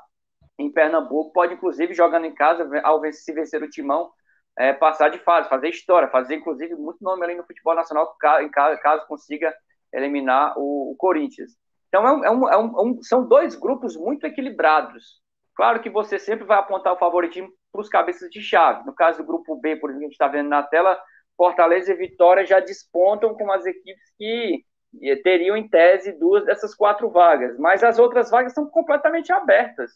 [0.57, 4.11] em Pernambuco, pode inclusive jogando em casa, ao vencer, se vencer o Timão,
[4.57, 8.49] é, passar de fase, fazer história, fazer inclusive muito nome ali no futebol nacional, caso,
[8.81, 9.55] caso consiga
[9.93, 11.51] eliminar o, o Corinthians.
[11.87, 15.21] Então é um, é um, é um, são dois grupos muito equilibrados.
[15.55, 18.85] Claro que você sempre vai apontar o favoritismo para os cabeças de chave.
[18.85, 20.99] No caso do grupo B, por exemplo, a gente está vendo na tela,
[21.37, 24.63] Fortaleza e Vitória já despontam com as equipes que
[25.01, 27.57] eh, teriam, em tese, duas dessas quatro vagas.
[27.57, 29.91] Mas as outras vagas são completamente abertas.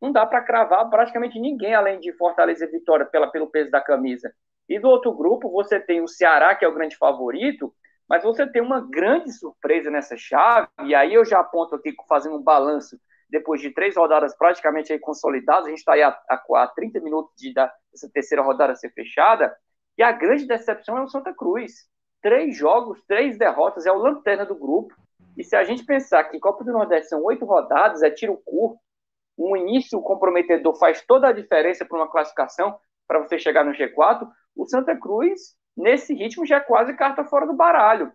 [0.00, 3.80] Não dá para cravar praticamente ninguém além de Fortaleza e Vitória pela, pelo peso da
[3.80, 4.32] camisa.
[4.68, 7.72] E do outro grupo, você tem o Ceará, que é o grande favorito,
[8.08, 12.36] mas você tem uma grande surpresa nessa chave, e aí eu já aponto aqui fazendo
[12.36, 12.98] um balanço
[13.28, 17.00] depois de três rodadas praticamente aí consolidadas, a gente está aí a, a, a 30
[17.00, 19.56] minutos de, da, dessa terceira rodada ser fechada,
[19.98, 21.88] e a grande decepção é o Santa Cruz.
[22.22, 24.94] Três jogos, três derrotas, é o lanterna do grupo.
[25.36, 28.78] E se a gente pensar que Copa do Nordeste são oito rodadas, é tiro curto,
[29.38, 34.28] um início comprometedor faz toda a diferença para uma classificação, para você chegar no G4,
[34.54, 38.12] o Santa Cruz, nesse ritmo, já é quase carta fora do baralho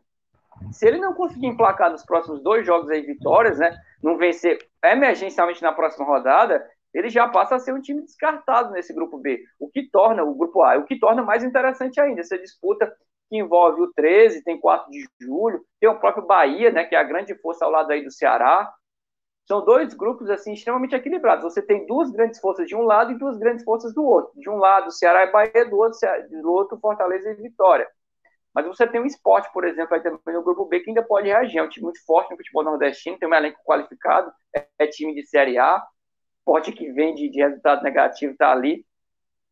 [0.72, 5.62] se ele não conseguir emplacar nos próximos dois jogos aí vitórias, né, não vencer emergencialmente
[5.62, 9.70] na próxima rodada, ele já passa a ser um time descartado nesse grupo B, o
[9.70, 12.94] que torna o grupo A, o que torna mais interessante ainda essa disputa
[13.30, 17.00] que envolve o 13, tem 4 de julho, tem o próprio Bahia, né, que é
[17.00, 18.72] a grande força ao lado aí do Ceará.
[19.48, 21.44] São dois grupos assim extremamente equilibrados.
[21.44, 24.32] Você tem duas grandes forças de um lado e duas grandes forças do outro.
[24.40, 25.98] De um lado, Ceará e Bahia, do outro,
[26.30, 27.88] do outro Fortaleza e Vitória.
[28.54, 31.28] Mas você tem um esporte, por exemplo, aí também no grupo B, que ainda pode
[31.28, 31.60] reagir.
[31.60, 35.14] É um time muito forte no futebol nordestino, tem um elenco qualificado, é, é time
[35.14, 35.82] de Série A,
[36.42, 38.86] esporte que vem de, de resultado negativo está ali,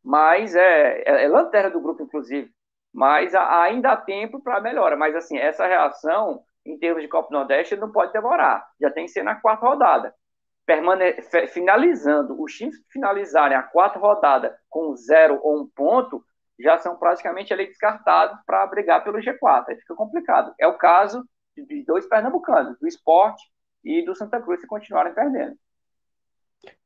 [0.04, 2.52] mas é, é, é, lanterna do grupo, inclusive.
[2.94, 4.96] Mas a, ainda há tempo para melhora.
[4.98, 8.68] Mas assim, essa reação, em termos de Copa Nordeste, não pode demorar.
[8.82, 10.14] Já tem que ser na quarta rodada.
[10.66, 11.16] Permane
[11.48, 16.24] finalizando, os times finalizarem a quarta rodada com zero ou um ponto,
[16.60, 19.66] já são praticamente ali descartados para brigar pelo G4.
[19.70, 20.54] Aí fica complicado.
[20.60, 21.24] É o caso
[21.56, 23.44] de dois pernambucanos, do esporte
[23.84, 25.56] e do Santa Cruz, se continuarem perdendo.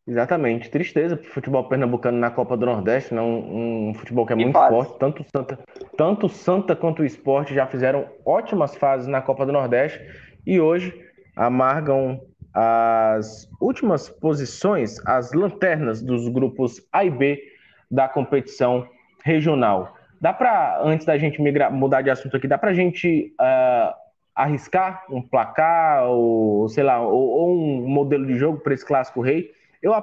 [0.05, 0.69] Exatamente.
[0.69, 3.21] Tristeza para o futebol pernambucano na Copa do Nordeste, né?
[3.21, 4.99] um, um futebol que é muito forte.
[4.99, 5.59] Tanto Santa,
[5.97, 9.99] tanto Santa quanto o esporte já fizeram ótimas fases na Copa do Nordeste
[10.45, 10.93] e hoje
[11.35, 12.21] amargam
[12.53, 17.41] as últimas posições, as lanternas dos grupos A e B
[17.89, 18.87] da competição
[19.23, 19.95] regional.
[20.21, 23.93] Dá para, antes da gente migrar, mudar de assunto aqui, dá para a gente uh,
[24.35, 29.21] arriscar um placar ou, sei lá, ou, ou um modelo de jogo para esse clássico
[29.21, 29.51] rei?
[29.81, 29.93] Eu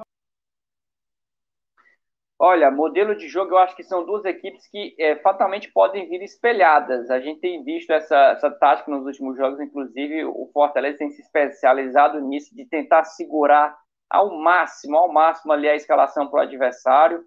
[2.43, 6.23] Olha, modelo de jogo, eu acho que são duas equipes que é, fatalmente podem vir
[6.23, 7.07] espelhadas.
[7.11, 11.21] A gente tem visto essa, essa tática nos últimos jogos, inclusive o Fortaleza tem se
[11.21, 13.77] especializado nisso, de tentar segurar
[14.09, 17.23] ao máximo, ao máximo ali a escalação para o adversário.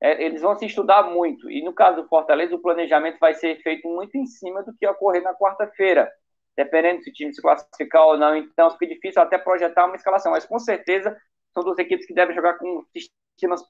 [0.00, 1.50] É, eles vão se estudar muito.
[1.50, 4.86] E no caso do Fortaleza, o planejamento vai ser feito muito em cima do que
[4.86, 6.10] ocorrer na quarta-feira.
[6.56, 10.32] Dependendo se o time se classificar ou não, então fica difícil até projetar uma escalação.
[10.32, 11.16] Mas com certeza
[11.52, 13.62] são duas equipes que devem jogar com sistemas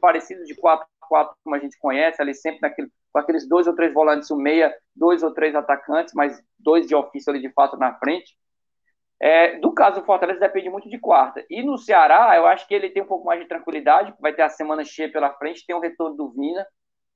[0.00, 3.92] parecido de 4-4, como a gente conhece, ali sempre naquele, com aqueles dois ou três
[3.92, 7.94] volantes, o meia, dois ou três atacantes, mas dois de ofício ali de fato na
[7.98, 8.36] frente.
[9.20, 11.44] É, do caso do Fortaleza depende muito de quarta.
[11.50, 14.42] E no Ceará, eu acho que ele tem um pouco mais de tranquilidade, vai ter
[14.42, 16.64] a semana cheia pela frente, tem o retorno do Vina.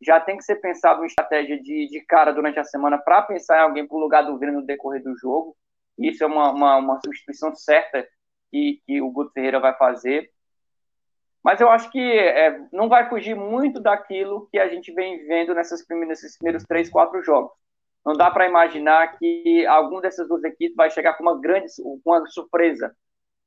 [0.05, 3.59] Já tem que ser pensado uma estratégia de, de cara durante a semana para pensar
[3.59, 5.57] em alguém para o lugar do Vina no decorrer do jogo.
[5.97, 8.05] Isso é uma, uma, uma substituição certa
[8.51, 10.29] que, que o Guto Ferreira vai fazer.
[11.43, 15.55] Mas eu acho que é, não vai fugir muito daquilo que a gente vem vendo
[15.55, 17.53] nessas nesses primeiros três, quatro jogos.
[18.05, 21.67] Não dá para imaginar que algum dessas duas equipes vai chegar com uma grande
[22.05, 22.95] uma surpresa.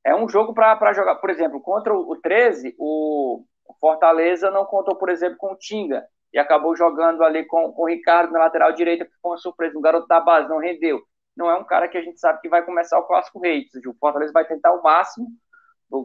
[0.04, 3.44] É um jogo para jogar, por exemplo, contra o 13, o
[3.80, 7.88] Fortaleza não contou, por exemplo, com o Tinga e acabou jogando ali com, com o
[7.88, 9.78] Ricardo na lateral direita, que foi uma surpresa.
[9.78, 11.02] Um garoto da base não rendeu.
[11.36, 13.66] Não é um cara que a gente sabe que vai começar o Clássico Rei.
[13.88, 15.28] O Fortaleza vai tentar o máximo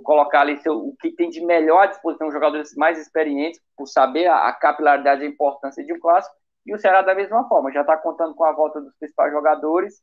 [0.05, 3.87] colocar ali seu, o que tem de melhor à disposição, os jogadores mais experientes, por
[3.87, 6.35] saber a, a capilaridade e a importância de um clássico,
[6.67, 10.03] e o Ceará da mesma forma, já está contando com a volta dos principais jogadores,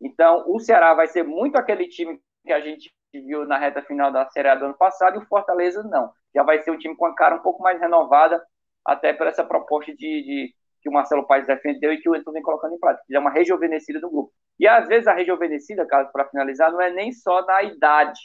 [0.00, 4.10] então o Ceará vai ser muito aquele time que a gente viu na reta final
[4.10, 6.96] da Série A do ano passado, e o Fortaleza não, já vai ser um time
[6.96, 8.42] com a cara um pouco mais renovada,
[8.84, 12.32] até por essa proposta de, de que o Marcelo Paes defendeu e que o Enzo
[12.32, 14.32] vem colocando em prática, que é uma rejuvenescida do grupo.
[14.58, 18.18] E às vezes a rejuvenescida, caso para finalizar, não é nem só na idade,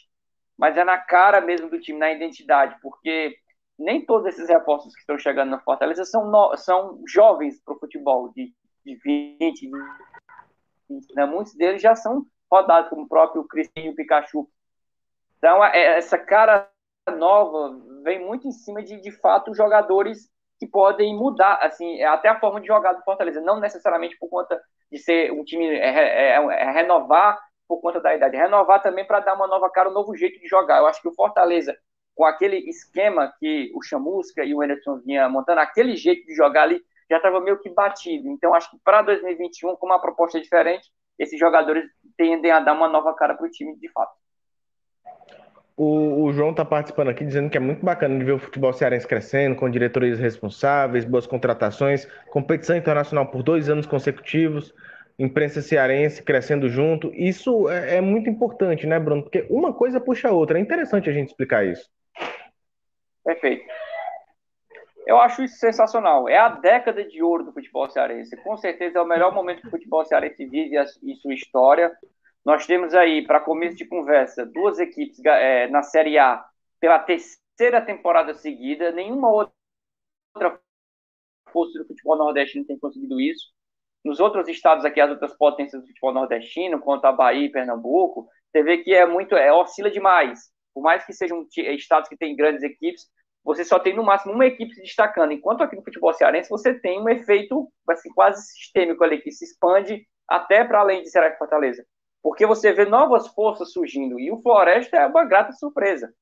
[0.58, 3.36] mas é na cara mesmo do time, na identidade, porque
[3.78, 7.80] nem todos esses reforços que estão chegando na Fortaleza são, no, são jovens para o
[7.80, 8.54] futebol, de,
[8.86, 9.72] de 20, de
[10.90, 11.26] 20 né?
[11.26, 14.48] muitos deles já são rodados, como o próprio Cristinho Pikachu.
[15.38, 16.70] Então, é, essa cara
[17.18, 22.40] nova vem muito em cima de, de fato, jogadores que podem mudar, assim, até a
[22.40, 24.62] forma de jogar do Fortaleza, não necessariamente por conta
[24.92, 27.38] de ser um time, é, é, é renovar
[27.68, 28.38] por conta da idade.
[28.38, 30.78] Renovar também para dar uma nova cara, um novo jeito de jogar.
[30.78, 31.78] Eu acho que o Fortaleza,
[32.16, 36.64] com aquele esquema que o Chamusca e o Anderson vinha montando, aquele jeito de jogar
[36.64, 38.30] ali já estava meio que batido.
[38.30, 40.90] Então, acho que para 2021, com uma proposta diferente,
[41.20, 41.84] esses jogadores
[42.18, 44.14] tendem a dar uma nova cara para o time de fato.
[45.78, 48.72] O, o João está participando aqui dizendo que é muito bacana de ver o futebol
[48.72, 54.74] cearense crescendo, com diretorias responsáveis, boas contratações, competição internacional por dois anos consecutivos
[55.18, 57.12] imprensa cearense crescendo junto.
[57.14, 59.24] Isso é, é, muito importante, né, Bruno?
[59.24, 60.58] Porque uma coisa puxa a outra.
[60.58, 61.90] É interessante a gente explicar isso.
[63.26, 63.66] Perfeito.
[65.06, 66.30] Eu acho isso sensacional.
[66.30, 68.38] É a década de ouro do futebol cearense.
[68.38, 71.92] Com certeza é o melhor momento que o futebol cearense vive e sua história.
[72.44, 76.46] Nós temos aí, para começo de conversa, duas equipes é, na Série A
[76.80, 78.92] pela terceira temporada seguida.
[78.92, 80.60] Nenhuma outra
[81.52, 83.54] força do futebol nordestino tem conseguido isso.
[84.04, 88.28] Nos outros estados aqui, as outras potências do futebol nordestino, quanto a Bahia e Pernambuco,
[88.52, 90.52] você vê que é muito, é, oscila demais.
[90.76, 93.10] Por mais que sejam estados que têm grandes equipes,
[93.46, 95.32] você só tem no máximo uma equipe se destacando.
[95.32, 99.46] Enquanto aqui no futebol cearense você tem um efeito assim, quase sistêmico ali, que se
[99.46, 101.86] expande até para além de Ceará e Fortaleza.
[102.22, 104.20] Porque você vê novas forças surgindo.
[104.20, 106.14] E o Floresta é uma grata surpresa.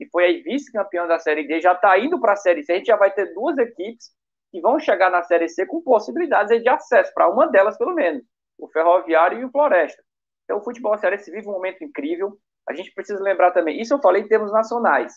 [0.00, 2.72] E foi aí vice-campeão da Série D, já está indo para a Série C.
[2.72, 4.10] A gente já vai ter duas equipes
[4.50, 8.24] que vão chegar na Série C com possibilidades de acesso, para uma delas pelo menos,
[8.58, 10.02] o Ferroviário e o Floresta.
[10.44, 12.36] Então o futebol cearense vive um momento incrível.
[12.70, 15.12] A gente precisa lembrar também, isso eu falei em termos nacionais.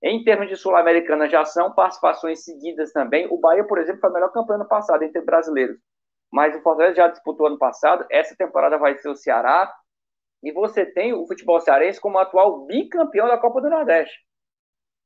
[0.00, 3.26] Em termos de Sul-Americana já são participações seguidas também.
[3.28, 5.76] O Bahia, por exemplo, foi a melhor campanha ano passado entre brasileiros.
[6.30, 8.06] Mas o Fortaleza já disputou ano passado.
[8.08, 9.74] Essa temporada vai ser o Ceará.
[10.44, 14.14] E você tem o futebol cearense como atual bicampeão da Copa do Nordeste.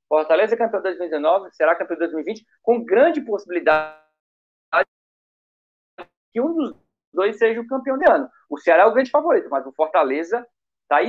[0.06, 3.96] Fortaleza é campeão de 2019, será campeão de 2020, com grande possibilidade
[6.32, 6.76] que um dos
[7.12, 8.28] dois seja o campeão de ano.
[8.50, 10.46] O Ceará é o grande favorito, mas o Fortaleza
[10.82, 11.02] está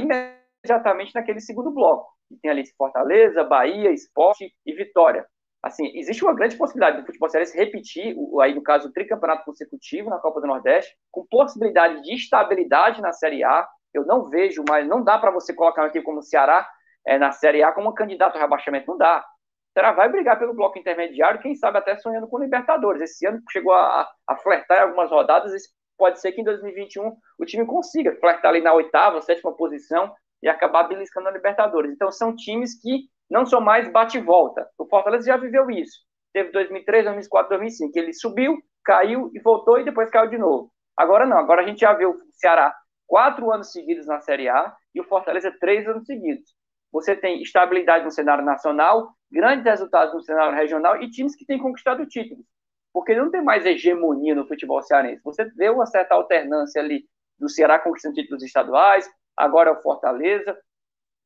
[0.64, 2.12] imediatamente naquele segundo bloco.
[2.42, 5.26] Tem ali Fortaleza, Bahia, Esporte e Vitória.
[5.62, 10.10] Assim, existe uma grande possibilidade do futebol cearense repetir, aí no caso, o tricampeonato consecutivo
[10.10, 13.68] na Copa do Nordeste, com possibilidade de estabilidade na Série A.
[13.94, 16.68] Eu não vejo, mas não dá para você colocar aqui como Ceará
[17.06, 19.20] é, na Série A como candidato ao rebaixamento, não dá.
[19.20, 23.02] O Ceará vai brigar pelo bloco intermediário, quem sabe até sonhando com Libertadores.
[23.02, 25.54] Esse ano chegou a, a flertar em algumas rodadas,
[25.96, 30.12] pode ser que em 2021 o time consiga flertar ali na oitava, sétima posição
[30.42, 31.92] e acabar beliscando a Libertadores.
[31.92, 34.68] Então são times que não são mais bate-volta.
[34.78, 36.00] O Fortaleza já viveu isso.
[36.34, 37.98] Teve 2003, 2004, 2005.
[37.98, 40.72] Ele subiu, caiu e voltou e depois caiu de novo.
[40.98, 41.38] Agora não.
[41.38, 42.76] Agora a gente já vê o Ceará
[43.08, 46.54] quatro anos seguidos na Série A e o Fortaleza três anos seguidos.
[46.92, 51.58] Você tem estabilidade no cenário nacional, grandes resultados no cenário regional e times que têm
[51.58, 52.46] conquistado títulos
[52.94, 55.22] porque não tem mais hegemonia no futebol cearense.
[55.24, 57.06] Você vê uma certa alternância ali
[57.40, 60.58] do Ceará conquistando títulos estaduais, agora é o Fortaleza,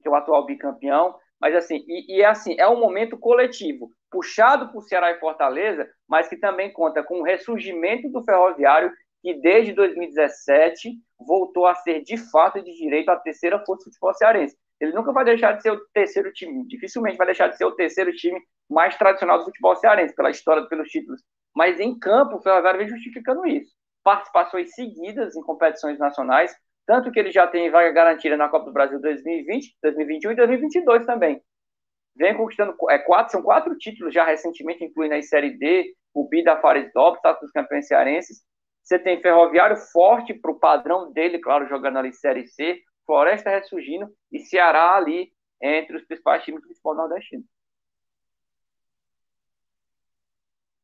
[0.02, 3.90] que é o atual bicampeão, mas assim, e, e é assim, é um momento coletivo,
[4.10, 8.91] puxado por Ceará e Fortaleza, mas que também conta com o ressurgimento do ferroviário,
[9.22, 14.14] que desde 2017 voltou a ser de fato de direito a terceira força do futebol
[14.14, 14.56] cearense.
[14.80, 17.72] Ele nunca vai deixar de ser o terceiro time, dificilmente vai deixar de ser o
[17.72, 21.22] terceiro time mais tradicional do futebol cearense, pela história, pelos títulos.
[21.56, 23.73] Mas em campo, o Ferroviário vem justificando isso.
[24.03, 28.73] Participações seguidas em competições nacionais, tanto que ele já tem vaga garantida na Copa do
[28.73, 31.41] Brasil 2020, 2021 e 2022 também.
[32.15, 36.43] Vem conquistando é, quatro, são quatro títulos já recentemente, incluindo a Série D, o Bi
[36.43, 38.43] da Fares Lopes, tá, dos campeões cearenses.
[38.83, 44.09] Você tem Ferroviário forte para o padrão dele, claro, jogando ali Série C, Floresta ressurgindo
[44.31, 45.31] e Ceará ali
[45.61, 47.43] entre os principais times do futebol nordestino.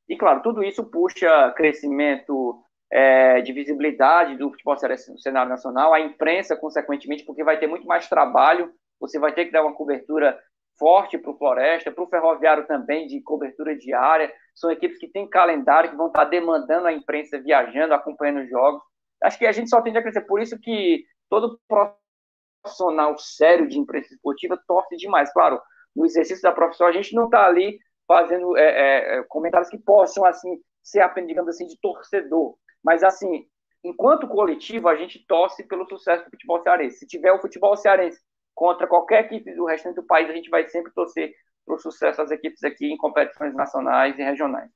[0.09, 2.61] E, claro, tudo isso puxa crescimento
[2.91, 4.75] é, de visibilidade do futebol
[5.09, 9.45] no cenário nacional, a imprensa, consequentemente, porque vai ter muito mais trabalho, você vai ter
[9.45, 10.37] que dar uma cobertura
[10.77, 14.33] forte para o Floresta, para o Ferroviário também, de cobertura diária.
[14.55, 18.81] São equipes que têm calendário, que vão estar demandando a imprensa viajando, acompanhando os jogos.
[19.23, 20.21] Acho que a gente só tende a crescer.
[20.21, 25.31] Por isso que todo profissional sério de imprensa esportiva torce demais.
[25.31, 25.61] Claro,
[25.95, 29.77] no exercício da profissão, a gente não está ali fazendo é, é, é, comentários que
[29.77, 32.55] possam, assim, ser, digamos assim, de torcedor.
[32.83, 33.45] Mas, assim,
[33.83, 36.99] enquanto coletivo, a gente torce pelo sucesso do futebol cearense.
[36.99, 38.19] Se tiver o futebol cearense
[38.55, 41.33] contra qualquer equipe do restante do país, a gente vai sempre torcer
[41.65, 44.69] para o sucesso das equipes aqui em competições nacionais e regionais.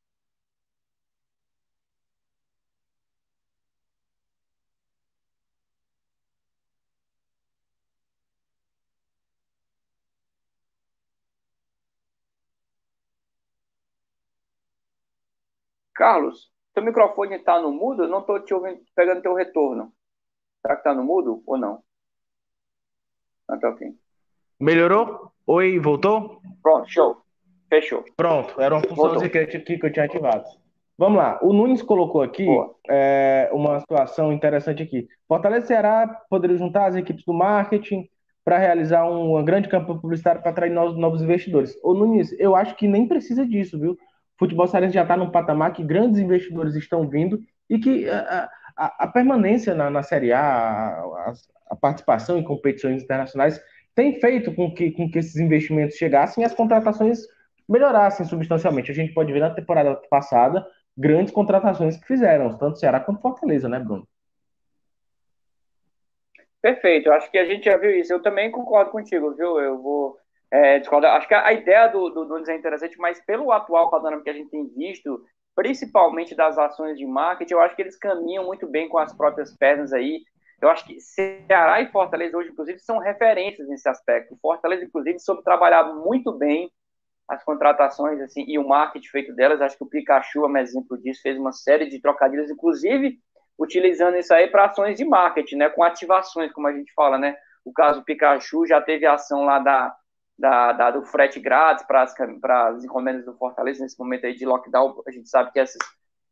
[15.95, 18.03] Carlos, seu microfone está no mudo?
[18.03, 19.93] Eu não estou te ouvindo, pegando teu retorno.
[20.61, 21.81] Será que está no mudo ou não?
[23.47, 23.88] Ah, tá ok.
[24.60, 25.31] Melhorou?
[25.47, 26.41] Oi, voltou?
[26.61, 27.18] Pronto, show.
[27.69, 28.03] Fechou.
[28.18, 30.43] Pronto, era uma função aqui que eu tinha ativado.
[30.97, 32.47] Vamos lá, o Nunes colocou aqui
[32.89, 35.07] é, uma situação interessante aqui.
[35.27, 38.10] Fortaleza e Ceará poderiam juntar as equipes do marketing
[38.45, 41.77] para realizar uma grande campanha publicitária para atrair novos, novos investidores.
[41.84, 43.97] Ô Nunes, eu acho que nem precisa disso, viu?
[44.38, 47.40] Futebol cearense já está num patamar que grandes investidores estão vindo
[47.70, 51.34] e que a, a, a permanência na, na Série A, a,
[51.70, 53.62] a, participação em competições internacionais
[53.94, 57.20] tem feito com que, com que esses investimentos chegassem e as contratações
[57.68, 58.91] melhorassem substancialmente.
[58.91, 60.66] A gente pode ver na temporada passada
[60.98, 64.07] grandes contratações que fizeram, tanto Ceará quanto Fortaleza, né, Bruno?
[66.62, 68.12] Perfeito, acho que a gente já viu isso.
[68.12, 69.60] Eu também concordo contigo, viu?
[69.60, 70.18] Eu vou
[70.56, 74.30] é, Acho que a ideia do, do Nunes é interessante, mas pelo atual panorama que
[74.30, 75.23] a gente tem visto,
[75.56, 79.56] principalmente das ações de marketing, eu acho que eles caminham muito bem com as próprias
[79.56, 80.22] pernas aí.
[80.61, 84.38] Eu acho que Ceará e Fortaleza hoje, inclusive, são referências nesse aspecto.
[84.41, 86.72] Fortaleza, inclusive, soube trabalhar muito bem
[87.27, 89.61] as contratações assim e o marketing feito delas.
[89.61, 93.19] Acho que o Pikachu é um exemplo disso, fez uma série de trocadilhos, inclusive
[93.57, 97.38] utilizando isso aí para ações de marketing, né, com ativações, como a gente fala, né?
[97.64, 99.95] O caso do Pikachu já teve ação lá da
[100.38, 104.36] da, da, do frete grátis para as, para as encomendas do Fortaleza nesse momento aí
[104.36, 105.02] de lockdown.
[105.07, 105.82] A gente sabe que essas,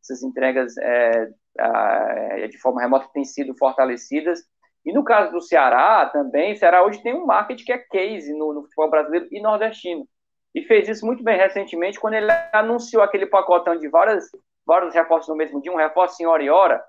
[0.01, 4.43] essas entregas é, é, de forma remota têm sido fortalecidas.
[4.85, 8.53] E no caso do Ceará também, Ceará hoje tem um marketing que é case no,
[8.53, 10.05] no futebol brasileiro e nordestino.
[10.53, 14.29] E fez isso muito bem recentemente quando ele anunciou aquele pacotão de várias,
[14.65, 16.83] vários reforços no mesmo dia, um reforço em hora e hora.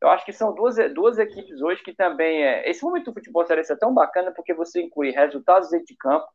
[0.00, 2.70] Eu acho que são duas, duas equipes hoje que também é.
[2.70, 6.26] Esse momento do futebol cearense é tão bacana porque você inclui resultados dentro de campo,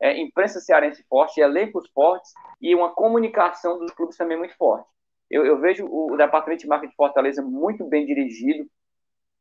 [0.00, 4.88] é, imprensa cearense forte, elencos fortes e uma comunicação dos clubes também muito forte.
[5.30, 8.68] Eu, eu vejo o, departamento de marketing de Fortaleza muito bem dirigido,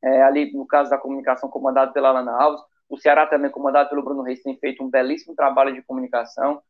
[0.02, 4.04] é, ali no caso da comunicação comandado pela Lana Alves, o Ceará também comandado pelo
[4.04, 6.62] Bruno Reis tem feito um belíssimo trabalho de comunicação.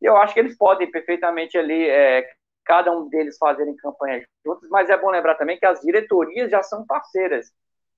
[0.00, 2.28] E eu acho que eles podem perfeitamente ali, é,
[2.64, 6.62] cada um deles fazerem campanhas juntos, mas é bom lembrar também que as diretorias já
[6.62, 7.52] são parceiras.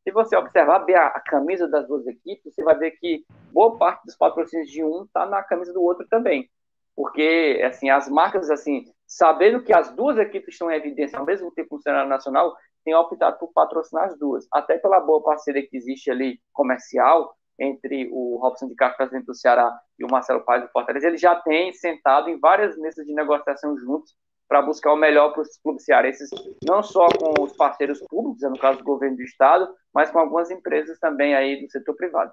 [0.04, 3.78] Se você observar bem a, a camisa das duas equipes, você vai ver que boa
[3.78, 6.48] parte dos patrocínios de um está na camisa do outro também.
[6.94, 11.50] Porque, assim, as marcas, assim, sabendo que as duas equipes estão em evidência ao mesmo
[11.50, 12.54] tempo no cenário nacional,
[12.84, 14.46] têm optado por patrocinar as duas.
[14.52, 19.34] Até pela boa parceria que existe ali comercial entre o Robson de Castro, presidente do
[19.34, 23.14] Ceará, e o Marcelo Paz do Fortaleza, eles já têm sentado em várias mesas de
[23.14, 24.14] negociação juntos
[24.54, 26.30] para buscar o melhor para os clubes cearenses,
[26.62, 30.48] não só com os parceiros públicos, no caso do governo do estado, mas com algumas
[30.48, 32.30] empresas também aí do setor privado.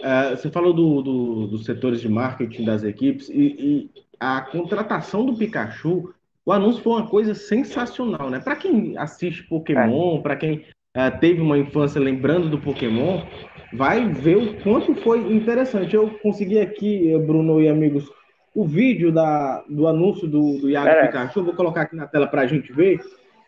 [0.00, 5.26] É, você falou do, do, dos setores de marketing das equipes e, e, a contratação
[5.26, 6.14] do Pikachu,
[6.46, 8.40] o anúncio foi uma coisa sensacional, né?
[8.40, 10.22] Para quem assiste Pokémon, é.
[10.22, 10.64] para quem
[10.94, 13.26] é, teve uma infância lembrando do Pokémon,
[13.74, 15.94] vai ver o quanto foi interessante.
[15.94, 18.10] Eu consegui aqui, Bruno e amigos,
[18.56, 21.06] o vídeo da, do anúncio do, do Iago é.
[21.06, 22.98] Pikachu, vou colocar aqui na tela para a gente ver.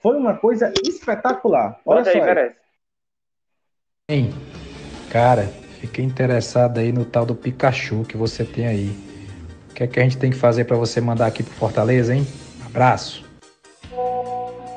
[0.02, 1.80] Foi uma coisa espetacular.
[1.86, 2.22] Olha Bota só.
[2.22, 2.52] Aí,
[4.10, 4.30] Hein,
[5.10, 5.44] cara,
[5.80, 8.90] fiquei interessado aí no tal do Pikachu que você tem aí.
[9.70, 12.14] O que é que a gente tem que fazer para você mandar aqui pro Fortaleza,
[12.14, 12.26] hein?
[12.66, 13.24] Abraço.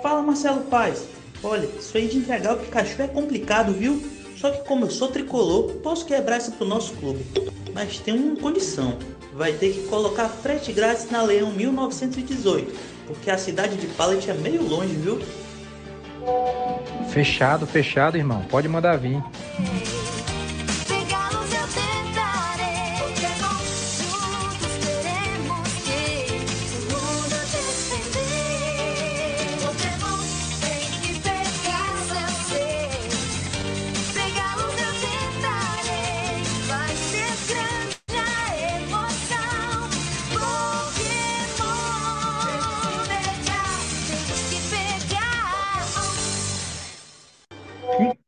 [0.01, 1.09] Fala, Marcelo Paz.
[1.43, 4.01] Olha, isso aí de entregar o Pikachu é complicado, viu?
[4.37, 7.25] Só que como eu sou tricolor, posso quebrar isso pro nosso clube.
[7.73, 8.97] Mas tem uma condição
[9.33, 12.73] vai ter que colocar frete grátis na Leão 1918,
[13.07, 15.19] porque a cidade de Pallet é meio longe, viu?
[17.09, 18.45] Fechado, fechado, irmão.
[18.49, 19.21] Pode mandar vir.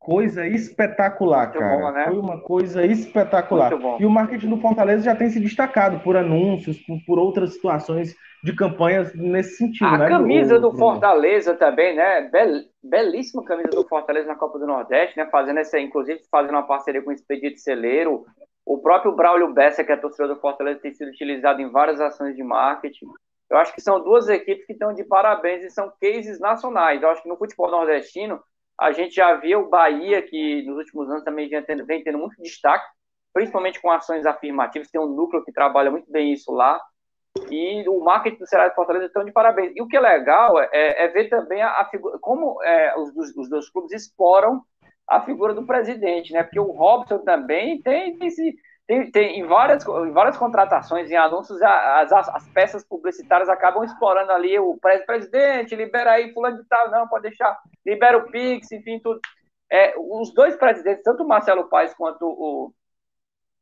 [0.03, 1.77] Coisa espetacular, Muito cara.
[1.77, 2.05] Bom, né?
[2.05, 3.71] Foi uma coisa espetacular.
[3.99, 8.13] E o marketing do Fortaleza já tem se destacado por anúncios, por, por outras situações
[8.43, 9.87] de campanhas nesse sentido.
[9.87, 12.29] A né, camisa do, do Fortaleza também, né?
[12.29, 15.25] Bel, belíssima camisa do Fortaleza na Copa do Nordeste, né?
[15.31, 18.25] Fazendo essa, inclusive fazendo uma parceria com o Expedito Celeiro.
[18.65, 22.35] O próprio Braulio Bessa, que é torcedor do Fortaleza, tem sido utilizado em várias ações
[22.35, 23.05] de marketing.
[23.49, 27.01] Eu acho que são duas equipes que estão de parabéns e são cases nacionais.
[27.01, 28.41] Eu acho que no futebol nordestino
[28.83, 32.17] a gente já vê o Bahia, que nos últimos anos também vem tendo, vem tendo
[32.17, 32.85] muito destaque,
[33.33, 36.79] principalmente com ações afirmativas, tem um núcleo que trabalha muito bem isso lá,
[37.49, 39.71] e o marketing do Ceará de Fortaleza estão de parabéns.
[39.75, 43.09] E o que é legal é, é ver também a, a figura, como é, os,
[43.35, 44.61] os, dois clubes exploram
[45.07, 46.43] a figura do presidente, né?
[46.43, 48.55] Porque o Robson também tem, tem se
[48.85, 53.83] tem, tem, em, várias, em várias contratações, em anúncios, as, as, as peças publicitárias acabam
[53.83, 58.71] explorando ali o presidente, libera aí fulano de tal, não, pode deixar, libera o Pix,
[58.71, 59.19] enfim, tudo.
[59.71, 62.73] É, os dois presidentes, tanto o Marcelo Paes quanto o,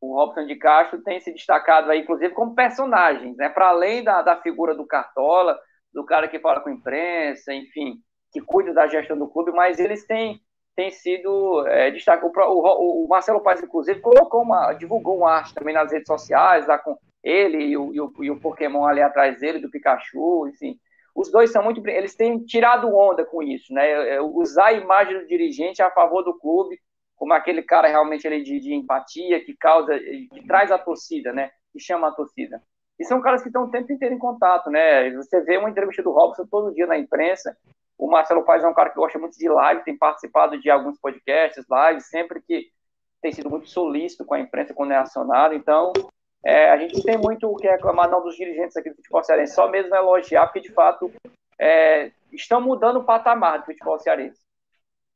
[0.02, 3.48] o Robson de Castro, têm se destacado aí, inclusive, como personagens, né?
[3.48, 5.58] Para além da, da figura do Cartola,
[5.94, 9.80] do cara que fala com a imprensa, enfim, que cuida da gestão do clube, mas
[9.80, 10.42] eles têm
[10.82, 12.26] tem sido é, destaque.
[12.26, 16.66] O, o, o, Marcelo Paes, inclusive, colocou uma, divulgou uma arte também nas redes sociais,
[16.66, 20.48] lá com ele e o, e o, e o Pokémon ali atrás dele, do Pikachu,
[20.48, 20.80] enfim.
[21.14, 21.88] Os dois são muito.
[21.88, 23.88] Eles têm tirado onda com isso, né?
[23.88, 26.80] É, é, usar a imagem do dirigente a favor do clube,
[27.16, 31.52] como aquele cara realmente ali de, de empatia, que causa, que traz a torcida, né?
[31.72, 32.60] Que chama a torcida.
[33.00, 35.12] E são caras que estão o tempo inteiro em contato, né?
[35.12, 37.56] Você vê uma entrevista do Robson todo dia na imprensa,
[38.02, 41.00] o Marcelo Paz é um cara que gosta muito de live, tem participado de alguns
[41.00, 42.72] podcasts, lives, sempre que
[43.22, 45.54] tem sido muito solícito com a imprensa quando é acionado.
[45.54, 45.94] Então,
[46.44, 49.54] é, a gente tem muito o que reclamar não dos dirigentes aqui do futebol cearense,
[49.54, 51.12] só mesmo elogiar, porque de fato
[51.60, 54.42] é, estão mudando o patamar do futebol cearense.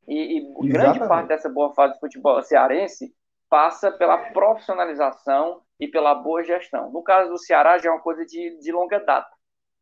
[0.06, 3.12] E, e grande parte dessa boa fase do futebol cearense
[3.50, 6.88] passa pela profissionalização e pela boa gestão.
[6.92, 9.35] No caso do Ceará, já é uma coisa de, de longa data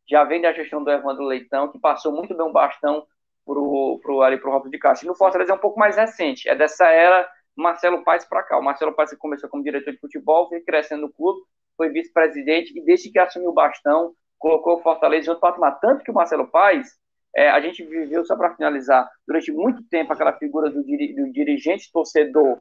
[0.07, 3.05] já vem da gestão do Evandro Leitão, que passou muito bem o bastão
[3.45, 5.07] pro, pro, ali pro Robson de Castro.
[5.07, 8.57] E no Fortaleza é um pouco mais recente, é dessa era Marcelo Paes para cá.
[8.57, 11.39] O Marcelo Paes começou como diretor de futebol, foi crescendo no clube,
[11.77, 15.79] foi vice-presidente, e desde que assumiu o bastão, colocou o Fortaleza em outro patamar.
[15.79, 16.87] Tanto que o Marcelo Paes,
[17.35, 21.91] é, a gente viveu, só para finalizar, durante muito tempo aquela figura do, do dirigente
[21.91, 22.59] torcedor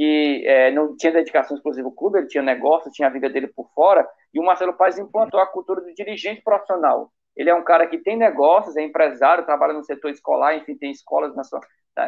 [0.00, 3.48] que é, não tinha dedicação exclusiva ao clube, ele tinha negócio, tinha a vida dele
[3.48, 7.12] por fora, e o Marcelo Paes implantou a cultura do dirigente profissional.
[7.36, 10.90] Ele é um cara que tem negócios, é empresário, trabalha no setor escolar, enfim, tem
[10.90, 11.60] escolas na sua,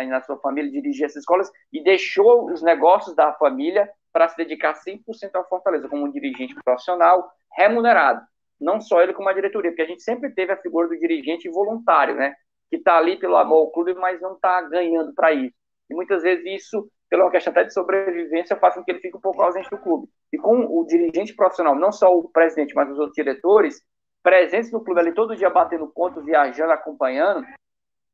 [0.08, 4.72] na sua família, dirigia essas escolas, e deixou os negócios da família para se dedicar
[4.72, 5.02] 100%
[5.34, 8.26] ao Fortaleza, como um dirigente profissional, remunerado.
[8.58, 11.46] Não só ele, como a diretoria, porque a gente sempre teve a figura do dirigente
[11.50, 12.34] voluntário, né?
[12.70, 15.54] Que está ali pelo amor ao clube, mas não está ganhando para isso.
[15.90, 19.20] E muitas vezes isso, pela questão até de sobrevivência, faz com que ele fique um
[19.20, 20.08] pouco ausente do clube.
[20.32, 23.82] E com o dirigente profissional, não só o presidente, mas os outros diretores,
[24.22, 27.44] presentes no clube ali todo dia batendo ponto, viajando, acompanhando,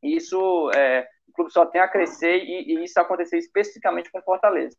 [0.03, 4.77] isso é, o clube só tem a crescer e, e isso acontecer especificamente com Fortaleza.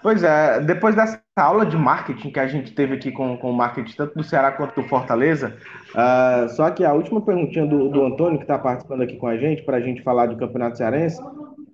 [0.00, 3.54] Pois é, depois dessa aula de marketing que a gente teve aqui com, com o
[3.54, 5.58] marketing tanto do Ceará quanto do Fortaleza,
[5.90, 9.36] uh, só que a última perguntinha do, do Antônio, que está participando aqui com a
[9.36, 11.20] gente, para a gente falar do Campeonato Cearense,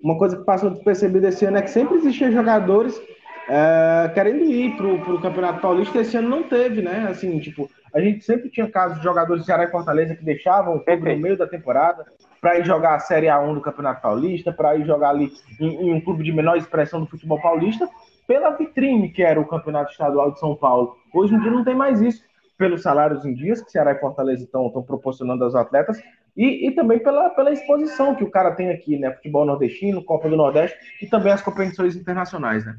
[0.03, 4.77] uma coisa que passou despercebida esse ano é que sempre existiam jogadores uh, querendo ir
[4.77, 7.09] para o Campeonato Paulista, esse ano não teve, né?
[7.11, 10.77] Assim, tipo, a gente sempre tinha casos de jogadores de Ceará e Fortaleza que deixavam
[10.77, 12.07] o clube no meio da temporada
[12.41, 15.93] para ir jogar a Série A1 do Campeonato Paulista, para ir jogar ali em, em,
[15.93, 17.89] um clube de menor expressão do futebol paulista,
[18.27, 20.97] pela vitrine que era o Campeonato Estadual de São Paulo.
[21.13, 22.23] Hoje em dia não tem mais isso,
[22.57, 26.01] pelos salários em dias que Ceará e Fortaleza estão proporcionando aos atletas,
[26.37, 29.13] e, e, também pela, pela exposição que o cara tem aqui, né?
[29.13, 32.79] Futebol nordestino, Copa do Nordeste e também as competições internacionais, né?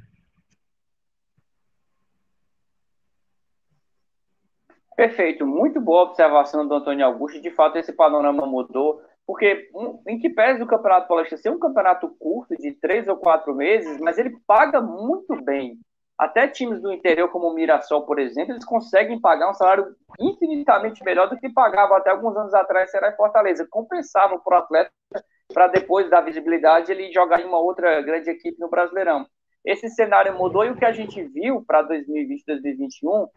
[4.96, 7.42] Perfeito, muito boa observação do Antônio Augusto.
[7.42, 9.70] De fato, esse panorama mudou, porque
[10.08, 14.00] em que pese o Campeonato Paulista ser um campeonato curto, de três ou quatro meses,
[14.00, 15.80] mas ele paga muito bem.
[16.22, 21.04] Até times do interior, como o Mirassol, por exemplo, eles conseguem pagar um salário infinitamente
[21.04, 23.66] melhor do que pagava até alguns anos atrás Será em Fortaleza.
[23.68, 24.92] Compensavam para o atleta
[25.52, 29.26] para depois da visibilidade ele jogar em uma outra grande equipe no Brasileirão.
[29.66, 33.28] Esse cenário mudou e o que a gente viu para 2020, 2021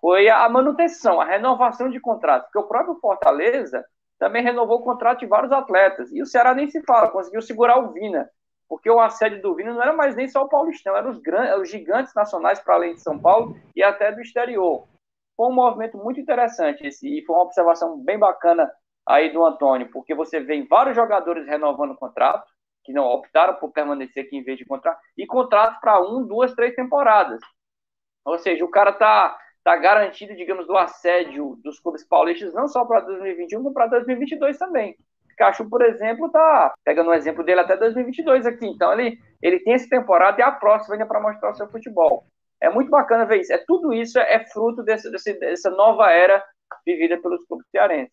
[0.00, 3.84] foi a manutenção, a renovação de contratos, porque o próprio Fortaleza
[4.18, 7.78] também renovou o contrato de vários atletas, e o Ceará nem se fala, conseguiu segurar
[7.78, 8.28] o Vina,
[8.72, 11.60] porque o assédio do Vina não era mais nem só o paulistão, eram os, grandes,
[11.60, 14.88] os gigantes nacionais para além de São Paulo e até do exterior.
[15.36, 18.72] Foi um movimento muito interessante esse, e foi uma observação bem bacana
[19.06, 22.50] aí do Antônio, porque você vê vários jogadores renovando o contrato,
[22.82, 26.54] que não optaram por permanecer aqui em vez de contrato, e contratos para um, duas,
[26.54, 27.42] três temporadas.
[28.24, 32.86] Ou seja, o cara está está garantido, digamos, do assédio dos clubes paulistas, não só
[32.86, 34.96] para 2021, como para 2022 também.
[35.36, 38.66] Cacho, por exemplo, tá pegando um exemplo dele até 2022 aqui.
[38.66, 42.26] Então, ele, ele tem essa temporada e a próxima ainda para mostrar o seu futebol.
[42.60, 43.52] É muito bacana ver isso.
[43.52, 46.44] É, tudo isso é, é fruto desse, desse, dessa nova era
[46.86, 48.12] vivida pelos clubes cearenses.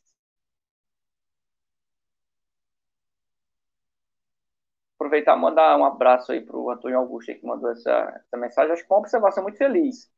[4.95, 8.73] Aproveitar e mandar um abraço aí para o Antônio Augusto que mandou essa, essa mensagem.
[8.73, 10.09] Acho que uma observação muito feliz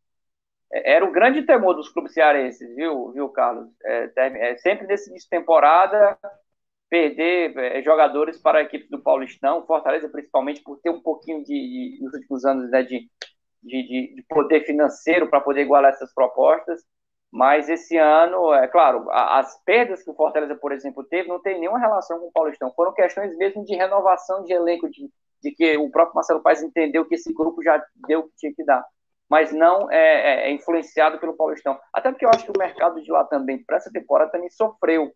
[0.72, 3.69] era o grande temor dos clubes cearenses, viu, viu Carlos?
[3.84, 6.18] É, é, sempre nesse início de temporada,
[6.91, 11.97] perder é, jogadores para a equipe do Paulistão, Fortaleza principalmente por ter um pouquinho de,
[11.97, 13.09] de nos últimos anos, né, de,
[13.63, 16.84] de, de poder financeiro para poder igualar essas propostas,
[17.31, 21.57] mas esse ano, é claro, as perdas que o Fortaleza, por exemplo, teve não tem
[21.57, 25.09] nenhuma relação com o Paulistão, foram questões mesmo de renovação de elenco, de,
[25.41, 28.53] de que o próprio Marcelo Paes entendeu que esse grupo já deu o que tinha
[28.53, 28.84] que dar
[29.30, 31.80] mas não é, é, é, influenciado pelo Paulistão.
[31.93, 35.09] Até porque eu acho que o mercado de lá também, para essa temporada, também sofreu.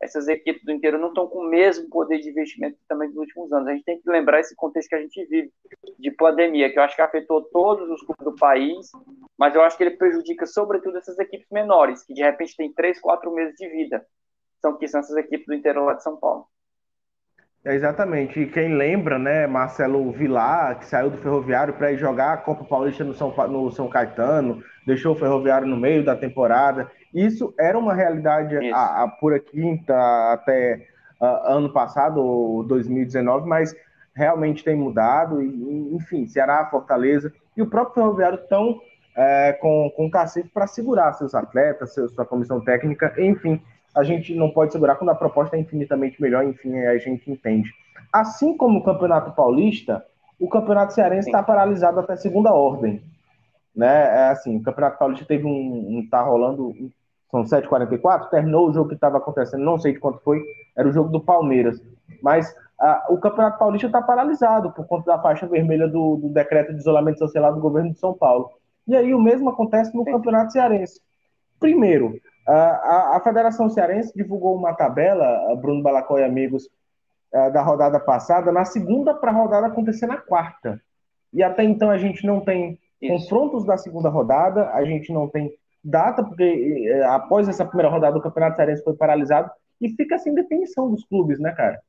[0.00, 3.52] Essas equipes do interior não estão com o mesmo poder de investimento também dos últimos
[3.52, 3.68] anos.
[3.68, 5.52] A gente tem que lembrar esse contexto que a gente vive
[5.98, 8.90] de pandemia, que eu acho que afetou todos os clubes do país,
[9.36, 13.00] mas eu acho que ele prejudica sobretudo essas equipes menores, que de repente têm três,
[13.00, 14.06] quatro meses de vida.
[14.60, 16.46] São que são essas equipes do interior lá de São Paulo.
[17.64, 18.40] É exatamente.
[18.40, 22.64] E quem lembra, né, Marcelo Vilar, que saiu do Ferroviário para ir jogar a Copa
[22.64, 26.90] Paulista no São, no São Caetano, deixou o Ferroviário no meio da temporada.
[27.14, 29.94] Isso era uma realidade a, a pura quinta
[30.32, 30.86] até
[31.20, 33.74] uh, ano passado, ou 2019, mas
[34.14, 35.42] realmente tem mudado.
[35.42, 38.80] E, enfim, Ceará, Fortaleza e o próprio Ferroviário estão
[39.16, 43.60] é, com, com cacife para segurar seus atletas, sua comissão técnica, enfim
[43.98, 47.68] a gente não pode segurar quando a proposta é infinitamente melhor, enfim, a gente entende.
[48.12, 50.04] Assim como o Campeonato Paulista,
[50.38, 53.02] o Campeonato Cearense está paralisado até segunda ordem.
[53.74, 54.04] Né?
[54.04, 55.98] É assim, o Campeonato Paulista teve um.
[55.98, 56.74] um tá rolando.
[57.30, 60.42] São 7h44, terminou o jogo que estava acontecendo, não sei de quanto foi,
[60.76, 61.80] era o jogo do Palmeiras.
[62.22, 62.54] Mas
[63.10, 67.18] o Campeonato Paulista está paralisado por conta da faixa vermelha do, do decreto de isolamento
[67.18, 68.50] social do governo de São Paulo.
[68.86, 71.00] E aí o mesmo acontece no Campeonato Cearense.
[71.60, 76.68] Primeiro, a, a Federação Cearense divulgou uma tabela, Bruno Balacó e amigos,
[77.52, 80.80] da rodada passada, na segunda para a rodada acontecer na quarta.
[81.32, 83.12] E até então a gente não tem Isso.
[83.12, 85.52] confrontos da segunda rodada, a gente não tem
[85.82, 89.50] data, porque é, após essa primeira rodada do Campeonato Cearense foi paralisado
[89.80, 91.80] e fica sem definição dos clubes, né, cara?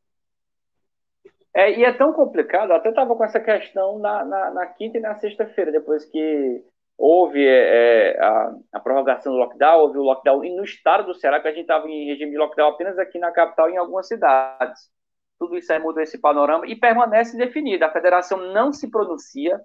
[1.53, 5.01] É, e é tão complicado, até estava com essa questão na, na, na quinta e
[5.01, 6.63] na sexta-feira, depois que
[6.99, 11.47] houve é, a, a, prorrogação do lockdown, houve o lockdown no estado do Ceará, que
[11.47, 14.89] a gente estava em regime de lockdown apenas aqui na capital e em algumas cidades.
[15.39, 17.85] Tudo isso aí mudou esse panorama e permanece indefinido.
[17.85, 19.59] A federação não se pronuncia.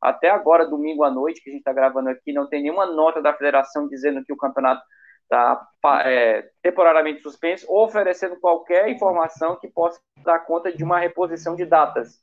[0.00, 3.20] Até agora, domingo à noite, que a gente está gravando aqui, não tem nenhuma nota
[3.20, 4.82] da federação dizendo que o campeonato
[5.24, 5.68] está
[6.04, 11.64] é, temporariamente suspenso, ou oferecendo qualquer informação que possa dar conta de uma reposição de
[11.64, 12.18] datas,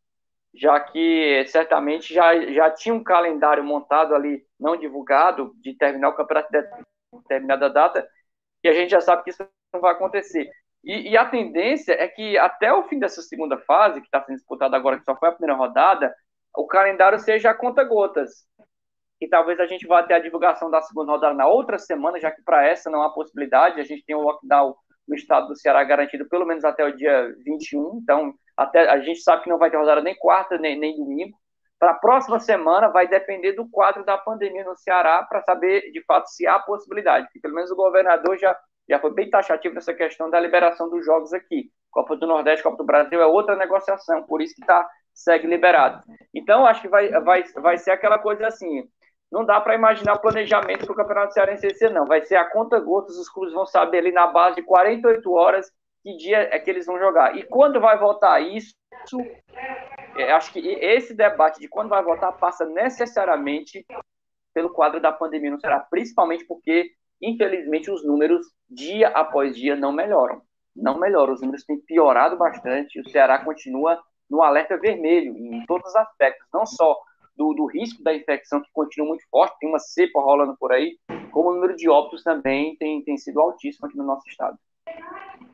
[0.53, 6.15] já que certamente já, já tinha um calendário montado ali, não divulgado, de terminar o
[6.15, 6.63] campeonato de
[7.13, 8.07] determinada data,
[8.63, 10.49] e a gente já sabe que isso não vai acontecer.
[10.83, 14.35] E, e a tendência é que até o fim dessa segunda fase, que está sendo
[14.35, 16.13] disputada agora, que só foi a primeira rodada,
[16.57, 18.47] o calendário seja a conta-gotas
[19.21, 22.31] e talvez a gente vá ter a divulgação da segunda rodada na outra semana, já
[22.31, 23.79] que para essa não há possibilidade.
[23.79, 24.75] A gente tem o lockdown
[25.07, 29.21] no estado do Ceará garantido pelo menos até o dia 21, então até a gente
[29.21, 31.37] sabe que não vai ter rodada nem quarta nem, nem domingo.
[31.79, 36.03] Para a próxima semana vai depender do quadro da pandemia no Ceará para saber de
[36.05, 38.57] fato se há possibilidade, porque pelo menos o governador já,
[38.89, 41.71] já foi bem taxativo nessa questão da liberação dos jogos aqui.
[41.91, 44.87] Copa do Nordeste, Copa do Brasil é outra negociação, por isso que tá,
[45.17, 46.03] segue liberado.
[46.33, 48.87] Então, acho que vai, vai, vai ser aquela coisa assim:
[49.31, 52.05] não dá para imaginar planejamento para o Campeonato Cearense esse não.
[52.05, 55.71] Vai ser a conta gotas, os clubes vão saber ali na base de 48 horas
[56.03, 57.35] que dia é que eles vão jogar.
[57.35, 58.73] E quando vai voltar isso,
[60.15, 63.85] é, acho que esse debate de quando vai voltar passa necessariamente
[64.53, 66.91] pelo quadro da pandemia não será, principalmente porque,
[67.21, 70.41] infelizmente, os números dia após dia não melhoram.
[70.75, 75.89] Não melhoram, os números têm piorado bastante, o Ceará continua no alerta vermelho em todos
[75.89, 76.97] os aspectos, não só
[77.35, 80.97] do, do, risco da infecção, que continua muito forte, tem uma cepa rolando por aí,
[81.31, 84.57] como o número de óbitos também tem, tem sido altíssimo aqui no nosso estado.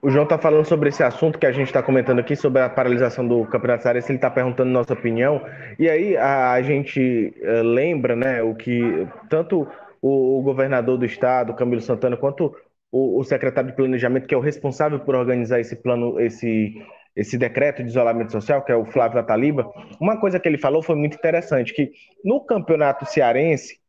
[0.01, 2.69] O João está falando sobre esse assunto que a gente está comentando aqui, sobre a
[2.69, 5.41] paralisação do Campeonato Cearense, ele está perguntando nossa opinião,
[5.79, 9.67] e aí a, a gente uh, lembra, né, o que tanto
[10.01, 12.53] o, o, governador do estado, Camilo Santana, quanto
[12.91, 16.75] o, o secretário de Planejamento, que é o responsável por organizar esse plano, esse
[17.15, 20.81] esse decreto de isolamento social, que é o Flávio Ataliba, uma coisa que ele falou
[20.81, 21.91] foi muito interessante, que
[22.23, 23.80] no campeonato cearense,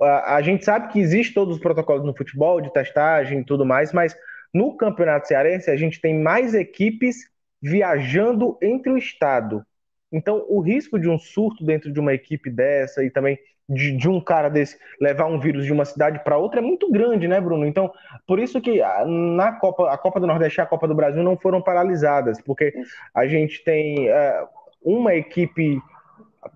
[0.00, 3.64] a, a gente sabe que existe todos os protocolos no futebol, de testagem e tudo
[3.64, 4.16] mais, mas
[4.52, 7.30] no campeonato cearense a gente tem mais equipes
[7.62, 9.64] viajando entre o estado.
[10.10, 14.08] Então, o risco de um surto dentro de uma equipe dessa e também de, de
[14.08, 17.40] um cara desse levar um vírus de uma cidade para outra é muito grande, né,
[17.40, 17.64] Bruno?
[17.66, 17.92] Então,
[18.26, 21.36] por isso que na Copa, a Copa do Nordeste e a Copa do Brasil não
[21.36, 22.72] foram paralisadas, porque
[23.14, 24.44] a gente tem é,
[24.82, 25.80] uma equipe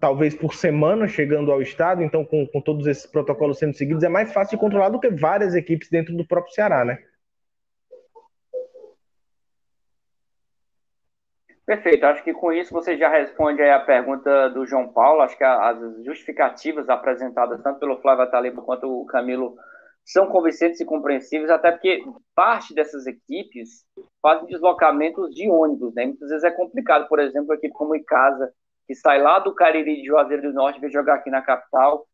[0.00, 4.08] talvez por semana chegando ao estado, então com, com todos esses protocolos sendo seguidos é
[4.08, 6.98] mais fácil de controlar do que várias equipes dentro do próprio Ceará, né?
[11.66, 15.20] Perfeito, acho que com isso você já responde a pergunta do João Paulo.
[15.20, 19.56] Acho que as justificativas apresentadas tanto pelo Flávio Ataliba quanto o Camilo
[20.04, 22.04] são convincentes e compreensíveis, até porque
[22.36, 23.84] parte dessas equipes
[24.22, 26.06] fazem deslocamentos de ônibus, né?
[26.06, 28.52] Muitas vezes é complicado, por exemplo, a equipe como Icasa,
[28.86, 32.06] que sai lá do Cariri de Juazeiro do Norte e jogar aqui na capital.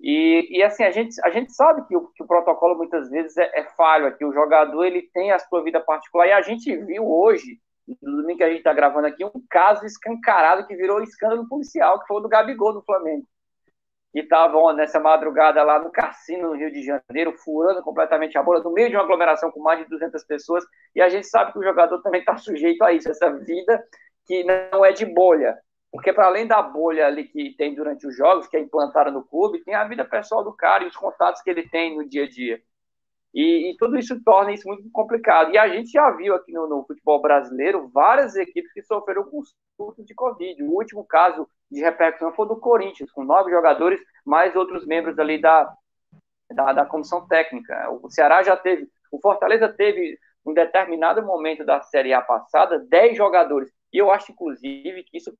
[0.00, 3.36] E, e assim, a gente, a gente sabe que o, que o protocolo muitas vezes
[3.36, 4.24] é, é falho aqui.
[4.24, 8.38] O jogador ele tem a sua vida particular e a gente viu hoje no domingo
[8.38, 12.18] que a gente está gravando aqui, um caso escancarado que virou escândalo policial, que foi
[12.18, 13.26] o do Gabigol do Flamengo.
[14.12, 18.62] Que estavam nessa madrugada lá no cassino no Rio de Janeiro, furando completamente a bola,
[18.62, 20.64] no meio de uma aglomeração com mais de 200 pessoas,
[20.94, 23.82] e a gente sabe que o jogador também está sujeito a isso, essa vida
[24.26, 25.58] que não é de bolha.
[25.90, 29.24] Porque para além da bolha ali que tem durante os jogos, que é implantada no
[29.24, 32.24] clube, tem a vida pessoal do cara e os contatos que ele tem no dia
[32.24, 32.62] a dia.
[33.34, 35.52] E, e, tudo isso torna isso muito complicado.
[35.52, 39.40] E a gente já viu aqui no, no futebol brasileiro várias equipes que sofreram com
[39.76, 40.62] surto de Covid.
[40.62, 45.40] O último caso de repercussão foi do Corinthians, com nove jogadores, mais outros membros ali
[45.40, 45.72] da,
[46.50, 47.90] da, da comissão técnica.
[48.02, 53.16] O Ceará já teve, o Fortaleza teve, em determinado momento da Série A passada, dez
[53.16, 53.72] jogadores.
[53.92, 55.32] E eu acho, inclusive, que isso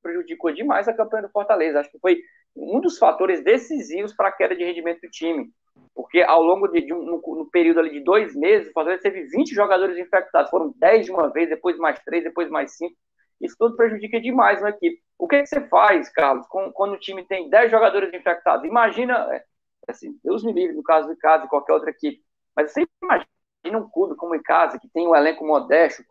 [0.00, 1.80] prejudicou demais a campanha do Fortaleza.
[1.80, 2.20] Acho que foi
[2.54, 5.50] um dos fatores decisivos para a queda de rendimento do time.
[5.94, 9.02] Porque ao longo de, de um no, no, período ali de dois meses, o Fortaleza
[9.02, 10.50] teve 20 jogadores infectados.
[10.50, 12.94] Foram 10 de uma vez, depois mais 3, depois mais 5.
[13.40, 15.02] Isso tudo prejudica demais uma equipe.
[15.18, 18.64] O que, que você faz, Carlos, com, quando o time tem 10 jogadores infectados?
[18.66, 19.44] Imagina, é,
[19.88, 22.22] assim, Deus me livre no caso do e qualquer outra equipe,
[22.56, 26.02] mas você imagina um clube como o Icasa, que tem um elenco modesto,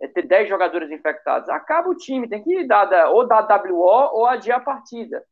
[0.00, 1.48] é ter 10 jogadores infectados.
[1.48, 5.22] Acaba o time, tem que dar ou dar WO ou adiar a partida.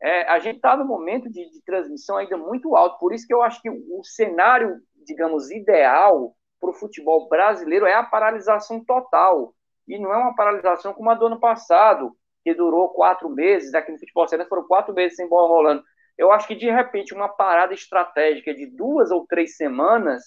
[0.00, 3.34] É, a gente está no momento de, de, transmissão ainda muito alto, por isso que
[3.34, 8.84] eu acho que o, o cenário, digamos, ideal para o futebol brasileiro é a paralisação
[8.84, 9.54] total.
[9.86, 12.14] E não é uma paralisação como a do ano passado,
[12.44, 15.82] que durou quatro meses, aqui no futebol cearense foram quatro meses sem bola rolando.
[16.16, 20.22] Eu acho que, de repente, uma parada estratégica de duas ou três semanas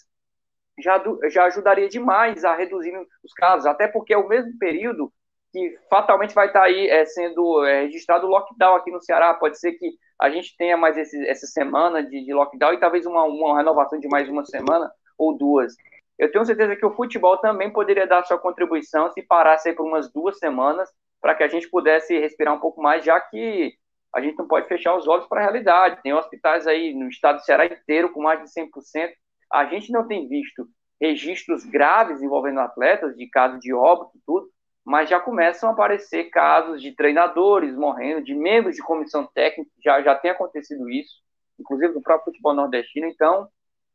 [0.80, 2.94] já, já ajudaria demais a reduzir
[3.24, 5.14] os casos, até porque é o mesmo período
[5.52, 9.34] que fatalmente vai estar aí é, sendo é, registrado o lockdown aqui no Ceará.
[9.34, 13.06] Pode ser que a gente tenha mais esse, essa semana de, de lockdown e talvez
[13.06, 15.76] uma, uma renovação de mais uma semana ou duas.
[16.18, 19.86] Eu tenho certeza que o futebol também poderia dar sua contribuição se parasse aí por
[19.86, 23.74] umas duas semanas para que a gente pudesse respirar um pouco mais, já que
[24.14, 26.02] a gente não pode fechar os olhos para a realidade.
[26.02, 29.12] Tem hospitais aí no estado do Ceará inteiro com mais de 100%.
[29.52, 30.68] A gente não tem visto
[31.00, 34.48] registros graves envolvendo atletas, de casos de óbito, tudo,
[34.86, 40.02] mas já começam a aparecer casos de treinadores morrendo, de membros de comissão técnica, já,
[40.02, 41.22] já tem acontecido isso,
[41.60, 43.48] inclusive no próprio futebol nordestino, então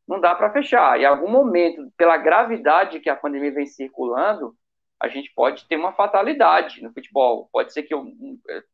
[0.07, 1.01] não dá para fechar.
[1.01, 4.55] Em algum momento, pela gravidade que a pandemia vem circulando,
[5.01, 7.49] a gente pode ter uma fatalidade no futebol.
[7.53, 8.07] Pode ser que eu.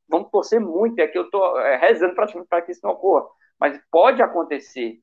[0.09, 3.26] Vamos torcer muito, é que eu estou é, rezando para que isso não ocorra.
[3.59, 5.01] Mas pode acontecer.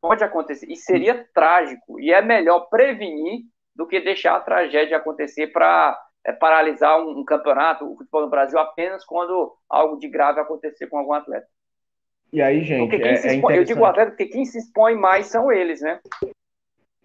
[0.00, 0.66] Pode acontecer.
[0.70, 2.00] E seria trágico.
[2.00, 3.42] E é melhor prevenir
[3.76, 8.30] do que deixar a tragédia acontecer para é, paralisar um, um, campeonato, o futebol no
[8.30, 11.46] Brasil, apenas quando algo de grave acontecer com algum atleta.
[12.32, 15.50] E aí, gente, é, é expõe, Eu digo atleta porque quem se expõe mais são
[15.50, 15.98] eles, né?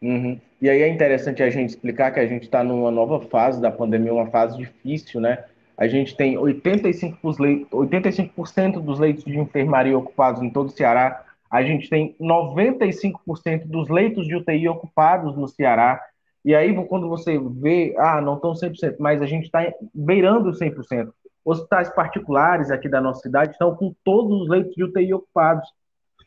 [0.02, 0.40] Uhum.
[0.62, 3.72] E aí é interessante a gente explicar que a gente está numa nova fase da
[3.72, 5.44] pandemia, uma fase difícil, né?
[5.78, 11.24] A gente tem 85%, 85 dos leitos de enfermaria ocupados em todo o Ceará.
[11.50, 16.02] A gente tem 95% dos leitos de UTI ocupados no Ceará.
[16.46, 21.12] E aí, quando você vê, ah, não estão 100%, mas a gente está beirando 100%.
[21.44, 25.68] Hospitais particulares aqui da nossa cidade estão com todos os leitos de UTI ocupados.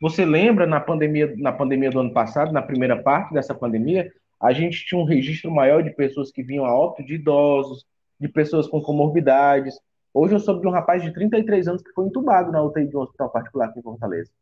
[0.01, 4.53] Você lembra na pandemia, na pandemia do ano passado, na primeira parte dessa pandemia, a
[4.53, 7.86] gente tinha um registro maior de pessoas que vinham a óbito, de idosos,
[8.19, 9.78] de pessoas com comorbidades.
[10.12, 12.97] Hoje eu soube de um rapaz de 33 anos que foi entubado na UTI de
[12.97, 14.32] um hospital particular aqui em Fortaleza.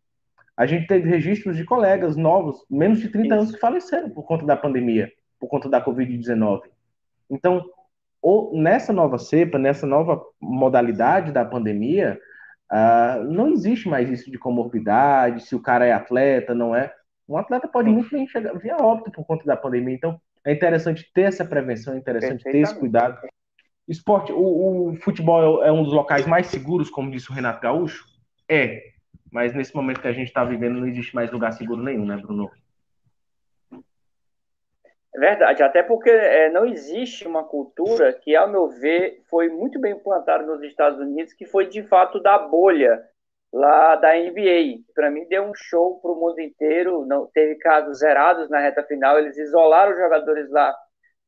[0.57, 3.35] A gente teve registros de colegas novos, menos de 30 Isso.
[3.35, 6.63] anos, que faleceram por conta da pandemia por conta da Covid-19.
[7.31, 7.65] Então,
[8.23, 12.19] ou nessa nova cepa, nessa nova modalidade da pandemia,
[12.73, 16.93] uh, não existe mais isso de comorbidade, se o cara é atleta, não é.
[17.29, 19.95] Um atleta pode muito bem chegar, vir a óbito por conta da pandemia.
[19.95, 23.19] Então, é interessante ter essa prevenção, é interessante ter esse cuidado.
[23.89, 28.05] Esporte, o, o futebol é um dos locais mais seguros, como disse o Renato Gaúcho?
[28.49, 28.83] É,
[29.31, 32.17] mas nesse momento que a gente está vivendo, não existe mais lugar seguro nenhum, né,
[32.17, 32.51] Bruno?
[35.17, 39.81] É verdade, até porque é, não existe uma cultura que, ao meu ver, foi muito
[39.81, 43.03] bem implantada nos Estados Unidos, que foi de fato da bolha
[43.51, 44.83] lá da NBA.
[44.95, 47.07] Para mim, deu um show para o mundo inteiro.
[47.07, 49.19] Não teve casos zerados na reta final.
[49.19, 50.75] Eles isolaram os jogadores lá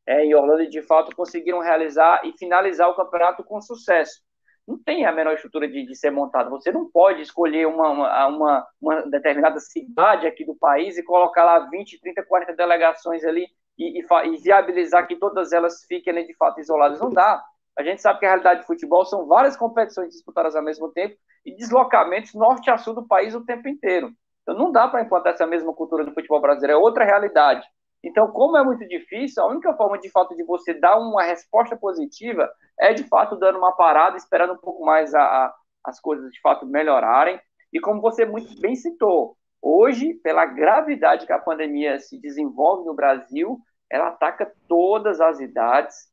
[0.07, 4.21] é, em Orlando e, de fato, conseguiram realizar e finalizar o campeonato com sucesso.
[4.67, 6.51] Não tem a menor estrutura de, de ser montado.
[6.51, 11.43] Você não pode escolher uma, uma, uma, uma determinada cidade aqui do país e colocar
[11.43, 13.47] lá 20, 30, 40 delegações ali
[13.79, 17.01] e, e, e viabilizar que todas elas fiquem de fato isoladas.
[17.01, 17.43] Não dá.
[17.79, 21.17] A gente sabe que a realidade de futebol são várias competições disputadas ao mesmo tempo
[21.47, 24.11] e deslocamentos norte a sul do país o tempo inteiro.
[24.43, 27.65] Então não dá para implantar essa mesma cultura do futebol brasileiro, é outra realidade.
[28.03, 31.77] Então, como é muito difícil, a única forma de fato de você dar uma resposta
[31.77, 36.31] positiva é de fato dando uma parada, esperando um pouco mais a, a, as coisas
[36.31, 37.41] de fato melhorarem.
[37.73, 42.95] E como você muito bem citou, hoje, pela gravidade que a pandemia se desenvolve no
[42.95, 43.59] Brasil,
[43.91, 46.09] ela ataca todas as idades.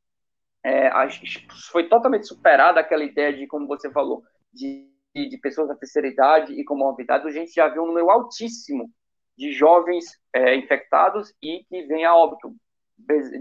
[0.64, 0.90] É,
[1.72, 6.54] foi totalmente superada aquela ideia de, como você falou, de, de pessoas da terceira idade
[6.54, 7.28] e comorbidade.
[7.28, 8.90] A gente já viu um número altíssimo
[9.38, 12.56] de jovens é, infectados e que vem a óbito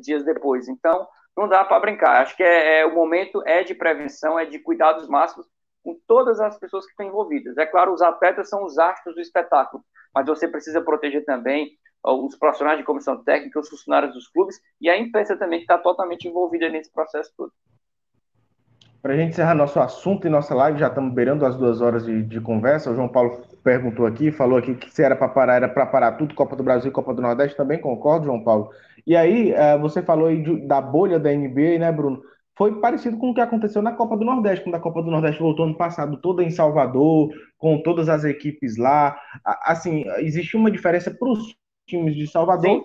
[0.03, 0.69] dias depois.
[0.69, 1.07] Então,
[1.37, 2.23] não dá para brincar.
[2.23, 5.47] Acho que é, é, o momento é de prevenção, é de cuidados máximos
[5.83, 7.57] com todas as pessoas que estão envolvidas.
[7.59, 9.85] É claro, os atletas são os astros do espetáculo,
[10.15, 14.89] mas você precisa proteger também os profissionais de comissão técnica, os funcionários dos clubes e
[14.89, 17.53] a imprensa também que está totalmente envolvida nesse processo todo.
[19.05, 22.07] Para a gente encerrar nosso assunto e nossa live, já estamos beirando as duas horas
[22.07, 22.91] de, de, conversa.
[22.91, 26.13] O João Paulo perguntou aqui, falou aqui que se era para parar, era para parar
[26.13, 28.71] tudo, Copa do Brasil e Copa do Nordeste, também concordo, João Paulo.
[29.07, 32.23] E aí, uh, você falou aí da bolha da NBA, né, Bruno?
[32.57, 35.43] Foi parecido com o que aconteceu na Copa do Nordeste, quando a Copa do Nordeste
[35.43, 37.29] voltou ano passado, toda em Salvador,
[37.59, 39.19] com todas as equipes lá.
[39.65, 41.55] Assim, existe uma diferença para os
[41.87, 42.85] times de Salvador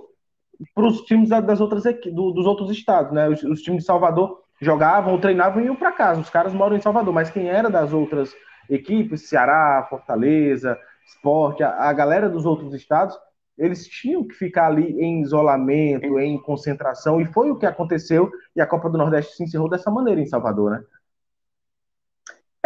[0.75, 3.29] para os times das outras do, dos outros estados, né?
[3.29, 6.19] Os, os, times de Salvador jogavam treinavam e iam para casa.
[6.19, 8.33] Os caras moram em Salvador, mas quem era das outras
[8.69, 10.77] equipes, Ceará, Fortaleza,
[11.07, 13.17] Esporte, a, a galera dos outros estados,
[13.57, 18.61] eles tinham que ficar ali em isolamento, em concentração, e foi o que aconteceu, e
[18.61, 20.83] a Copa do Nordeste se encerrou dessa maneira em Salvador, né?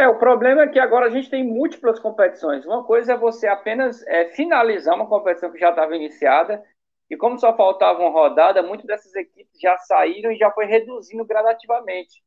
[0.04, 2.66] É, o problema é que agora a gente tem múltiplas competições.
[2.66, 6.62] Uma coisa é você apenas é, finalizar uma competição que já estava iniciada,
[7.10, 11.24] e como só faltava uma rodada, muitas dessas equipes já saíram e já foi reduzindo
[11.24, 12.22] gradativamente.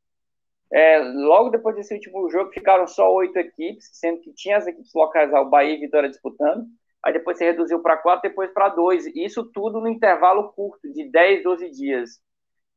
[0.73, 4.95] É, logo depois desse último jogo, ficaram só oito equipes, sendo que tinha as equipes
[4.95, 6.65] locais, o Bahia e Vitória disputando.
[7.05, 9.05] Aí depois se reduziu para quatro, depois para dois.
[9.15, 12.21] Isso tudo no intervalo curto, de 10, 12 dias.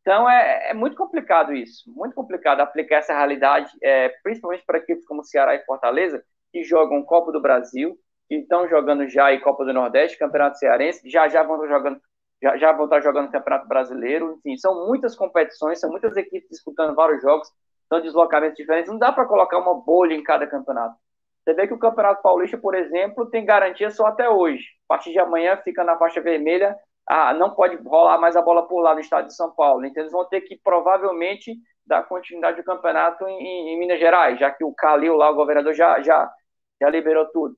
[0.01, 5.05] Então é, é muito complicado isso, muito complicado aplicar essa realidade, é, principalmente para equipes
[5.05, 7.97] como Ceará e Fortaleza, que jogam Copa do Brasil,
[8.27, 12.01] que estão jogando já em Copa do Nordeste, Campeonato Cearense, já já vão estar jogando
[12.41, 16.95] já, já vão estar jogando Campeonato Brasileiro, enfim, são muitas competições, são muitas equipes disputando
[16.95, 17.49] vários jogos,
[17.89, 20.95] são deslocamentos diferentes, não dá para colocar uma bolha em cada campeonato.
[21.43, 24.63] Você vê que o Campeonato Paulista, por exemplo, tem garantia só até hoje.
[24.87, 26.77] A partir de amanhã fica na faixa vermelha
[27.07, 29.85] ah, não pode rolar mais a bola por lá no estado de São Paulo.
[29.85, 31.55] Então eles vão ter que provavelmente
[31.85, 35.73] dar continuidade ao campeonato em, em Minas Gerais, já que o Calil lá, o governador,
[35.73, 36.31] já, já,
[36.79, 37.57] já liberou tudo.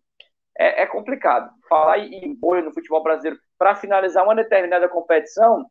[0.58, 1.52] É, é complicado.
[1.68, 5.66] Falar em bolha no futebol brasileiro para finalizar uma determinada competição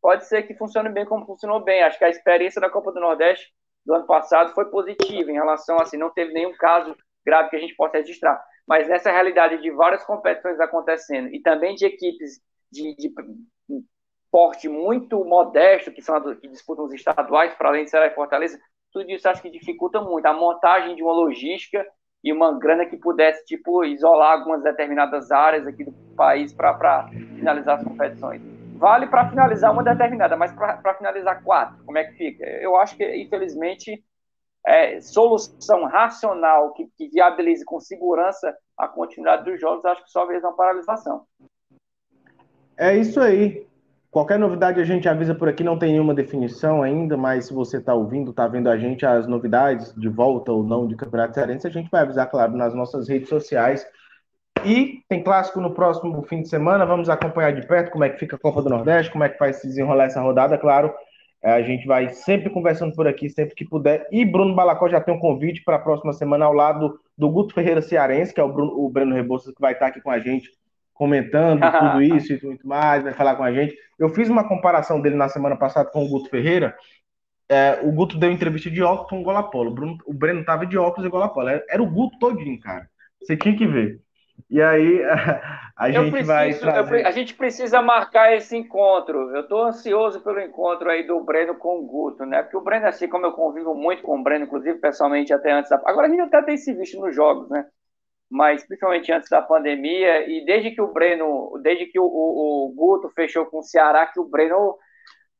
[0.00, 1.82] pode ser que funcione bem como funcionou bem.
[1.82, 3.52] Acho que a experiência da Copa do Nordeste
[3.84, 7.56] do ano passado foi positiva em relação a assim, não teve nenhum caso grave que
[7.56, 8.42] a gente possa registrar.
[8.66, 12.40] Mas nessa realidade de várias competições acontecendo e também de equipes
[12.82, 13.12] de, de
[14.30, 18.58] porte muito modesto, que são que disputam os estaduais, para além de Ceará e Fortaleza,
[18.92, 21.86] tudo isso acho que dificulta muito a montagem de uma logística
[22.22, 27.78] e uma grana que pudesse, tipo, isolar algumas determinadas áreas aqui do país para finalizar
[27.78, 28.42] as competições.
[28.76, 32.44] Vale para finalizar uma determinada, mas para finalizar quatro, como é que fica?
[32.44, 34.04] Eu acho que, infelizmente,
[34.66, 40.26] é, solução racional que, que viabilize com segurança a continuidade dos jogos, acho que só
[40.26, 41.24] vez uma paralisação.
[42.78, 43.66] É isso aí.
[44.10, 47.76] Qualquer novidade a gente avisa por aqui, não tem nenhuma definição ainda, mas se você
[47.76, 51.66] está ouvindo, está vendo a gente, as novidades de volta ou não de Campeonato Cearense,
[51.66, 53.86] a gente vai avisar, claro, nas nossas redes sociais.
[54.64, 58.18] E tem clássico no próximo fim de semana, vamos acompanhar de perto como é que
[58.18, 60.92] fica a Copa do Nordeste, como é que vai se desenrolar essa rodada, claro.
[61.42, 64.08] É, a gente vai sempre conversando por aqui, sempre que puder.
[64.10, 67.54] E Bruno Balacó já tem um convite para a próxima semana ao lado do Guto
[67.54, 70.18] Ferreira Cearense, que é o, Bruno, o Breno Rebouças, que vai estar aqui com a
[70.18, 70.50] gente
[70.96, 73.76] comentando tudo isso e muito mais, vai falar com a gente.
[73.98, 76.76] Eu fiz uma comparação dele na semana passada com o Guto Ferreira.
[77.48, 79.70] É, o Guto deu entrevista de óculos com o Golapolo.
[79.70, 81.48] O, Bruno, o Breno tava de óculos e Golapolo.
[81.48, 82.88] Era, era o Guto todinho, cara.
[83.22, 84.00] Você tinha que ver.
[84.50, 86.54] E aí a, a gente preciso, vai.
[86.54, 87.06] Trazer...
[87.06, 89.30] a gente precisa marcar esse encontro.
[89.34, 92.42] Eu estou ansioso pelo encontro aí do Breno com o Guto, né?
[92.42, 95.70] Porque o Breno, assim como eu convivo muito com o Breno, inclusive pessoalmente até antes
[95.70, 95.76] da.
[95.84, 97.64] Agora a gente até tem se visto nos jogos, né?
[98.30, 102.74] Mas principalmente antes da pandemia, e desde que o Breno, desde que o, o, o
[102.74, 104.76] Guto fechou com o Ceará, que o Breno.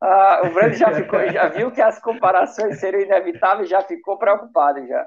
[0.00, 4.86] Ah, o Breno já ficou, já viu que as comparações seriam inevitáveis, já ficou preocupado
[4.86, 5.04] já.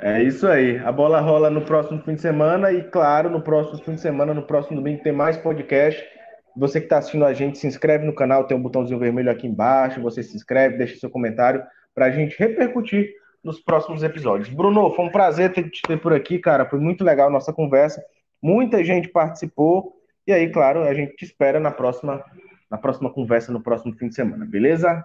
[0.00, 0.78] É isso aí.
[0.78, 4.32] A bola rola no próximo fim de semana e, claro, no próximo fim de semana,
[4.32, 6.06] no próximo domingo, tem mais podcast.
[6.56, 9.46] Você que está assistindo a gente, se inscreve no canal, tem um botãozinho vermelho aqui
[9.46, 10.00] embaixo.
[10.02, 11.64] Você se inscreve, deixa seu comentário
[11.94, 13.12] para a gente repercutir
[13.42, 14.48] nos próximos episódios.
[14.48, 16.68] Bruno, foi um prazer ter, te ter por aqui, cara.
[16.68, 18.04] Foi muito legal a nossa conversa.
[18.42, 19.96] Muita gente participou.
[20.26, 22.24] E aí, claro, a gente te espera na próxima,
[22.70, 25.04] na próxima conversa, no próximo fim de semana, beleza?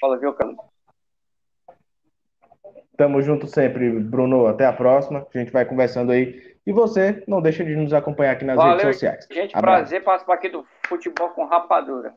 [0.00, 0.56] Fala, viu, Carlos?
[2.96, 4.48] Tamo junto sempre, Bruno.
[4.48, 5.24] Até a próxima.
[5.32, 6.56] A gente vai conversando aí.
[6.66, 9.26] E você não deixa de nos acompanhar aqui nas Valeu, redes sociais.
[9.30, 9.82] Gente, Abraço.
[9.82, 12.14] prazer participar aqui do Futebol com Rapadura.